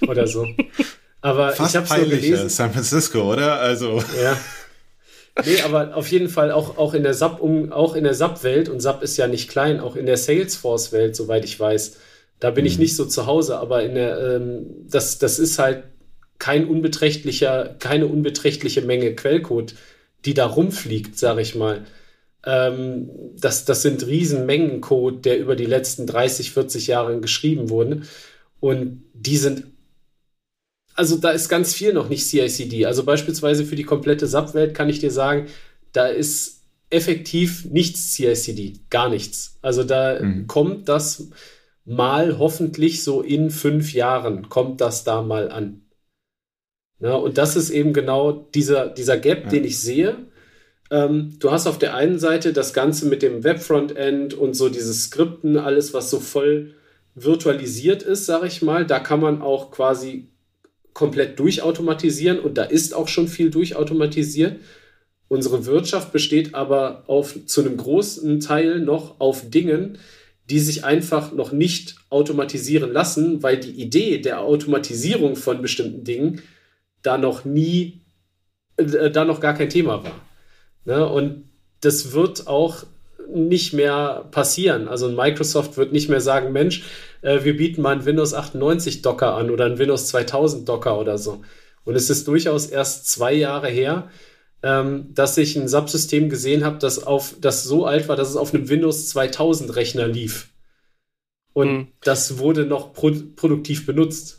so. 0.00 0.08
oder 0.08 0.26
so. 0.26 0.46
Aber 1.20 1.52
Fast 1.52 1.74
ich 1.74 1.76
habe 1.76 1.86
so 1.86 2.08
gelesen. 2.08 2.48
San 2.48 2.72
Francisco, 2.72 3.32
oder? 3.32 3.60
Also 3.60 4.02
ja. 4.20 4.36
Nee, 5.44 5.60
aber 5.62 5.96
auf 5.96 6.08
jeden 6.10 6.28
Fall 6.28 6.50
auch, 6.50 6.78
auch 6.78 6.94
in 6.94 7.02
der 7.02 7.14
SAP, 7.14 7.40
um, 7.40 7.72
auch 7.72 7.94
in 7.94 8.04
der 8.04 8.14
SAP-Welt, 8.14 8.68
und 8.68 8.80
SAP 8.80 9.02
ist 9.02 9.16
ja 9.16 9.26
nicht 9.26 9.48
klein, 9.48 9.80
auch 9.80 9.96
in 9.96 10.06
der 10.06 10.16
Salesforce-Welt, 10.16 11.14
soweit 11.14 11.44
ich 11.44 11.58
weiß. 11.58 11.96
Da 12.40 12.50
bin 12.50 12.64
mhm. 12.64 12.68
ich 12.68 12.78
nicht 12.78 12.96
so 12.96 13.04
zu 13.04 13.26
Hause, 13.26 13.58
aber 13.58 13.82
in 13.82 13.94
der, 13.94 14.18
ähm, 14.18 14.66
das, 14.88 15.18
das 15.18 15.38
ist 15.38 15.58
halt 15.58 15.84
kein 16.38 16.66
unbeträchtlicher, 16.66 17.76
keine 17.78 18.06
unbeträchtliche 18.06 18.82
Menge 18.82 19.14
Quellcode, 19.14 19.74
die 20.24 20.34
da 20.34 20.46
rumfliegt, 20.46 21.18
sag 21.18 21.38
ich 21.38 21.54
mal. 21.54 21.84
Ähm, 22.44 23.10
das, 23.38 23.64
das 23.64 23.82
sind 23.82 24.06
Riesenmengen 24.06 24.80
Code, 24.80 25.18
der 25.18 25.38
über 25.38 25.56
die 25.56 25.66
letzten 25.66 26.06
30, 26.06 26.52
40 26.52 26.86
Jahre 26.86 27.20
geschrieben 27.20 27.70
wurde. 27.70 28.02
Und 28.60 29.04
die 29.14 29.36
sind 29.36 29.64
also 30.98 31.16
da 31.16 31.30
ist 31.30 31.48
ganz 31.48 31.74
viel 31.74 31.92
noch 31.92 32.08
nicht 32.08 32.26
CICD. 32.26 32.84
Also 32.84 33.04
beispielsweise 33.04 33.64
für 33.64 33.76
die 33.76 33.84
komplette 33.84 34.26
SAP-Welt 34.26 34.74
kann 34.74 34.88
ich 34.88 34.98
dir 34.98 35.12
sagen, 35.12 35.46
da 35.92 36.08
ist 36.08 36.64
effektiv 36.90 37.66
nichts 37.66 38.14
CICD, 38.14 38.80
gar 38.90 39.08
nichts. 39.08 39.58
Also 39.62 39.84
da 39.84 40.18
mhm. 40.20 40.48
kommt 40.48 40.88
das 40.88 41.30
mal 41.84 42.38
hoffentlich 42.40 43.04
so 43.04 43.22
in 43.22 43.50
fünf 43.50 43.92
Jahren, 43.92 44.48
kommt 44.48 44.80
das 44.80 45.04
da 45.04 45.22
mal 45.22 45.52
an. 45.52 45.82
Ja, 46.98 47.14
und 47.14 47.38
das 47.38 47.54
ist 47.54 47.70
eben 47.70 47.92
genau 47.92 48.32
dieser, 48.32 48.88
dieser 48.88 49.18
Gap, 49.18 49.44
ja. 49.44 49.50
den 49.50 49.64
ich 49.64 49.78
sehe. 49.78 50.16
Ähm, 50.90 51.36
du 51.38 51.52
hast 51.52 51.68
auf 51.68 51.78
der 51.78 51.94
einen 51.94 52.18
Seite 52.18 52.52
das 52.52 52.74
Ganze 52.74 53.06
mit 53.06 53.22
dem 53.22 53.44
Web-Frontend 53.44 54.34
und 54.34 54.54
so 54.54 54.68
dieses 54.68 55.04
Skripten, 55.04 55.58
alles, 55.58 55.94
was 55.94 56.10
so 56.10 56.18
voll 56.18 56.74
virtualisiert 57.14 58.02
ist, 58.02 58.26
sag 58.26 58.44
ich 58.44 58.62
mal. 58.62 58.84
Da 58.84 58.98
kann 58.98 59.20
man 59.20 59.42
auch 59.42 59.70
quasi 59.70 60.26
komplett 60.92 61.38
durchautomatisieren 61.38 62.40
und 62.40 62.58
da 62.58 62.64
ist 62.64 62.94
auch 62.94 63.08
schon 63.08 63.28
viel 63.28 63.50
durchautomatisiert. 63.50 64.56
Unsere 65.28 65.66
Wirtschaft 65.66 66.12
besteht 66.12 66.54
aber 66.54 67.04
auf, 67.06 67.36
zu 67.46 67.60
einem 67.60 67.76
großen 67.76 68.40
Teil 68.40 68.80
noch 68.80 69.20
auf 69.20 69.48
Dingen, 69.50 69.98
die 70.48 70.58
sich 70.58 70.84
einfach 70.84 71.32
noch 71.32 71.52
nicht 71.52 71.96
automatisieren 72.08 72.92
lassen, 72.92 73.42
weil 73.42 73.58
die 73.58 73.82
Idee 73.82 74.18
der 74.18 74.40
Automatisierung 74.40 75.36
von 75.36 75.60
bestimmten 75.60 76.04
Dingen 76.04 76.42
da 77.02 77.18
noch 77.18 77.44
nie, 77.44 78.00
äh, 78.76 79.10
da 79.10 79.24
noch 79.24 79.40
gar 79.40 79.54
kein 79.54 79.68
Thema 79.68 80.02
war. 80.02 80.20
Ne? 80.86 81.06
Und 81.06 81.44
das 81.80 82.12
wird 82.12 82.46
auch 82.46 82.84
nicht 83.28 83.72
mehr 83.72 84.26
passieren. 84.30 84.88
Also 84.88 85.08
Microsoft 85.08 85.76
wird 85.76 85.92
nicht 85.92 86.08
mehr 86.08 86.20
sagen, 86.20 86.52
Mensch, 86.52 86.84
äh, 87.22 87.44
wir 87.44 87.56
bieten 87.56 87.82
mal 87.82 87.92
einen 87.92 88.04
Windows 88.04 88.34
98 88.34 89.02
Docker 89.02 89.34
an 89.34 89.50
oder 89.50 89.66
einen 89.66 89.78
Windows 89.78 90.08
2000 90.08 90.68
Docker 90.68 90.98
oder 90.98 91.18
so. 91.18 91.42
Und 91.84 91.94
es 91.94 92.10
ist 92.10 92.28
durchaus 92.28 92.66
erst 92.66 93.08
zwei 93.08 93.32
Jahre 93.32 93.68
her, 93.68 94.10
ähm, 94.62 95.14
dass 95.14 95.38
ich 95.38 95.56
ein 95.56 95.68
Subsystem 95.68 96.28
gesehen 96.28 96.64
habe, 96.64 96.78
das, 96.78 97.02
auf, 97.06 97.34
das 97.40 97.64
so 97.64 97.86
alt 97.86 98.08
war, 98.08 98.16
dass 98.16 98.28
es 98.28 98.36
auf 98.36 98.52
einem 98.52 98.68
Windows 98.68 99.08
2000 99.08 99.74
Rechner 99.76 100.06
lief. 100.06 100.48
Und 101.52 101.72
mhm. 101.72 101.88
das 102.02 102.38
wurde 102.38 102.66
noch 102.66 102.92
pro 102.92 103.12
produktiv 103.36 103.86
benutzt 103.86 104.37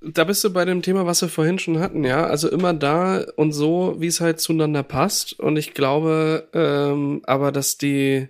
da 0.00 0.24
bist 0.24 0.44
du 0.44 0.52
bei 0.52 0.64
dem 0.64 0.82
Thema, 0.82 1.06
was 1.06 1.22
wir 1.22 1.28
vorhin 1.28 1.58
schon 1.58 1.78
hatten, 1.78 2.04
ja. 2.04 2.26
Also 2.26 2.50
immer 2.50 2.74
da 2.74 3.24
und 3.36 3.52
so, 3.52 3.96
wie 3.98 4.06
es 4.06 4.20
halt 4.20 4.40
zueinander 4.40 4.82
passt. 4.82 5.38
Und 5.38 5.56
ich 5.56 5.74
glaube 5.74 6.48
ähm, 6.52 7.22
aber, 7.24 7.50
dass 7.52 7.78
die, 7.78 8.28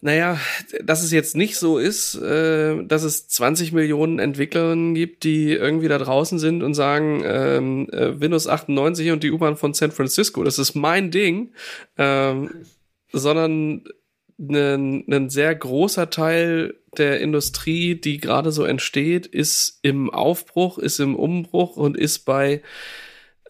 naja, 0.00 0.38
dass 0.82 1.02
es 1.02 1.12
jetzt 1.12 1.36
nicht 1.36 1.56
so 1.56 1.78
ist, 1.78 2.14
äh, 2.16 2.82
dass 2.84 3.02
es 3.04 3.28
20 3.28 3.72
Millionen 3.72 4.18
Entwicklerinnen 4.18 4.94
gibt, 4.94 5.24
die 5.24 5.52
irgendwie 5.52 5.88
da 5.88 5.98
draußen 5.98 6.38
sind 6.38 6.62
und 6.62 6.74
sagen, 6.74 7.22
ähm, 7.24 7.88
äh, 7.90 8.20
Windows 8.20 8.48
98 8.48 9.10
und 9.10 9.22
die 9.22 9.30
U-Bahn 9.30 9.56
von 9.56 9.74
San 9.74 9.92
Francisco, 9.92 10.42
das 10.42 10.58
ist 10.58 10.74
mein 10.74 11.10
Ding. 11.10 11.52
Ähm, 11.98 12.50
sondern 13.12 13.84
ein, 14.38 15.04
ein 15.08 15.30
sehr 15.30 15.54
großer 15.54 16.10
Teil 16.10 16.74
der 16.98 17.20
Industrie, 17.20 17.94
die 17.94 18.18
gerade 18.18 18.52
so 18.52 18.64
entsteht, 18.64 19.26
ist 19.26 19.78
im 19.82 20.10
Aufbruch, 20.10 20.78
ist 20.78 21.00
im 21.00 21.16
Umbruch 21.16 21.76
und 21.76 21.96
ist 21.96 22.20
bei 22.20 22.62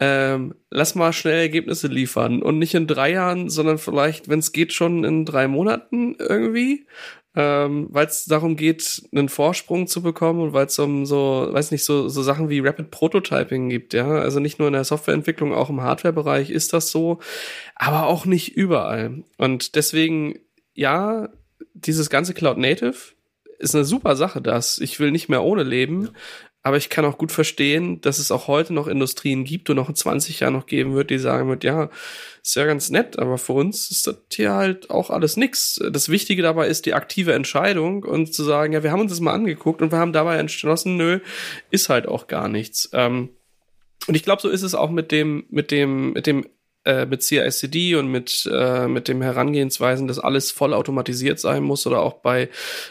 ähm, 0.00 0.54
lass 0.70 0.96
mal 0.96 1.12
schnell 1.12 1.38
Ergebnisse 1.38 1.86
liefern 1.86 2.42
und 2.42 2.58
nicht 2.58 2.74
in 2.74 2.88
drei 2.88 3.12
Jahren, 3.12 3.48
sondern 3.48 3.78
vielleicht, 3.78 4.28
wenn 4.28 4.40
es 4.40 4.52
geht, 4.52 4.72
schon 4.72 5.04
in 5.04 5.24
drei 5.24 5.46
Monaten 5.46 6.16
irgendwie, 6.18 6.86
ähm, 7.36 7.86
weil 7.90 8.06
es 8.06 8.24
darum 8.24 8.56
geht, 8.56 9.04
einen 9.12 9.28
Vorsprung 9.28 9.86
zu 9.86 10.02
bekommen 10.02 10.40
und 10.40 10.52
weil 10.52 10.66
es 10.66 10.78
um 10.80 11.06
so, 11.06 11.48
weiß 11.50 11.70
nicht, 11.70 11.84
so, 11.84 12.08
so 12.08 12.22
Sachen 12.22 12.48
wie 12.48 12.58
Rapid 12.58 12.90
Prototyping 12.90 13.68
gibt, 13.68 13.94
ja. 13.94 14.08
Also 14.08 14.40
nicht 14.40 14.58
nur 14.58 14.66
in 14.66 14.74
der 14.74 14.84
Softwareentwicklung, 14.84 15.54
auch 15.54 15.70
im 15.70 15.80
Hardwarebereich 15.80 16.50
ist 16.50 16.72
das 16.72 16.90
so, 16.90 17.20
aber 17.76 18.06
auch 18.06 18.26
nicht 18.26 18.56
überall. 18.56 19.22
Und 19.38 19.76
deswegen 19.76 20.40
ja, 20.74 21.28
dieses 21.72 22.10
ganze 22.10 22.34
Cloud 22.34 22.58
Native 22.58 23.14
ist 23.58 23.74
eine 23.74 23.84
super 23.84 24.16
Sache, 24.16 24.40
das. 24.40 24.78
Ich 24.78 25.00
will 25.00 25.10
nicht 25.10 25.28
mehr 25.28 25.42
ohne 25.42 25.62
leben. 25.62 26.04
Ja. 26.04 26.10
Aber 26.66 26.78
ich 26.78 26.88
kann 26.88 27.04
auch 27.04 27.18
gut 27.18 27.30
verstehen, 27.30 28.00
dass 28.00 28.18
es 28.18 28.30
auch 28.30 28.48
heute 28.48 28.72
noch 28.72 28.86
Industrien 28.86 29.44
gibt 29.44 29.68
und 29.68 29.76
noch 29.76 29.90
in 29.90 29.94
20 29.94 30.40
Jahren 30.40 30.54
noch 30.54 30.64
geben 30.64 30.94
wird, 30.94 31.10
die 31.10 31.18
sagen 31.18 31.50
wird, 31.50 31.62
ja, 31.62 31.90
ist 32.42 32.56
ja 32.56 32.64
ganz 32.64 32.88
nett, 32.88 33.18
aber 33.18 33.36
für 33.36 33.52
uns 33.52 33.90
ist 33.90 34.06
das 34.06 34.16
hier 34.32 34.54
halt 34.54 34.88
auch 34.88 35.10
alles 35.10 35.36
nix. 35.36 35.78
Das 35.90 36.08
Wichtige 36.08 36.40
dabei 36.40 36.68
ist 36.68 36.86
die 36.86 36.94
aktive 36.94 37.34
Entscheidung 37.34 38.02
und 38.02 38.32
zu 38.32 38.42
sagen, 38.44 38.72
ja, 38.72 38.82
wir 38.82 38.92
haben 38.92 39.02
uns 39.02 39.12
das 39.12 39.20
mal 39.20 39.34
angeguckt 39.34 39.82
und 39.82 39.92
wir 39.92 39.98
haben 39.98 40.14
dabei 40.14 40.38
entschlossen, 40.38 40.96
nö, 40.96 41.20
ist 41.70 41.90
halt 41.90 42.08
auch 42.08 42.28
gar 42.28 42.48
nichts. 42.48 42.88
Ähm, 42.94 43.28
und 44.06 44.14
ich 44.14 44.22
glaube, 44.22 44.40
so 44.40 44.48
ist 44.48 44.62
es 44.62 44.74
auch 44.74 44.90
mit 44.90 45.12
dem, 45.12 45.44
mit 45.50 45.70
dem, 45.70 46.14
mit 46.14 46.26
dem 46.26 46.46
äh, 46.84 47.06
mit 47.06 47.22
CICD 47.22 47.96
und 47.96 48.08
mit, 48.08 48.48
äh, 48.52 48.86
mit 48.88 49.08
dem 49.08 49.22
Herangehensweisen, 49.22 50.06
dass 50.06 50.18
alles 50.18 50.50
voll 50.50 50.74
automatisiert 50.74 51.40
sein 51.40 51.62
muss 51.62 51.86
oder 51.86 52.00
auch 52.00 52.14
bei, 52.14 52.48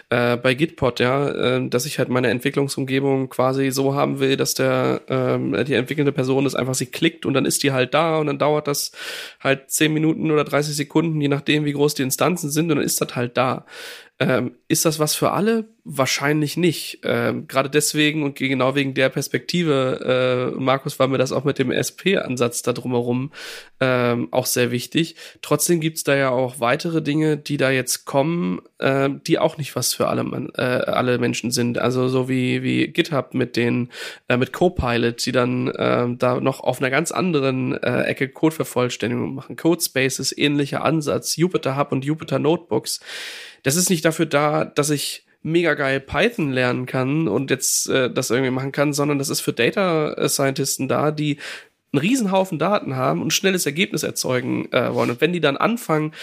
äh, 0.10 0.38
bei 0.38 0.54
Gitpod, 0.54 1.00
ja, 1.00 1.30
äh, 1.30 1.70
dass 1.70 1.86
ich 1.86 2.00
halt 2.00 2.10
meine 2.10 2.30
Entwicklungsumgebung 2.30 3.30
quasi 3.30 3.72
so 3.72 3.96
haben 3.96 4.20
will, 4.20 4.38
dass 4.38 4.54
der, 4.54 5.02
äh, 5.08 5.64
die 5.64 5.76
entwickelnde 5.76 6.12
Person 6.12 6.44
das 6.44 6.56
einfach 6.56 6.76
sie 6.76 6.88
klickt 6.88 7.26
und 7.26 7.34
dann 7.34 7.46
ist 7.46 7.64
die 7.64 7.72
halt 7.72 7.94
da 7.94 8.18
und 8.18 8.28
dann 8.28 8.40
dauert 8.40 8.68
das 8.68 8.92
halt 9.40 9.70
10 9.70 9.94
Minuten 9.94 10.32
oder 10.32 10.44
30 10.44 10.76
Sekunden, 10.76 11.22
je 11.22 11.28
nachdem, 11.28 11.66
wie 11.66 11.74
groß 11.74 11.94
die 11.94 12.04
Instanzen 12.04 12.50
sind 12.50 12.72
und 12.72 12.78
dann 12.78 12.86
ist 12.86 13.02
das 13.02 13.16
halt 13.16 13.38
da. 13.38 13.66
Ähm, 14.24 14.56
ist 14.70 14.86
das 14.86 15.00
was 15.00 15.16
für 15.16 15.32
alle? 15.32 15.66
Wahrscheinlich 15.84 16.56
nicht. 16.56 17.00
Ähm, 17.04 17.46
Gerade 17.48 17.70
deswegen 17.70 18.24
und 18.24 18.38
genau 18.38 18.74
wegen 18.74 18.94
der 18.94 19.10
Perspektive, 19.10 20.54
äh, 20.56 20.60
Markus, 20.60 20.98
war 20.98 21.10
mir 21.10 21.18
das 21.18 21.34
auch 21.34 21.44
mit 21.44 21.60
dem 21.60 21.72
SP-Ansatz 21.72 22.62
da 22.62 22.72
drumherum 22.72 23.34
ähm, 23.82 24.30
auch 24.32 24.46
sehr 24.46 24.72
wichtig. 24.72 25.18
Trotzdem 25.42 25.82
gibt's 25.82 26.06
da 26.06 26.16
ja 26.16 26.30
auch 26.30 26.62
weitere 26.62 27.02
Dinge, 27.02 27.36
die 27.36 27.58
da 27.58 27.70
jetzt 27.70 28.06
kommen, 28.06 28.62
äh, 28.78 29.10
die 29.28 29.40
auch 29.40 29.58
nicht 29.58 29.76
was 29.76 29.94
für 29.94 30.08
alle, 30.08 30.24
äh, 30.56 30.62
alle 30.62 31.18
Menschen 31.18 31.52
sind. 31.52 31.78
Also 31.78 32.08
so 32.08 32.30
wie, 32.30 32.64
wie 32.64 32.88
GitHub 32.88 33.34
mit 33.34 33.58
den, 33.58 33.90
äh, 34.30 34.38
mit 34.38 34.54
Copilot, 34.54 35.26
die 35.26 35.34
dann 35.34 35.68
äh, 35.68 36.08
da 36.16 36.40
noch 36.40 36.62
auf 36.62 36.80
einer 36.80 36.92
ganz 36.92 37.12
anderen 37.12 37.74
äh, 37.84 38.04
Ecke 38.04 38.30
Codevervollständigung 38.30 39.36
machen. 39.36 39.58
Codespaces, 39.58 40.38
ähnlicher 40.38 40.86
Ansatz, 40.86 41.36
Jupyter 41.36 41.76
Hub 41.76 41.92
und 41.92 42.06
Jupyter 42.06 42.40
Notebooks 42.40 43.02
das 43.64 43.76
ist 43.76 43.90
nicht 43.90 44.06
dafür 44.06 44.26
da, 44.26 44.66
dass 44.66 44.90
ich 44.90 45.26
mega 45.42 45.74
geil 45.74 46.00
Python 46.00 46.52
lernen 46.52 46.86
kann 46.86 47.28
und 47.28 47.52
jetzt 47.52 47.90
äh, 47.90 48.10
das 48.10 48.30
irgendwie 48.30 48.52
machen 48.52 48.72
kann, 48.72 48.94
sondern 48.94 49.20
das 49.20 49.30
ist 49.30 49.42
für 49.42 49.54
Data 49.54 50.28
Scientisten 50.30 50.88
da, 50.88 51.12
die 51.12 51.38
einen 51.92 52.00
Riesenhaufen 52.00 52.60
Daten 52.60 52.96
haben 52.96 53.22
und 53.22 53.34
schnelles 53.34 53.66
Ergebnis 53.66 54.04
erzeugen 54.04 54.72
äh, 54.72 54.94
wollen. 54.94 55.12
Und 55.12 55.22
wenn 55.22 55.34
die 55.34 55.42
dann 55.42 55.58
anfangen, 55.58 56.14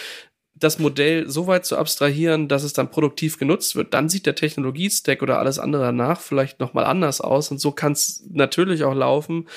das 0.61 0.79
Modell 0.79 1.27
so 1.29 1.47
weit 1.47 1.65
zu 1.65 1.75
abstrahieren, 1.75 2.47
dass 2.47 2.63
es 2.63 2.71
dann 2.73 2.91
produktiv 2.91 3.37
genutzt 3.39 3.75
wird, 3.75 3.93
dann 3.93 4.09
sieht 4.09 4.25
der 4.25 4.35
Technologiestack 4.35 5.21
oder 5.21 5.39
alles 5.39 5.59
andere 5.59 5.83
danach 5.83 6.21
vielleicht 6.21 6.59
noch 6.59 6.73
mal 6.73 6.85
anders 6.85 7.19
aus 7.19 7.51
und 7.51 7.59
so 7.59 7.71
kann 7.71 7.91
es 7.93 8.23
natürlich 8.29 8.83
auch 8.83 8.93
laufen, 8.93 9.47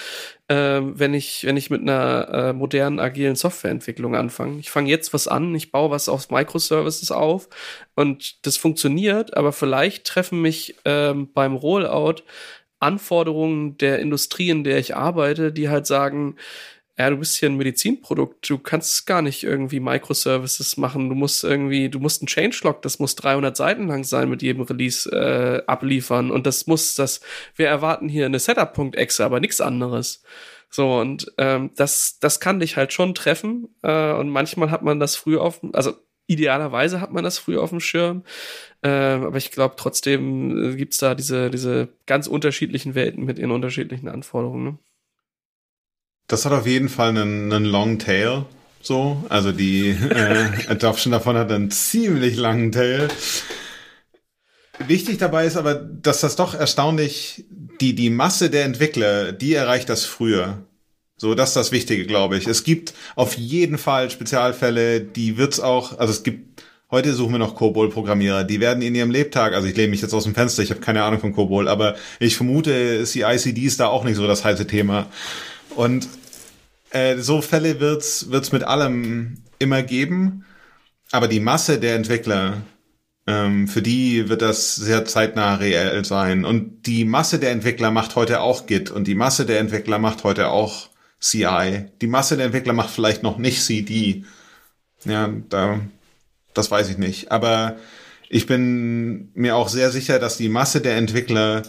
äh, 0.49 0.81
wenn 0.83 1.15
ich 1.15 1.45
wenn 1.45 1.57
ich 1.57 1.71
mit 1.71 1.83
einer 1.83 2.29
äh, 2.33 2.53
modernen 2.55 2.99
agilen 2.99 3.37
Softwareentwicklung 3.37 4.17
anfange. 4.17 4.59
Ich 4.59 4.71
fange 4.71 4.89
jetzt 4.89 5.13
was 5.13 5.29
an, 5.29 5.55
ich 5.55 5.71
baue 5.71 5.91
was 5.91 6.09
auf 6.09 6.31
Microservices 6.31 7.13
auf 7.13 7.49
und 7.95 8.47
das 8.47 8.57
funktioniert, 8.57 9.37
aber 9.37 9.53
vielleicht 9.53 10.07
treffen 10.07 10.41
mich 10.41 10.77
ähm, 10.85 11.29
beim 11.33 11.55
Rollout 11.55 12.23
Anforderungen 12.81 13.79
der 13.79 13.99
Industrie, 13.99 14.51
in 14.51 14.65
der 14.65 14.79
ich 14.79 14.95
arbeite, 14.95 15.53
die 15.53 15.69
halt 15.69 15.87
sagen, 15.87 16.37
ja, 16.97 17.11
du 17.11 17.17
bist 17.17 17.37
hier 17.37 17.49
ein 17.49 17.57
Medizinprodukt, 17.57 18.49
du 18.49 18.59
kannst 18.59 19.07
gar 19.07 19.21
nicht 19.21 19.43
irgendwie 19.43 19.81
Microservices 19.81 20.77
machen, 20.77 21.09
du 21.09 21.17
musst 21.17 21.43
irgendwie, 21.43 21.89
du 21.89 21.99
musst 21.99 22.23
ein 22.23 22.29
Changelog, 22.29 22.83
das 22.83 23.01
muss 23.01 23.17
300 23.17 23.57
Seiten 23.57 23.89
lang 23.89 24.05
sein 24.05 24.29
mit 24.29 24.43
jedem 24.43 24.63
Release 24.63 25.11
äh, 25.11 25.65
abliefern 25.67 26.31
und 26.31 26.47
das 26.47 26.69
muss, 26.69 26.95
das, 26.95 27.21
wir 27.57 27.67
erwarten 27.67 28.09
hier 28.09 28.27
eine 28.27 28.39
Setup.exe, 28.39 29.25
aber 29.25 29.41
nichts 29.41 29.61
anderes. 29.61 30.23
So, 30.71 31.01
und 31.01 31.33
ähm, 31.39 31.71
das, 31.77 32.19
das 32.21 32.41
kann 32.41 32.61
dich 32.61 32.77
halt 32.77 32.93
schon 32.93 33.15
treffen 33.15 33.69
äh, 33.83 34.13
und 34.13 34.29
manchmal 34.29 34.71
hat 34.71 34.83
man 34.83 35.01
das 35.01 35.17
früh 35.17 35.37
auf, 35.37 35.61
also 35.73 35.95
idealerweise 36.27 37.01
hat 37.01 37.13
man 37.13 37.25
das 37.25 37.39
früh 37.39 37.59
auf 37.59 37.71
dem 37.71 37.81
Schirm, 37.81 38.23
äh, 38.83 38.89
aber 38.89 39.37
ich 39.37 39.51
glaube 39.51 39.75
trotzdem 39.77 40.73
äh, 40.75 40.77
gibt's 40.77 40.99
da 40.99 41.15
diese, 41.17 41.51
diese 41.51 41.89
ganz 42.07 42.29
unterschiedlichen 42.29 42.95
Welten 42.95 43.25
mit 43.25 43.39
ihren 43.39 43.51
unterschiedlichen 43.51 44.09
Anforderungen. 44.09 44.65
Ne? 44.65 44.79
Das 46.35 46.45
hat 46.45 46.53
auf 46.53 46.67
jeden 46.67 46.89
Fall 46.89 47.11
einen, 47.11 47.53
einen 47.53 47.65
Long 47.65 48.01
Tail. 48.01 48.45
So, 48.83 49.25
also 49.29 49.53
die 49.53 49.91
äh, 49.91 50.49
Adoption 50.69 51.13
davon 51.13 51.37
hat 51.37 51.53
einen 51.53 51.71
ziemlich 51.71 52.35
langen 52.35 52.73
Tail. 52.73 53.07
Wichtig 54.85 55.19
dabei 55.19 55.47
ist 55.47 55.57
aber, 55.57 55.77
dass 55.77 56.23
das 56.23 56.35
doch 56.35 56.55
erstaunlich, 56.55 57.45
die, 57.81 57.95
die 57.95 58.11
Masse 58.11 58.51
der 58.51 58.65
Entwickler, 58.65 59.31
die 59.31 59.55
erreicht 59.55 59.89
das 59.89 60.07
früher. 60.07 60.65
So, 61.17 61.37
das 61.37 61.51
ist 61.51 61.57
das 61.57 61.71
Wichtige, 61.71 62.05
glaube 62.05 62.37
ich. 62.37 62.49
Es 62.49 62.65
gibt 62.65 62.95
auf 63.15 63.35
jeden 63.35 63.79
Fall 63.79 64.11
Spezialfälle, 64.11 65.03
die 65.03 65.39
wird's 65.39 65.61
auch, 65.61 66.01
also 66.01 66.13
es 66.13 66.25
gibt 66.25 66.65
Heute 66.91 67.15
suchen 67.15 67.33
wir 67.33 67.39
noch 67.39 67.57
COBOL-Programmierer. 67.57 68.45
Die 68.45 68.61
werden 68.61 68.83
in 68.83 68.95
ihrem 68.95 69.11
Lebtag, 69.11 69.55
also 69.55 69.67
ich 69.67 69.77
lehne 69.77 69.89
mich 69.89 70.03
jetzt 70.03 70.15
aus 70.15 70.25
dem 70.25 70.35
Fenster, 70.35 70.63
ich 70.63 70.71
habe 70.71 70.81
keine 70.81 71.03
Ahnung 71.03 71.19
von 71.19 71.33
COBOL, 71.33 71.67
aber 71.67 71.97
ich 72.21 72.37
vermute, 72.37 73.05
CICD 73.05 73.63
ist 73.63 73.81
da 73.81 73.87
auch 73.87 74.05
nicht 74.05 74.17
so 74.17 74.27
das 74.27 74.45
heiße 74.45 74.67
Thema. 74.67 75.07
Und 75.77 76.09
äh, 76.95 77.19
so 77.19 77.43
Fälle 77.43 77.81
wird's 77.81 78.31
wird's 78.31 78.53
mit 78.53 78.65
allem 78.65 79.43
immer 79.59 79.83
geben. 79.83 80.45
Aber 81.13 81.29
die 81.29 81.41
Masse 81.41 81.79
der 81.79 81.97
Entwickler, 81.97 82.63
ähm, 83.27 83.69
für 83.69 83.83
die 83.83 84.29
wird 84.29 84.43
das 84.43 84.75
sehr 84.77 85.05
zeitnah 85.05 85.57
reell 85.57 86.05
sein. 86.05 86.45
Und 86.45 86.87
die 86.87 87.05
Masse 87.05 87.39
der 87.39 87.51
Entwickler 87.51 87.91
macht 87.91 88.17
heute 88.17 88.41
auch 88.41 88.67
Git 88.67 88.91
und 88.91 89.07
die 89.07 89.15
Masse 89.15 89.47
der 89.47 89.61
Entwickler 89.61 89.99
macht 89.99 90.25
heute 90.25 90.49
auch 90.49 90.89
CI. 91.21 91.87
Die 92.01 92.07
Masse 92.07 92.37
der 92.37 92.47
Entwickler 92.47 92.73
macht 92.73 92.91
vielleicht 92.91 93.23
noch 93.23 93.39
nicht 93.39 93.63
CD. 93.63 94.25
Ja, 95.05 95.31
da 95.49 95.81
das 96.55 96.71
weiß 96.71 96.89
ich 96.89 96.99
nicht. 96.99 97.31
Aber 97.33 97.77
ich 98.29 98.47
bin 98.47 99.31
mir 99.35 99.57
auch 99.57 99.69
sehr 99.69 99.91
sicher, 99.91 100.19
dass 100.19 100.37
die 100.37 100.49
Masse 100.49 100.81
der 100.81 100.97
Entwickler 100.97 101.63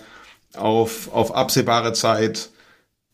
auf, 0.56 1.12
auf 1.12 1.36
absehbare 1.36 1.94
Zeit 1.94 2.50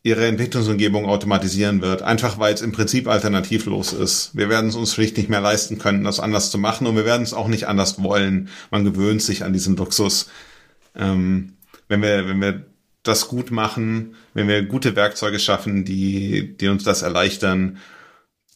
ihre 0.04 0.26
Entwicklungsumgebung 0.26 1.06
automatisieren 1.06 1.82
wird, 1.82 2.02
einfach 2.02 2.40
weil 2.40 2.54
es 2.54 2.62
im 2.62 2.72
Prinzip 2.72 3.08
alternativlos 3.08 3.94
ist. 3.94 4.36
Wir 4.36 4.50
werden 4.50 4.70
es 4.70 4.76
uns 4.76 4.94
schlicht 4.94 5.18
nicht 5.18 5.30
mehr 5.30 5.42
leisten 5.42 5.78
können, 5.78 6.04
das 6.04 6.20
anders 6.20 6.50
zu 6.50 6.58
machen 6.58 6.88
und 6.88 6.96
wir 6.96 7.06
werden 7.06 7.22
es 7.22 7.34
auch 7.34 7.48
nicht 7.48 7.68
anders 7.68 8.02
wollen. 8.02 8.50
Man 8.72 8.84
gewöhnt 8.84 9.22
sich 9.22 9.44
an 9.44 9.54
diesen 9.54 9.76
Luxus. 9.76 10.30
Ähm, 10.96 11.54
wenn 11.88 12.02
wir, 12.02 12.28
wenn 12.28 12.42
wir 12.42 12.66
das 13.04 13.28
gut 13.28 13.52
machen, 13.52 14.16
wenn 14.34 14.48
wir 14.48 14.64
gute 14.64 14.96
Werkzeuge 14.96 15.40
schaffen, 15.40 15.86
die, 15.86 16.58
die 16.58 16.68
uns 16.68 16.84
das 16.84 17.04
erleichtern, 17.04 17.78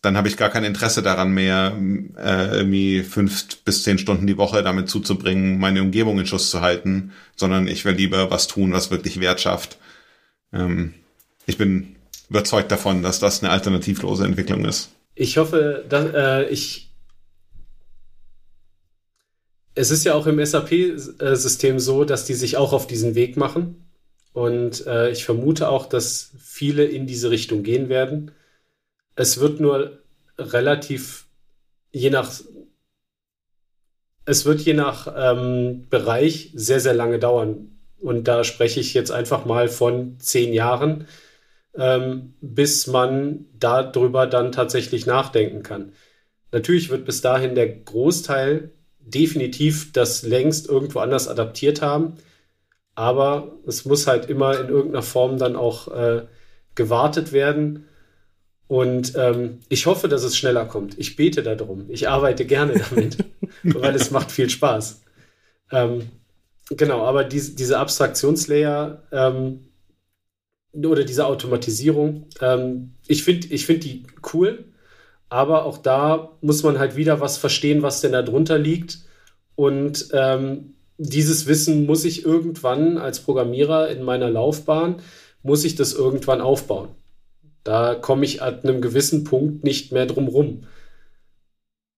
dann 0.01 0.17
habe 0.17 0.27
ich 0.27 0.37
gar 0.37 0.49
kein 0.49 0.63
Interesse 0.63 1.01
daran 1.01 1.31
mehr, 1.31 1.75
äh, 2.17 2.57
irgendwie 2.57 3.01
fünf 3.03 3.63
bis 3.63 3.83
zehn 3.83 3.97
Stunden 3.97 4.27
die 4.27 4.37
Woche 4.37 4.61
damit 4.63 4.87
zuzubringen, 4.89 5.59
meine 5.59 5.81
Umgebung 5.81 6.19
in 6.19 6.27
Schuss 6.27 6.49
zu 6.51 6.61
halten, 6.61 7.11
sondern 7.35 7.67
ich 7.67 7.85
will 7.85 7.95
lieber 7.95 8.29
was 8.29 8.47
tun, 8.47 8.71
was 8.71 8.91
wirklich 8.91 9.19
Wert 9.19 9.41
schafft. 9.41 9.77
Ähm, 10.53 10.93
ich 11.45 11.57
bin 11.57 11.95
überzeugt 12.29 12.71
davon, 12.71 13.03
dass 13.03 13.19
das 13.19 13.43
eine 13.43 13.51
alternativlose 13.51 14.25
Entwicklung 14.25 14.65
ist. 14.65 14.89
Ich 15.13 15.37
hoffe, 15.37 15.85
dass 15.87 16.13
äh, 16.13 16.49
ich. 16.49 16.91
Es 19.77 19.91
ist 19.91 20.05
ja 20.05 20.13
auch 20.13 20.25
im 20.25 20.43
SAP-System 20.43 21.79
so, 21.79 22.05
dass 22.05 22.25
die 22.25 22.33
sich 22.33 22.55
auch 22.55 22.71
auf 22.71 22.87
diesen 22.87 23.13
Weg 23.13 23.35
machen. 23.35 23.85
Und 24.31 24.85
äh, 24.87 25.11
ich 25.11 25.25
vermute 25.25 25.69
auch, 25.69 25.85
dass 25.85 26.31
viele 26.39 26.85
in 26.85 27.07
diese 27.07 27.29
Richtung 27.29 27.63
gehen 27.63 27.89
werden. 27.89 28.31
Es 29.15 29.39
wird 29.39 29.59
nur 29.59 29.99
relativ 30.37 31.25
je 31.91 32.09
nach 32.09 32.31
es 34.25 34.45
wird 34.45 34.61
je 34.61 34.73
nach 34.73 35.13
ähm, 35.15 35.87
Bereich 35.89 36.51
sehr, 36.55 36.79
sehr 36.79 36.93
lange 36.95 37.19
dauern. 37.19 37.77
Und 37.99 38.27
da 38.27 38.43
spreche 38.43 38.79
ich 38.79 38.93
jetzt 38.93 39.11
einfach 39.11 39.45
mal 39.45 39.69
von 39.69 40.19
zehn 40.19 40.51
Jahren, 40.51 41.07
ähm, 41.78 42.34
bis 42.41 42.88
man 42.88 43.45
darüber 43.57 44.28
dann 44.28 44.51
tatsächlich 44.51 45.05
nachdenken 45.05 45.63
kann. 45.63 45.93
Natürlich 46.51 46.89
wird 46.89 47.05
bis 47.05 47.21
dahin 47.21 47.55
der 47.55 47.67
Großteil 47.67 48.71
definitiv 48.99 49.91
das 49.91 50.23
längst 50.23 50.67
irgendwo 50.67 50.99
anders 50.99 51.28
adaptiert 51.28 51.82
haben, 51.82 52.15
aber 52.95 53.57
es 53.67 53.86
muss 53.86 54.07
halt 54.07 54.30
immer 54.30 54.59
in 54.59 54.69
irgendeiner 54.69 55.03
Form 55.03 55.38
dann 55.38 55.55
auch 55.55 55.89
äh, 55.89 56.26
gewartet 56.76 57.34
werden 57.34 57.86
und 58.67 59.13
ähm, 59.15 59.59
ich 59.69 59.86
hoffe, 59.86 60.07
dass 60.07 60.23
es 60.23 60.36
schneller 60.36 60.65
kommt. 60.65 60.97
Ich 60.97 61.15
bete 61.15 61.43
darum. 61.43 61.86
Ich 61.89 62.09
arbeite 62.09 62.45
gerne 62.45 62.82
damit, 62.89 63.17
weil 63.63 63.95
es 63.95 64.11
macht 64.11 64.32
viel 64.32 64.49
Spaß. 64.49 65.03
Ähm, 65.71 66.09
genau, 66.69 67.05
aber 67.05 67.23
diese, 67.23 67.55
diese 67.55 67.78
Abstraktionslayer 67.78 69.03
ähm, 69.11 69.67
oder 70.84 71.03
diese 71.03 71.26
Automatisierung, 71.26 72.28
ähm, 72.41 72.91
ich 73.07 73.23
finde 73.23 73.47
ich 73.47 73.65
find 73.65 73.84
die 73.84 74.03
cool, 74.34 74.65
aber 75.30 75.65
auch 75.65 75.78
da 75.78 76.38
muss 76.41 76.63
man 76.63 76.80
halt 76.80 76.95
wieder 76.95 77.19
was 77.21 77.38
verstehen, 77.38 77.82
was 77.82 78.01
denn 78.01 78.11
da 78.11 78.21
drunter 78.21 78.57
liegt. 78.57 78.99
Und 79.55 80.09
ähm, 80.13 80.76
dieses 80.97 81.47
Wissen 81.47 81.86
muss 81.86 82.05
ich 82.05 82.26
irgendwann 82.26 82.97
als 82.97 83.19
Programmierer 83.19 83.89
in 83.89 84.03
meiner 84.03 84.30
Laufbahn, 84.30 84.97
muss 85.43 85.63
ich 85.63 85.76
das 85.76 85.93
irgendwann 85.93 86.41
aufbauen. 86.41 86.89
Da 87.63 87.95
komme 87.95 88.26
ich 88.26 88.41
an 88.41 88.61
einem 88.63 88.82
gewissen 88.82 89.23
Punkt 89.23 89.63
nicht 89.63 89.91
mehr 89.91 90.05
drum 90.05 90.28
rum. 90.28 90.61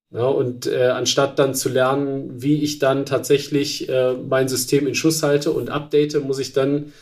Ja, 0.09 0.25
und 0.25 0.67
äh, 0.67 0.85
anstatt 0.87 1.37
dann 1.37 1.53
zu 1.53 1.67
lernen, 1.67 2.41
wie 2.41 2.63
ich 2.63 2.79
dann 2.79 3.05
tatsächlich 3.05 3.89
äh, 3.89 4.13
mein 4.13 4.47
System 4.47 4.87
in 4.87 4.95
Schuss 4.95 5.21
halte 5.21 5.51
und 5.51 5.69
update, 5.69 6.23
muss 6.23 6.39
ich 6.39 6.53
dann 6.53 6.93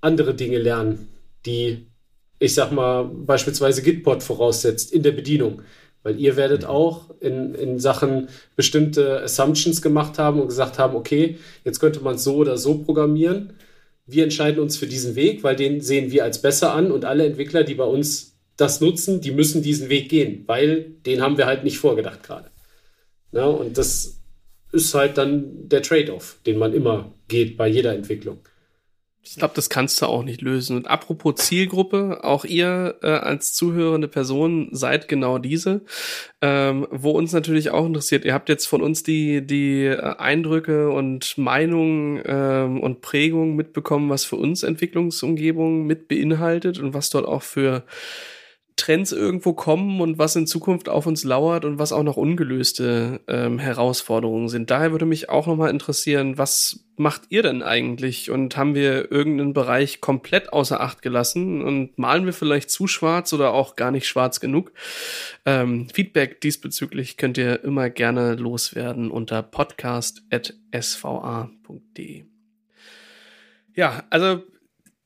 andere 0.00 0.34
Dinge 0.34 0.58
lernen, 0.58 1.08
die, 1.46 1.86
ich 2.38 2.54
sag 2.54 2.72
mal, 2.72 3.04
beispielsweise 3.04 3.82
Gitpod 3.82 4.22
voraussetzt 4.22 4.92
in 4.92 5.02
der 5.02 5.12
Bedienung. 5.12 5.62
Weil 6.02 6.18
ihr 6.18 6.36
werdet 6.36 6.64
auch 6.64 7.10
in, 7.20 7.54
in 7.54 7.78
Sachen 7.78 8.28
bestimmte 8.56 9.22
Assumptions 9.22 9.82
gemacht 9.82 10.18
haben 10.18 10.40
und 10.40 10.48
gesagt 10.48 10.78
haben, 10.78 10.96
okay, 10.96 11.38
jetzt 11.64 11.78
könnte 11.78 12.00
man 12.00 12.16
es 12.16 12.24
so 12.24 12.36
oder 12.36 12.58
so 12.58 12.78
programmieren 12.78 13.52
wir 14.06 14.24
entscheiden 14.24 14.60
uns 14.60 14.76
für 14.76 14.86
diesen 14.86 15.14
Weg, 15.14 15.42
weil 15.42 15.56
den 15.56 15.80
sehen 15.80 16.10
wir 16.10 16.24
als 16.24 16.42
besser 16.42 16.74
an 16.74 16.90
und 16.90 17.04
alle 17.04 17.24
Entwickler, 17.24 17.64
die 17.64 17.74
bei 17.74 17.84
uns 17.84 18.36
das 18.56 18.80
nutzen, 18.80 19.20
die 19.20 19.30
müssen 19.30 19.62
diesen 19.62 19.88
Weg 19.88 20.08
gehen, 20.08 20.44
weil 20.46 20.96
den 21.06 21.22
haben 21.22 21.38
wir 21.38 21.46
halt 21.46 21.64
nicht 21.64 21.78
vorgedacht 21.78 22.22
gerade. 22.22 22.50
Ja, 23.32 23.46
und 23.46 23.78
das 23.78 24.20
ist 24.72 24.94
halt 24.94 25.18
dann 25.18 25.68
der 25.68 25.82
Trade-off, 25.82 26.38
den 26.46 26.58
man 26.58 26.74
immer 26.74 27.14
geht 27.28 27.56
bei 27.56 27.68
jeder 27.68 27.94
Entwicklung. 27.94 28.40
Ich 29.24 29.36
glaube, 29.36 29.54
das 29.54 29.70
kannst 29.70 30.02
du 30.02 30.06
auch 30.06 30.24
nicht 30.24 30.42
lösen. 30.42 30.76
Und 30.76 30.88
apropos 30.90 31.36
Zielgruppe, 31.36 32.24
auch 32.24 32.44
ihr 32.44 32.96
äh, 33.02 33.06
als 33.06 33.52
zuhörende 33.54 34.08
Person 34.08 34.68
seid 34.72 35.06
genau 35.06 35.38
diese. 35.38 35.82
Ähm, 36.40 36.88
wo 36.90 37.12
uns 37.12 37.32
natürlich 37.32 37.70
auch 37.70 37.86
interessiert, 37.86 38.24
ihr 38.24 38.34
habt 38.34 38.48
jetzt 38.48 38.66
von 38.66 38.82
uns 38.82 39.04
die, 39.04 39.46
die 39.46 39.84
äh, 39.84 40.16
Eindrücke 40.18 40.90
und 40.90 41.38
Meinungen 41.38 42.20
ähm, 42.26 42.80
und 42.80 43.00
Prägungen 43.00 43.54
mitbekommen, 43.54 44.10
was 44.10 44.24
für 44.24 44.36
uns 44.36 44.64
Entwicklungsumgebung 44.64 45.86
mit 45.86 46.08
beinhaltet 46.08 46.80
und 46.80 46.92
was 46.92 47.08
dort 47.10 47.26
auch 47.26 47.42
für 47.42 47.84
Trends 48.76 49.12
irgendwo 49.12 49.52
kommen 49.52 50.00
und 50.00 50.18
was 50.18 50.36
in 50.36 50.46
Zukunft 50.46 50.88
auf 50.88 51.06
uns 51.06 51.24
lauert 51.24 51.64
und 51.64 51.78
was 51.78 51.92
auch 51.92 52.02
noch 52.02 52.16
ungelöste 52.16 53.20
ähm, 53.28 53.58
Herausforderungen 53.58 54.48
sind. 54.48 54.70
Daher 54.70 54.92
würde 54.92 55.06
mich 55.06 55.28
auch 55.28 55.46
nochmal 55.46 55.70
interessieren, 55.70 56.38
was 56.38 56.84
macht 56.96 57.22
ihr 57.30 57.42
denn 57.42 57.62
eigentlich 57.62 58.30
und 58.30 58.56
haben 58.56 58.74
wir 58.74 59.10
irgendeinen 59.10 59.52
Bereich 59.52 60.00
komplett 60.00 60.52
außer 60.52 60.80
Acht 60.80 61.02
gelassen 61.02 61.62
und 61.62 61.98
malen 61.98 62.26
wir 62.26 62.32
vielleicht 62.32 62.70
zu 62.70 62.86
schwarz 62.86 63.32
oder 63.32 63.52
auch 63.52 63.76
gar 63.76 63.90
nicht 63.90 64.06
schwarz 64.06 64.40
genug? 64.40 64.72
Ähm, 65.44 65.88
Feedback 65.92 66.40
diesbezüglich 66.40 67.16
könnt 67.16 67.38
ihr 67.38 67.64
immer 67.64 67.90
gerne 67.90 68.34
loswerden 68.34 69.10
unter 69.10 69.42
podcast.sva.de. 69.42 72.24
Ja, 73.74 74.04
also 74.10 74.42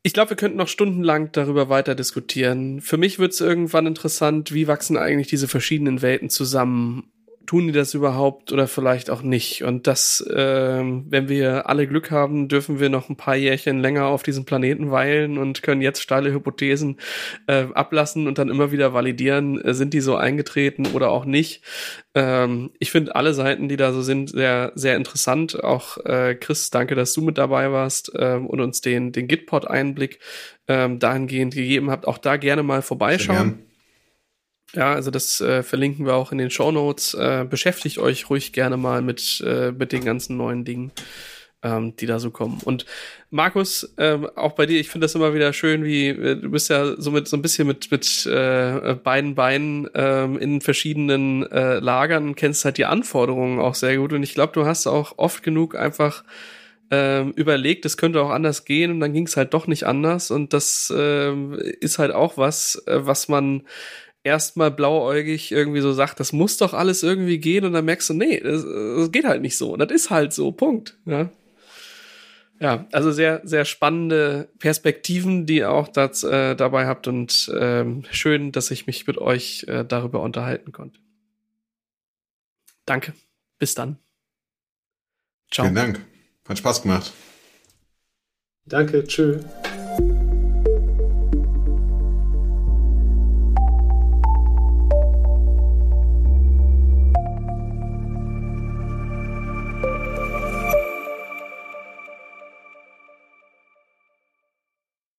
ich 0.07 0.13
glaube, 0.13 0.31
wir 0.31 0.37
könnten 0.37 0.57
noch 0.57 0.69
stundenlang 0.69 1.33
darüber 1.33 1.69
weiter 1.69 1.97
diskutieren. 1.97 2.81
Für 2.81 2.97
mich 2.97 3.19
wird 3.19 3.33
es 3.33 3.41
irgendwann 3.41 3.89
interessant, 3.89 4.55
wie 4.55 4.69
wachsen 4.69 4.97
eigentlich 4.97 5.27
diese 5.27 5.49
verschiedenen 5.49 6.01
Welten 6.01 6.31
zusammen 6.31 7.11
tun 7.47 7.68
die 7.68 7.72
das 7.72 7.94
überhaupt 7.94 8.53
oder 8.53 8.66
vielleicht 8.66 9.10
auch 9.10 9.23
nicht? 9.23 9.62
Und 9.62 9.86
das, 9.86 10.20
äh, 10.20 10.82
wenn 10.82 11.28
wir 11.28 11.68
alle 11.68 11.86
Glück 11.86 12.10
haben, 12.10 12.48
dürfen 12.48 12.81
wir 12.81 12.89
noch 12.89 13.09
ein 13.09 13.16
paar 13.16 13.36
Jährchen 13.36 13.81
länger 13.81 14.06
auf 14.06 14.23
diesem 14.23 14.44
Planeten 14.44 14.90
weilen 14.90 15.39
und 15.39 15.62
können 15.62 15.81
jetzt 15.81 16.02
steile 16.02 16.32
Hypothesen 16.32 16.98
äh, 17.47 17.66
ablassen 17.74 18.27
und 18.27 18.39
dann 18.39 18.48
immer 18.48 18.73
wieder 18.73 18.93
validieren, 18.93 19.60
äh, 19.60 19.74
sind 19.74 19.94
die 19.94 20.01
so 20.01 20.16
eingetreten 20.16 20.89
oder 20.93 21.10
auch 21.10 21.24
nicht. 21.24 21.62
Ähm, 22.14 22.70
ich 22.78 22.90
finde 22.90 23.14
alle 23.14 23.35
Seiten, 23.35 23.68
die 23.68 23.77
da 23.77 23.93
so 23.93 24.02
sind, 24.02 24.31
sehr, 24.31 24.73
sehr 24.74 24.97
interessant. 24.97 25.62
Auch 25.62 25.98
äh, 26.05 26.35
Chris, 26.35 26.70
danke, 26.70 26.94
dass 26.94 27.12
du 27.12 27.23
mit 27.23 27.39
dabei 27.39 27.73
warst 27.73 28.12
äh, 28.14 28.35
und 28.35 28.60
uns 28.60 28.81
den, 28.81 29.12
den 29.12 29.28
Gitpod-Einblick 29.28 30.18
äh, 30.66 30.89
dahingehend 30.97 31.55
gegeben 31.55 31.90
habt. 31.90 32.06
Auch 32.06 32.18
da 32.18 32.36
gerne 32.36 32.62
mal 32.62 32.82
vorbeischauen. 32.82 33.66
Ja, 34.77 34.93
also 34.93 35.11
das 35.11 35.40
äh, 35.40 35.62
verlinken 35.62 36.05
wir 36.05 36.15
auch 36.15 36.32
in 36.32 36.39
den 36.39 36.51
Show 36.51 36.70
Notes. 36.70 37.15
Äh, 37.15 37.47
beschäftigt 37.48 37.97
euch 37.97 38.28
ruhig 38.28 38.53
gerne 38.53 38.77
mal 38.77 39.01
mit, 39.01 39.43
äh, 39.44 39.73
mit 39.73 39.90
den 39.90 40.05
ganzen 40.05 40.36
neuen 40.36 40.66
Dingen, 40.66 40.93
ähm, 41.62 41.97
die 41.97 42.05
da 42.05 42.19
so 42.19 42.31
kommen. 42.31 42.61
Und 42.62 42.85
Markus, 43.31 43.94
äh, 43.97 44.19
auch 44.36 44.53
bei 44.53 44.66
dir, 44.66 44.78
ich 44.78 44.90
finde 44.90 45.07
das 45.07 45.15
immer 45.15 45.32
wieder 45.32 45.55
schön, 45.55 45.82
wie 45.82 46.09
äh, 46.09 46.36
du 46.36 46.51
bist 46.51 46.69
ja 46.69 46.94
so 47.01 47.11
mit 47.11 47.27
so 47.27 47.39
ein 47.39 47.43
bisschen 47.43 47.66
mit 47.66 47.90
mit 47.90 48.27
äh, 48.27 48.94
beiden 49.03 49.35
Beinen 49.35 49.86
äh, 49.94 50.24
in 50.24 50.61
verschiedenen 50.61 51.51
äh, 51.51 51.78
Lagern 51.78 52.35
kennst 52.35 52.66
halt 52.66 52.77
die 52.77 52.85
Anforderungen 52.85 53.59
auch 53.59 53.74
sehr 53.74 53.97
gut. 53.97 54.12
Und 54.12 54.23
ich 54.23 54.35
glaube, 54.35 54.53
du 54.53 54.66
hast 54.66 54.86
auch 54.86 55.15
oft 55.16 55.43
genug 55.43 55.74
einfach 55.74 56.23
ähm, 56.90 57.32
überlegt, 57.32 57.86
es 57.86 57.97
könnte 57.97 58.20
auch 58.20 58.31
anders 58.31 58.66
gehen 58.66 58.90
und 58.93 59.01
dann 59.01 59.15
ging 59.15 59.27
es 59.27 59.39
halt 59.39 59.55
doch 59.55 59.66
nicht 59.66 59.85
anders. 59.85 60.31
Und 60.31 60.53
das 60.53 60.90
ist 60.90 61.98
halt 61.98 62.12
auch 62.12 62.36
was, 62.36 62.82
äh, 62.86 63.07
was 63.07 63.28
man 63.28 63.62
erstmal 64.27 64.70
blauäugig 64.70 65.53
irgendwie 65.53 65.81
so 65.81 65.93
sagt, 65.93 66.20
das 66.20 66.32
muss 66.32 66.57
doch 66.59 66.74
alles 66.74 67.03
irgendwie 67.03 67.39
gehen 67.39 67.65
und 67.65 67.73
dann 67.73 67.85
merkst 67.85 68.11
du, 68.11 68.15
nee, 68.15 68.40
das, 68.40 68.65
das 68.65 69.12
geht 69.12 69.24
halt 69.24 69.40
nicht 69.40 69.57
so. 69.57 69.73
Und 69.73 69.78
das 69.78 69.90
ist 69.93 70.11
halt 70.11 70.32
so, 70.32 70.53
Punkt. 70.53 70.98
Ja. 71.07 71.31
Ja, 72.59 72.86
also 72.90 73.12
sehr, 73.12 73.43
sehr 73.44 73.66
spannende 73.66 74.48
Perspektiven, 74.59 75.44
die 75.44 75.59
ihr 75.59 75.70
auch 75.70 75.89
das, 75.89 76.24
äh, 76.24 76.57
dabei 76.57 76.86
habt 76.86 77.07
und 77.07 77.53
ähm, 77.59 78.05
schön, 78.11 78.51
dass 78.51 78.70
ich 78.70 78.86
mich 78.86 79.07
mit 79.07 79.19
euch 79.19 79.65
äh, 79.69 79.85
darüber 79.85 80.23
unterhalten 80.23 80.73
konnte. 80.73 80.98
Danke. 82.86 83.12
Bis 83.59 83.74
dann. 83.74 83.98
Ciao. 85.51 85.66
Vielen 85.66 85.74
Dank. 85.74 86.01
Hat 86.48 86.59
Spaß 86.59 86.82
gemacht. 86.82 87.12
Danke. 88.65 89.05
Tschüss. 89.05 89.44